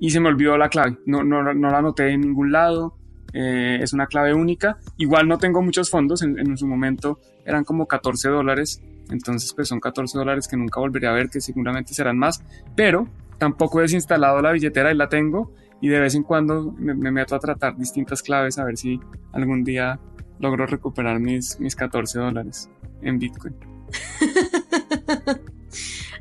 y 0.00 0.10
se 0.10 0.20
me 0.20 0.28
olvidó 0.28 0.56
la 0.56 0.68
clave. 0.68 0.98
No, 1.06 1.24
no, 1.24 1.42
no 1.54 1.70
la 1.70 1.78
anoté 1.78 2.10
en 2.10 2.20
ningún 2.20 2.52
lado, 2.52 2.96
eh, 3.32 3.78
es 3.82 3.92
una 3.92 4.06
clave 4.06 4.32
única. 4.32 4.78
Igual 4.96 5.26
no 5.26 5.38
tengo 5.38 5.60
muchos 5.60 5.90
fondos, 5.90 6.22
en, 6.22 6.38
en 6.38 6.56
su 6.56 6.66
momento 6.66 7.18
eran 7.44 7.64
como 7.64 7.86
14 7.86 8.28
dólares 8.28 8.80
entonces, 9.10 9.52
pues 9.54 9.68
son 9.68 9.80
14 9.80 10.18
dólares 10.18 10.48
que 10.48 10.56
nunca 10.56 10.80
volveré 10.80 11.06
a 11.06 11.12
ver, 11.12 11.30
que 11.30 11.40
seguramente 11.40 11.94
serán 11.94 12.18
más. 12.18 12.42
Pero 12.76 13.08
tampoco 13.38 13.78
he 13.78 13.82
desinstalado 13.82 14.42
la 14.42 14.52
billetera 14.52 14.92
y 14.92 14.96
la 14.96 15.08
tengo. 15.08 15.52
Y 15.80 15.88
de 15.88 16.00
vez 16.00 16.14
en 16.14 16.24
cuando 16.24 16.74
me, 16.76 16.94
meto 16.94 17.34
a 17.34 17.38
tratar 17.38 17.76
distintas 17.76 18.22
claves 18.22 18.58
a 18.58 18.64
ver 18.64 18.76
si 18.76 19.00
algún 19.32 19.64
día 19.64 20.00
logro 20.40 20.66
recuperar 20.66 21.20
mis, 21.20 21.58
mis 21.60 21.76
14 21.76 22.18
dólares 22.18 22.68
en 23.00 23.18
Bitcoin. 23.18 23.54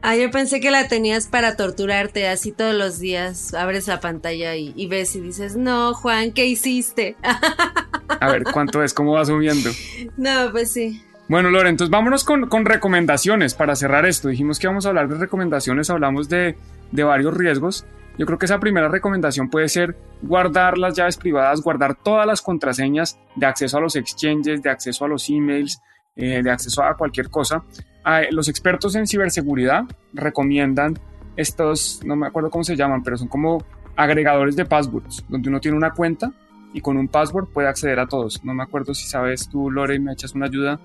ah, 0.02 0.16
yo 0.16 0.30
pensé 0.30 0.60
que 0.60 0.70
la 0.70 0.88
tenías 0.88 1.28
para 1.28 1.56
torturarte 1.56 2.28
así 2.28 2.52
todos 2.52 2.76
los 2.76 3.00
días. 3.00 3.56
Abres 3.56 3.88
la 3.88 4.00
pantalla 4.00 4.56
y, 4.56 4.74
y 4.76 4.88
ves 4.88 5.16
y 5.16 5.22
dices, 5.22 5.58
no, 5.58 5.96
Juan, 5.96 6.34
¿qué 6.34 6.46
hiciste? 6.46 7.16
a 8.20 8.32
ver, 8.32 8.44
¿cuánto 8.44 8.84
es? 8.84 8.94
¿Cómo 8.94 9.14
va 9.14 9.26
subiendo? 9.26 9.72
No, 10.18 10.52
pues 10.52 10.72
sí. 10.72 11.02
Bueno, 11.30 11.50
Lore, 11.50 11.70
entonces 11.70 11.92
vámonos 11.92 12.24
con, 12.24 12.48
con, 12.48 12.66
recomendaciones 12.66 13.54
para 13.54 13.76
cerrar 13.76 14.06
esto. 14.06 14.30
Dijimos 14.30 14.60
que 14.60 14.68
íbamos 14.68 14.86
a 14.86 14.90
hablar 14.90 15.10
de 15.10 15.18
recomendaciones, 15.18 15.90
hablamos 15.90 16.30
de, 16.30 16.58
de 16.92 17.04
varios 17.04 17.36
riesgos. 17.36 17.86
Yo 18.18 18.26
creo 18.26 18.40
que 18.40 18.46
esa 18.46 18.60
primera 18.60 18.88
recomendación 18.88 19.50
puede 19.50 19.68
ser 19.68 19.98
guardar 20.22 20.78
las 20.78 20.96
llaves 20.96 21.18
privadas, 21.18 21.62
guardar 21.62 21.96
todas 21.96 22.26
las 22.26 22.42
contraseñas 22.42 23.20
de 23.36 23.46
acceso 23.46 23.78
a 23.78 23.82
los 23.82 23.96
exchanges, 23.96 24.64
de 24.64 24.70
acceso 24.70 25.06
a 25.06 25.08
los 25.08 25.30
emails, 25.30 25.82
eh, 26.16 26.42
de 26.42 26.50
acceso 26.50 26.82
a 26.82 26.96
cualquier 26.96 27.30
cosa. 27.30 27.64
Ah, 28.04 28.22
los 28.32 28.48
expertos 28.48 28.96
en 28.96 29.06
ciberseguridad 29.06 29.84
recomiendan 30.14 30.98
estos, 31.36 32.02
no 32.06 32.16
me 32.16 32.26
acuerdo 32.26 32.50
cómo 32.50 32.64
se 32.64 32.76
llaman, 32.76 33.04
pero 33.04 33.18
son 33.18 33.28
como 33.28 33.64
agregadores 33.96 34.56
de 34.56 34.66
passwords, 34.66 35.26
donde 35.28 35.50
uno 35.50 35.60
tiene 35.60 35.78
una 35.78 35.92
cuenta 35.92 36.32
y 36.74 36.82
con 36.82 36.98
un 36.98 37.08
password 37.08 37.50
puede 37.50 37.68
acceder 37.68 38.00
a 38.00 38.08
todos. 38.08 38.44
No 38.44 38.54
me 38.54 38.64
acuerdo 38.64 38.94
si 38.94 39.08
sabes 39.08 39.50
tú, 39.50 39.70
Lore, 39.70 40.00
me 40.00 40.14
echas 40.14 40.34
una 40.34 40.48
ayuda. 40.48 40.80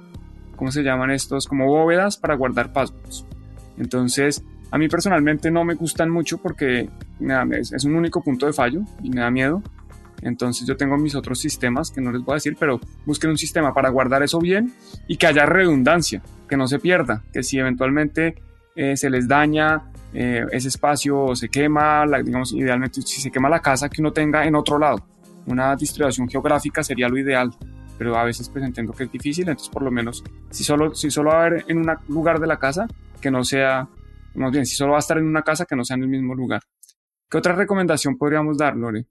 ¿Cómo 0.62 0.70
se 0.70 0.84
llaman 0.84 1.10
estos? 1.10 1.48
Como 1.48 1.66
bóvedas 1.66 2.16
para 2.16 2.36
guardar 2.36 2.72
passwords. 2.72 3.26
Entonces, 3.78 4.44
a 4.70 4.78
mí 4.78 4.86
personalmente 4.86 5.50
no 5.50 5.64
me 5.64 5.74
gustan 5.74 6.08
mucho 6.08 6.38
porque 6.38 6.88
es, 7.50 7.84
un 7.84 7.96
único 7.96 8.22
punto 8.22 8.46
de 8.46 8.52
fallo 8.52 8.82
y 9.02 9.10
me 9.10 9.22
da 9.22 9.30
miedo. 9.32 9.60
Entonces 10.20 10.64
yo 10.64 10.76
tengo 10.76 10.96
mis 10.98 11.16
otros 11.16 11.40
sistemas 11.40 11.90
que 11.90 12.00
no 12.00 12.12
les 12.12 12.22
voy 12.22 12.34
a 12.34 12.36
decir, 12.36 12.56
pero 12.60 12.78
busquen 13.04 13.30
un 13.30 13.38
sistema 13.38 13.74
para 13.74 13.88
guardar 13.88 14.22
eso 14.22 14.38
bien 14.38 14.72
y 15.08 15.16
que 15.16 15.26
haya 15.26 15.46
redundancia, 15.46 16.22
que 16.48 16.56
no 16.56 16.68
se 16.68 16.78
pierda, 16.78 17.24
que 17.32 17.42
si 17.42 17.58
eventualmente 17.58 18.36
eh, 18.76 18.96
se 18.96 19.10
les 19.10 19.26
daña 19.26 19.90
eh, 20.14 20.46
ese 20.52 20.68
espacio 20.68 21.34
se 21.34 21.48
quema, 21.48 22.06
digamos, 22.22 22.52
idealmente 22.52 23.02
si 23.02 23.20
se 23.20 23.32
quema 23.32 23.48
la 23.48 23.58
casa, 23.58 23.88
que 23.88 24.00
uno 24.00 24.12
tenga 24.12 24.46
en 24.46 24.54
otro 24.54 24.78
lado. 24.78 25.04
Una 25.44 25.74
distribución 25.74 26.28
geográfica 26.28 26.84
sería 26.84 27.08
lo 27.08 27.18
ideal, 27.18 27.50
pero 28.02 28.18
a 28.18 28.24
veces 28.24 28.48
pues 28.48 28.64
entiendo 28.64 28.92
que 28.92 29.04
es 29.04 29.12
difícil, 29.12 29.48
entonces 29.48 29.68
por 29.68 29.84
lo 29.84 29.92
menos 29.92 30.24
si 30.50 30.64
solo, 30.64 30.92
si 30.92 31.08
solo 31.08 31.30
va 31.30 31.42
a 31.42 31.46
haber 31.46 31.64
en 31.68 31.78
un 31.78 31.96
lugar 32.08 32.40
de 32.40 32.48
la 32.48 32.58
casa, 32.58 32.88
que 33.20 33.30
no 33.30 33.44
sea 33.44 33.88
más 34.34 34.50
bien, 34.50 34.66
si 34.66 34.74
solo 34.74 34.92
va 34.92 34.98
a 34.98 35.00
estar 35.00 35.18
en 35.18 35.26
una 35.26 35.42
casa, 35.42 35.66
que 35.66 35.76
no 35.76 35.84
sea 35.84 35.94
en 35.94 36.02
el 36.02 36.08
mismo 36.08 36.34
lugar. 36.34 36.62
¿Qué 37.30 37.38
otra 37.38 37.54
recomendación 37.54 38.18
podríamos 38.18 38.58
dar, 38.58 38.74
Lore? 38.74 39.06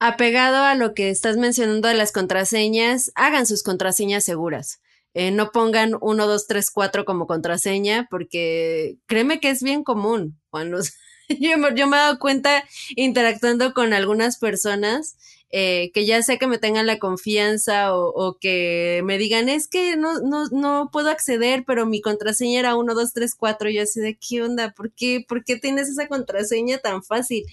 Apegado 0.00 0.64
a 0.64 0.74
lo 0.74 0.94
que 0.94 1.10
estás 1.10 1.36
mencionando 1.36 1.86
de 1.86 1.94
las 1.94 2.10
contraseñas, 2.10 3.12
hagan 3.14 3.46
sus 3.46 3.62
contraseñas 3.62 4.24
seguras. 4.24 4.80
Eh, 5.14 5.30
no 5.30 5.52
pongan 5.52 5.92
1, 6.00 6.26
2, 6.26 6.46
3, 6.48 6.70
4 6.72 7.04
como 7.04 7.28
contraseña, 7.28 8.08
porque 8.10 8.96
créeme 9.06 9.38
que 9.38 9.50
es 9.50 9.62
bien 9.62 9.84
común. 9.84 10.40
Cuando 10.50 10.78
yo, 11.28 11.50
yo 11.76 11.86
me 11.86 11.96
he 11.96 12.00
dado 12.00 12.18
cuenta 12.18 12.64
interactuando 12.96 13.74
con 13.74 13.92
algunas 13.92 14.40
personas 14.40 15.16
eh, 15.50 15.90
que 15.94 16.04
ya 16.04 16.22
sé 16.22 16.38
que 16.38 16.46
me 16.46 16.58
tengan 16.58 16.86
la 16.86 16.98
confianza 16.98 17.94
o, 17.94 18.36
que 18.38 19.00
me 19.04 19.16
digan, 19.16 19.48
es 19.48 19.66
que 19.66 19.96
no, 19.96 20.20
no, 20.20 20.46
no 20.50 20.90
puedo 20.92 21.08
acceder, 21.08 21.64
pero 21.66 21.86
mi 21.86 22.02
contraseña 22.02 22.60
era 22.60 22.76
1, 22.76 22.94
2, 22.94 23.12
3, 23.14 23.34
4. 23.34 23.70
Y 23.70 23.74
yo 23.74 23.82
así 23.82 24.00
de, 24.00 24.18
¿qué 24.18 24.42
onda? 24.42 24.72
¿Por 24.72 24.92
qué, 24.92 25.24
¿Por 25.26 25.44
qué 25.44 25.56
tienes 25.56 25.88
esa 25.88 26.06
contraseña 26.06 26.78
tan 26.78 27.02
fácil? 27.02 27.44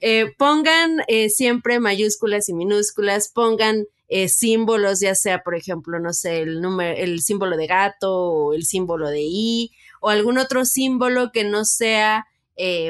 Eh, 0.00 0.32
pongan 0.38 1.02
eh, 1.08 1.28
siempre 1.28 1.80
mayúsculas 1.80 2.48
y 2.48 2.54
minúsculas, 2.54 3.28
pongan 3.28 3.86
símbolos, 4.26 4.98
ya 4.98 5.14
sea, 5.14 5.44
por 5.44 5.54
ejemplo, 5.54 6.00
no 6.00 6.12
sé, 6.12 6.40
el 6.40 6.60
número, 6.60 6.96
el 6.96 7.20
símbolo 7.20 7.56
de 7.56 7.68
gato 7.68 8.12
o 8.12 8.54
el 8.54 8.64
símbolo 8.64 9.08
de 9.08 9.20
I 9.22 9.70
o 10.00 10.08
algún 10.08 10.36
otro 10.38 10.64
símbolo 10.64 11.30
que 11.32 11.44
no 11.44 11.64
sea 11.64 12.26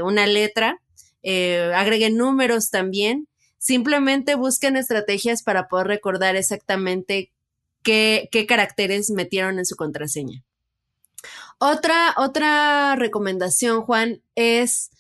una 0.03 0.27
letra. 0.27 0.81
agreguen 1.23 2.17
números 2.17 2.71
también 2.71 3.29
Simplemente 3.61 4.37
busquen 4.37 4.79
estrategias 4.79 5.43
para 5.43 5.69
poder 5.69 5.87
recordar 5.87 6.35
exactamente 6.35 7.31
qué, 7.83 8.31
caracteres 8.49 9.11
metieron 9.11 9.59
en 9.59 9.67
su 9.67 9.77
contraseña. 9.77 10.43
Otra, 11.59 12.15
otra 12.17 12.97
recomendación, 12.97 13.83
Juan, 13.83 14.23
es 14.35 14.91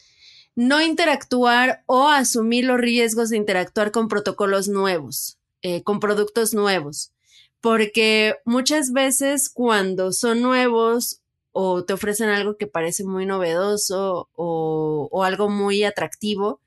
no 0.57 0.83
interactuar 0.83 1.85
o 1.87 2.09
asumir 2.09 2.67
los 2.67 2.79
riesgos 2.79 3.31
de 3.31 3.39
interactuar 3.39 3.93
con 3.93 4.09
protocolos 4.09 4.69
nuevos, 4.69 5.39
eh, 5.63 5.83
con 5.83 5.99
productos 5.99 6.53
nuevos, 6.53 7.13
porque 7.63 8.35
muchas 8.45 8.93
veces 8.93 9.49
cuando 9.49 10.13
son 10.13 10.43
nuevos 10.43 11.23
o 11.53 11.85
te 11.85 11.95
ofrecen 11.95 12.29
algo 12.29 12.59
que 12.59 12.67
parece 12.67 13.05
muy 13.05 13.25
novedoso 13.25 14.29
o 14.35 15.25
algo 15.25 15.49
muy 15.49 15.83
atractivo, 15.83 16.61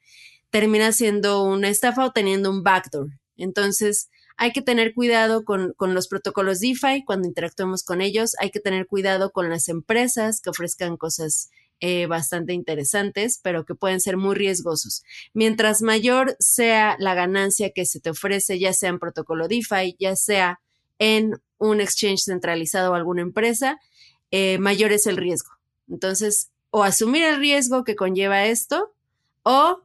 termina 0.53 0.91
siendo 0.91 1.43
una 1.43 1.67
estafa 1.67 2.05
o 2.05 2.11
teniendo 2.11 2.51
un 2.51 2.61
backdoor. 2.61 3.09
Entonces, 3.37 4.11
hay 4.37 4.51
que 4.51 4.61
tener 4.61 4.93
cuidado 4.93 5.45
con, 5.45 5.73
los 5.79 6.07
protocolos 6.07 6.59
DeFi 6.59 7.03
cuando 7.05 7.27
interactuemos 7.27 7.81
con 7.83 8.01
ellos. 8.01 8.35
Hay 8.39 8.51
que 8.51 8.59
tener 8.59 8.85
cuidado 8.85 9.31
con 9.31 9.49
las 9.49 9.67
empresas 9.67 10.41
que 10.41 10.51
ofrezcan 10.51 10.95
cosas 10.95 11.49
eh, 11.79 12.05
bastante 12.05 12.53
interesantes, 12.53 13.39
pero 13.41 13.65
que 13.65 13.73
pueden 13.73 13.99
ser 13.99 14.15
muy 14.15 14.35
riesgosos. 14.35 15.03
Mientras 15.33 15.81
mayor 15.81 16.35
sea 16.37 16.97
la 16.99 17.15
ganancia 17.15 17.71
que 17.71 17.87
se 17.87 17.99
te 17.99 18.11
ofrece, 18.11 18.59
ya 18.59 18.73
sea 18.73 18.89
en 18.89 18.99
protocolo 18.99 19.47
DeFi, 19.47 19.95
ya 19.99 20.15
sea 20.15 20.59
en 20.99 21.41
un 21.57 21.81
exchange 21.81 22.25
centralizado 22.25 22.91
o 22.91 22.93
alguna 22.93 23.23
empresa, 23.23 23.79
eh, 24.29 24.59
mayor 24.59 24.91
es 24.91 25.07
el 25.07 25.17
riesgo. 25.17 25.49
Entonces, 25.89 26.51
o 26.69 26.83
asumir 26.83 27.23
el 27.23 27.39
riesgo 27.39 27.83
que 27.83 27.95
conlleva 27.95 28.45
esto, 28.45 28.93
o 29.41 29.81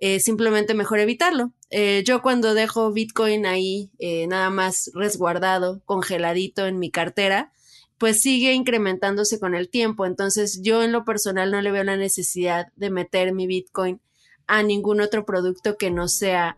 eh, 0.00 0.18
simplemente 0.18 0.72
mejor 0.72 0.98
evitarlo. 0.98 1.52
Eh, 1.68 2.02
yo 2.06 2.22
cuando 2.22 2.54
dejo 2.54 2.90
Bitcoin 2.90 3.44
ahí 3.44 3.90
eh, 3.98 4.26
nada 4.26 4.48
más 4.48 4.90
resguardado, 4.94 5.82
congeladito 5.84 6.66
en 6.66 6.78
mi 6.78 6.90
cartera, 6.90 7.52
pues 7.98 8.22
sigue 8.22 8.54
incrementándose 8.54 9.38
con 9.38 9.54
el 9.54 9.68
tiempo. 9.68 10.06
Entonces 10.06 10.62
yo 10.62 10.82
en 10.82 10.92
lo 10.92 11.04
personal 11.04 11.50
no 11.50 11.60
le 11.60 11.70
veo 11.70 11.84
la 11.84 11.98
necesidad 11.98 12.68
de 12.76 12.88
meter 12.88 13.34
mi 13.34 13.46
Bitcoin 13.46 14.00
a 14.46 14.62
ningún 14.62 15.02
otro 15.02 15.26
producto 15.26 15.76
que 15.76 15.90
no 15.90 16.08
sea, 16.08 16.56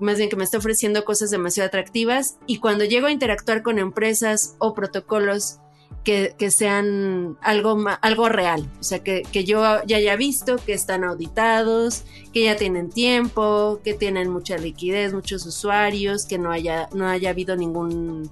más 0.00 0.18
bien 0.18 0.30
que 0.30 0.36
me 0.36 0.44
esté 0.44 0.56
ofreciendo 0.56 1.04
cosas 1.04 1.30
demasiado 1.30 1.68
atractivas. 1.68 2.38
Y 2.46 2.58
cuando 2.58 2.84
llego 2.84 3.08
a 3.08 3.12
interactuar 3.12 3.62
con 3.62 3.78
empresas 3.78 4.56
o 4.58 4.74
protocolos 4.74 5.58
que, 6.04 6.50
sean 6.50 7.36
algo, 7.42 7.84
algo 8.00 8.28
real, 8.28 8.68
o 8.80 8.82
sea, 8.82 9.00
que, 9.00 9.22
yo 9.44 9.62
ya 9.86 9.96
haya 9.96 10.16
visto 10.16 10.56
que 10.56 10.72
están 10.72 11.04
auditados, 11.04 12.04
que 12.32 12.44
ya 12.44 12.56
tienen 12.56 12.90
tiempo, 12.90 13.80
que 13.84 13.94
tienen 13.94 14.30
mucha 14.30 14.56
liquidez, 14.56 15.12
muchos 15.12 15.44
usuarios, 15.46 16.24
que 16.24 16.38
no 16.38 16.50
haya, 16.50 16.88
no 16.92 17.06
haya 17.06 17.30
habido 17.30 17.56
ningún 17.56 18.30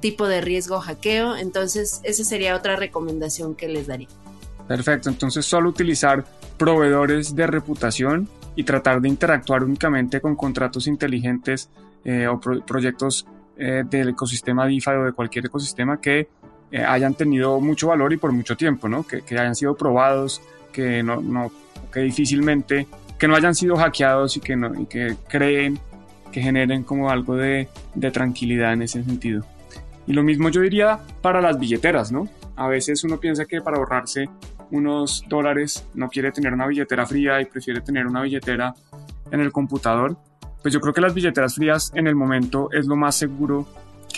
tipo 0.00 0.28
de 0.28 0.40
riesgo 0.40 0.80
hackeo. 0.80 1.36
Entonces, 1.36 2.00
esa 2.04 2.24
sería 2.24 2.54
otra 2.54 2.76
recomendación 2.76 3.54
que 3.54 3.68
les 3.68 3.86
daría. 3.86 4.08
Perfecto, 4.68 5.08
entonces 5.08 5.46
solo 5.46 5.70
utilizar 5.70 6.24
proveedores 6.56 7.34
de 7.34 7.46
reputación 7.46 8.28
y 8.54 8.64
tratar 8.64 9.00
de 9.00 9.08
interactuar 9.08 9.64
únicamente 9.64 10.20
con 10.20 10.36
contratos 10.36 10.86
inteligentes 10.86 11.70
eh, 12.04 12.26
o 12.26 12.38
proyectos 12.38 13.26
eh, 13.56 13.82
del 13.88 14.10
ecosistema 14.10 14.66
DeFi 14.66 14.90
o 14.90 15.04
de 15.04 15.12
cualquier 15.12 15.46
ecosistema 15.46 16.00
que 16.00 16.28
eh, 16.70 16.84
hayan 16.84 17.14
tenido 17.14 17.60
mucho 17.60 17.88
valor 17.88 18.12
y 18.12 18.16
por 18.16 18.32
mucho 18.32 18.56
tiempo, 18.56 18.88
¿no? 18.88 19.06
Que, 19.06 19.22
hayan 19.30 19.54
sido 19.54 19.76
probados, 19.76 20.42
que, 20.72 21.02
no, 21.02 21.50
que 21.92 22.00
difícilmente, 22.00 22.86
que 23.18 23.26
no 23.26 23.34
hayan 23.34 23.54
sido 23.54 23.76
hackeados 23.76 24.36
y 24.36 24.40
que, 24.40 24.56
no, 24.56 24.80
y 24.80 24.86
que 24.86 25.16
creen, 25.28 25.78
que 26.30 26.40
generen 26.40 26.82
como 26.84 27.10
algo 27.10 27.36
de, 27.36 27.68
de 27.94 28.10
tranquilidad 28.10 28.72
en 28.72 28.82
ese 28.82 29.02
sentido. 29.02 29.44
Y 30.06 30.12
lo 30.12 30.22
mismo 30.22 30.48
yo 30.48 30.60
diría 30.60 30.98
para 31.22 31.40
las 31.40 31.58
billeteras, 31.58 32.12
¿no? 32.12 32.28
A 32.56 32.66
veces 32.68 33.04
uno 33.04 33.18
piensa 33.18 33.44
que 33.44 33.60
para 33.60 33.76
ahorrarse 33.76 34.28
unos 34.70 35.24
dólares 35.28 35.86
no 35.94 36.08
quiere 36.08 36.32
tener 36.32 36.52
una 36.52 36.66
billetera 36.66 37.06
fría 37.06 37.40
y 37.40 37.46
prefiere 37.46 37.80
tener 37.80 38.06
una 38.06 38.22
billetera 38.22 38.74
en 39.30 39.40
el 39.40 39.52
computador. 39.52 40.16
Pues 40.62 40.74
yo 40.74 40.80
creo 40.80 40.92
que 40.92 41.00
las 41.00 41.14
billeteras 41.14 41.54
frías 41.54 41.92
en 41.94 42.06
el 42.06 42.14
momento 42.14 42.68
es 42.72 42.86
lo 42.86 42.96
más 42.96 43.14
seguro 43.14 43.66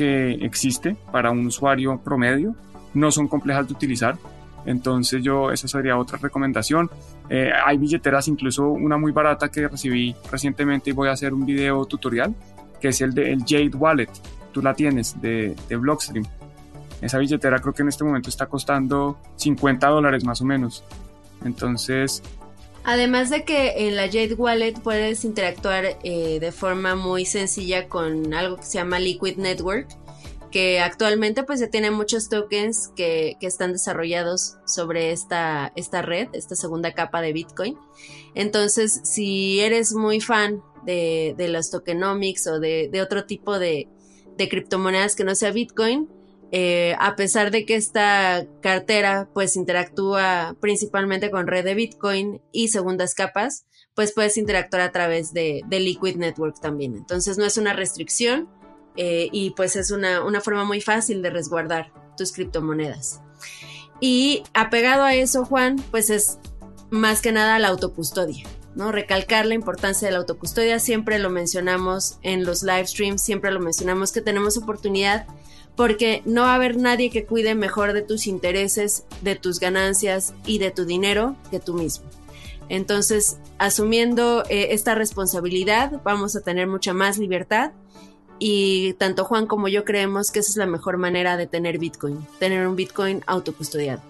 que 0.00 0.32
existe 0.46 0.96
para 1.12 1.30
un 1.30 1.44
usuario 1.44 2.00
promedio, 2.02 2.54
no 2.94 3.12
son 3.12 3.28
complejas 3.28 3.68
de 3.68 3.74
utilizar. 3.74 4.16
Entonces 4.64 5.22
yo, 5.22 5.50
esa 5.50 5.68
sería 5.68 5.98
otra 5.98 6.16
recomendación. 6.16 6.90
Eh, 7.28 7.50
hay 7.66 7.76
billeteras, 7.76 8.26
incluso 8.26 8.66
una 8.66 8.96
muy 8.96 9.12
barata 9.12 9.50
que 9.50 9.68
recibí 9.68 10.16
recientemente 10.32 10.88
y 10.88 10.94
voy 10.94 11.08
a 11.08 11.12
hacer 11.12 11.34
un 11.34 11.44
video 11.44 11.84
tutorial, 11.84 12.34
que 12.80 12.88
es 12.88 13.02
el 13.02 13.12
de 13.12 13.30
el 13.30 13.40
Jade 13.40 13.76
Wallet. 13.76 14.08
Tú 14.52 14.62
la 14.62 14.72
tienes 14.72 15.20
de, 15.20 15.54
de 15.68 15.76
Blockstream. 15.76 16.24
Esa 17.02 17.18
billetera 17.18 17.58
creo 17.58 17.74
que 17.74 17.82
en 17.82 17.88
este 17.88 18.02
momento 18.02 18.30
está 18.30 18.46
costando 18.46 19.18
50 19.36 19.86
dólares 19.86 20.24
más 20.24 20.40
o 20.40 20.46
menos. 20.46 20.82
Entonces 21.44 22.22
Además 22.84 23.30
de 23.30 23.44
que 23.44 23.86
en 23.88 23.96
la 23.96 24.06
Jade 24.06 24.34
Wallet 24.34 24.74
puedes 24.82 25.24
interactuar 25.24 25.98
eh, 26.02 26.38
de 26.40 26.52
forma 26.52 26.94
muy 26.94 27.26
sencilla 27.26 27.88
con 27.88 28.32
algo 28.32 28.56
que 28.56 28.62
se 28.62 28.78
llama 28.78 28.98
Liquid 28.98 29.36
Network, 29.36 29.88
que 30.50 30.80
actualmente 30.80 31.44
pues 31.44 31.60
ya 31.60 31.68
tiene 31.68 31.90
muchos 31.90 32.28
tokens 32.28 32.88
que, 32.96 33.36
están 33.40 33.72
desarrollados 33.72 34.56
sobre 34.66 35.12
esta, 35.12 35.72
esta 35.76 36.02
red, 36.02 36.28
esta 36.32 36.56
segunda 36.56 36.92
capa 36.92 37.20
de 37.20 37.32
Bitcoin. 37.32 37.76
Entonces, 38.34 39.00
si 39.04 39.60
eres 39.60 39.92
muy 39.92 40.20
fan 40.20 40.62
de, 40.84 41.34
los 41.50 41.70
tokenomics 41.70 42.46
o 42.46 42.60
de, 42.60 42.90
otro 43.02 43.24
tipo 43.26 43.58
de, 43.58 43.88
de 44.36 44.48
criptomonedas 44.48 45.14
que 45.14 45.24
no 45.24 45.34
sea 45.34 45.52
Bitcoin, 45.52 46.08
Eh, 46.52 46.96
a 46.98 47.14
pesar 47.14 47.52
de 47.52 47.64
que 47.64 47.76
esta 47.76 48.44
cartera 48.60 49.28
pues 49.32 49.54
interactúa 49.54 50.56
principalmente 50.60 51.30
con 51.30 51.46
red 51.46 51.64
de 51.64 51.74
Bitcoin 51.74 52.42
y 52.50 52.68
segundas 52.68 53.14
capas, 53.14 53.66
pues 53.94 54.12
puedes 54.12 54.36
interactuar 54.36 54.82
a 54.82 54.90
través 54.90 55.32
de, 55.32 55.62
Liquid 55.70 56.16
Network 56.16 56.60
también. 56.60 56.96
Entonces 56.96 57.38
no 57.38 57.44
es 57.44 57.56
una 57.56 57.72
restricción 57.72 58.48
eh, 58.96 59.28
y 59.30 59.50
pues 59.50 59.76
es 59.76 59.92
una, 59.92 60.24
una 60.24 60.40
forma 60.40 60.64
muy 60.64 60.80
fácil 60.80 61.22
de 61.22 61.30
resguardar 61.30 61.92
tus 62.16 62.32
criptomonedas. 62.32 63.20
Y 64.00 64.42
apegado 64.54 65.04
a 65.04 65.14
eso, 65.14 65.44
Juan, 65.44 65.76
pues 65.90 66.10
es 66.10 66.38
más 66.90 67.20
que 67.20 67.30
nada 67.30 67.58
la 67.58 67.68
autocustodia. 67.68 68.44
¿no? 68.74 68.92
Recalcar 68.92 69.46
la 69.46 69.54
importancia 69.54 70.08
de 70.08 70.12
la 70.12 70.18
autocustodia, 70.18 70.78
siempre 70.78 71.18
lo 71.18 71.30
mencionamos 71.30 72.18
en 72.22 72.44
los 72.44 72.62
live 72.62 72.86
streams, 72.86 73.22
siempre 73.22 73.50
lo 73.50 73.60
mencionamos 73.60 74.12
que 74.12 74.20
tenemos 74.20 74.56
oportunidad 74.56 75.26
porque 75.76 76.22
no 76.24 76.42
va 76.42 76.52
a 76.52 76.54
haber 76.56 76.76
nadie 76.76 77.10
que 77.10 77.24
cuide 77.24 77.54
mejor 77.54 77.92
de 77.92 78.02
tus 78.02 78.26
intereses, 78.26 79.04
de 79.22 79.36
tus 79.36 79.60
ganancias 79.60 80.34
y 80.46 80.58
de 80.58 80.70
tu 80.70 80.84
dinero 80.84 81.36
que 81.50 81.60
tú 81.60 81.74
mismo. 81.74 82.06
Entonces, 82.68 83.38
asumiendo 83.58 84.44
eh, 84.48 84.68
esta 84.70 84.94
responsabilidad, 84.94 86.00
vamos 86.04 86.36
a 86.36 86.40
tener 86.40 86.66
mucha 86.66 86.92
más 86.92 87.18
libertad 87.18 87.72
y 88.38 88.94
tanto 88.94 89.24
Juan 89.24 89.46
como 89.46 89.68
yo 89.68 89.84
creemos 89.84 90.30
que 90.30 90.38
esa 90.38 90.50
es 90.50 90.56
la 90.56 90.66
mejor 90.66 90.96
manera 90.96 91.36
de 91.36 91.46
tener 91.46 91.78
Bitcoin, 91.78 92.18
tener 92.38 92.66
un 92.66 92.76
Bitcoin 92.76 93.22
autocustodiado. 93.26 94.00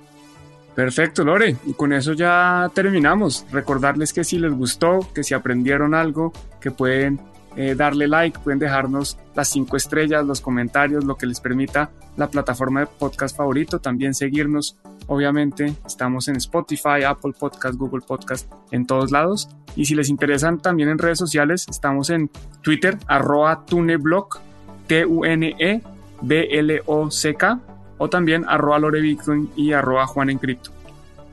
Perfecto, 0.74 1.24
Lore. 1.24 1.56
Y 1.66 1.72
con 1.72 1.92
eso 1.92 2.12
ya 2.12 2.70
terminamos. 2.72 3.44
Recordarles 3.50 4.12
que 4.12 4.24
si 4.24 4.38
les 4.38 4.52
gustó, 4.52 5.00
que 5.14 5.24
si 5.24 5.34
aprendieron 5.34 5.94
algo, 5.94 6.32
que 6.60 6.70
pueden 6.70 7.20
eh, 7.56 7.74
darle 7.74 8.06
like, 8.08 8.38
pueden 8.38 8.58
dejarnos 8.58 9.18
las 9.34 9.48
cinco 9.48 9.76
estrellas, 9.76 10.24
los 10.24 10.40
comentarios, 10.40 11.04
lo 11.04 11.16
que 11.16 11.26
les 11.26 11.40
permita 11.40 11.90
la 12.16 12.28
plataforma 12.28 12.80
de 12.80 12.86
podcast 12.86 13.36
favorito. 13.36 13.80
También 13.80 14.14
seguirnos, 14.14 14.78
obviamente, 15.06 15.74
estamos 15.86 16.28
en 16.28 16.36
Spotify, 16.36 17.02
Apple 17.06 17.32
Podcast, 17.38 17.76
Google 17.76 18.02
Podcast, 18.06 18.50
en 18.70 18.86
todos 18.86 19.10
lados. 19.10 19.48
Y 19.76 19.84
si 19.84 19.94
les 19.94 20.08
interesan 20.08 20.58
también 20.58 20.88
en 20.88 20.98
redes 20.98 21.18
sociales, 21.18 21.66
estamos 21.68 22.10
en 22.10 22.30
Twitter, 22.62 22.98
arroba 23.06 23.64
tuneblog, 23.64 24.40
T-U-N-E, 24.86 25.82
B-L-O-C-K, 26.22 27.60
o 27.98 28.08
también 28.08 28.44
arroba 28.48 28.78
Lore 28.78 29.00
Bitcoin 29.00 29.50
y 29.56 29.72
arroba 29.72 30.06
Juan 30.06 30.30
en 30.30 30.38
Cripto. 30.38 30.70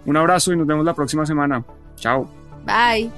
Un 0.05 0.17
abrazo 0.17 0.53
y 0.53 0.57
nos 0.57 0.67
vemos 0.67 0.85
la 0.85 0.93
próxima 0.93 1.25
semana. 1.25 1.63
Chao. 1.95 2.27
Bye. 2.65 3.11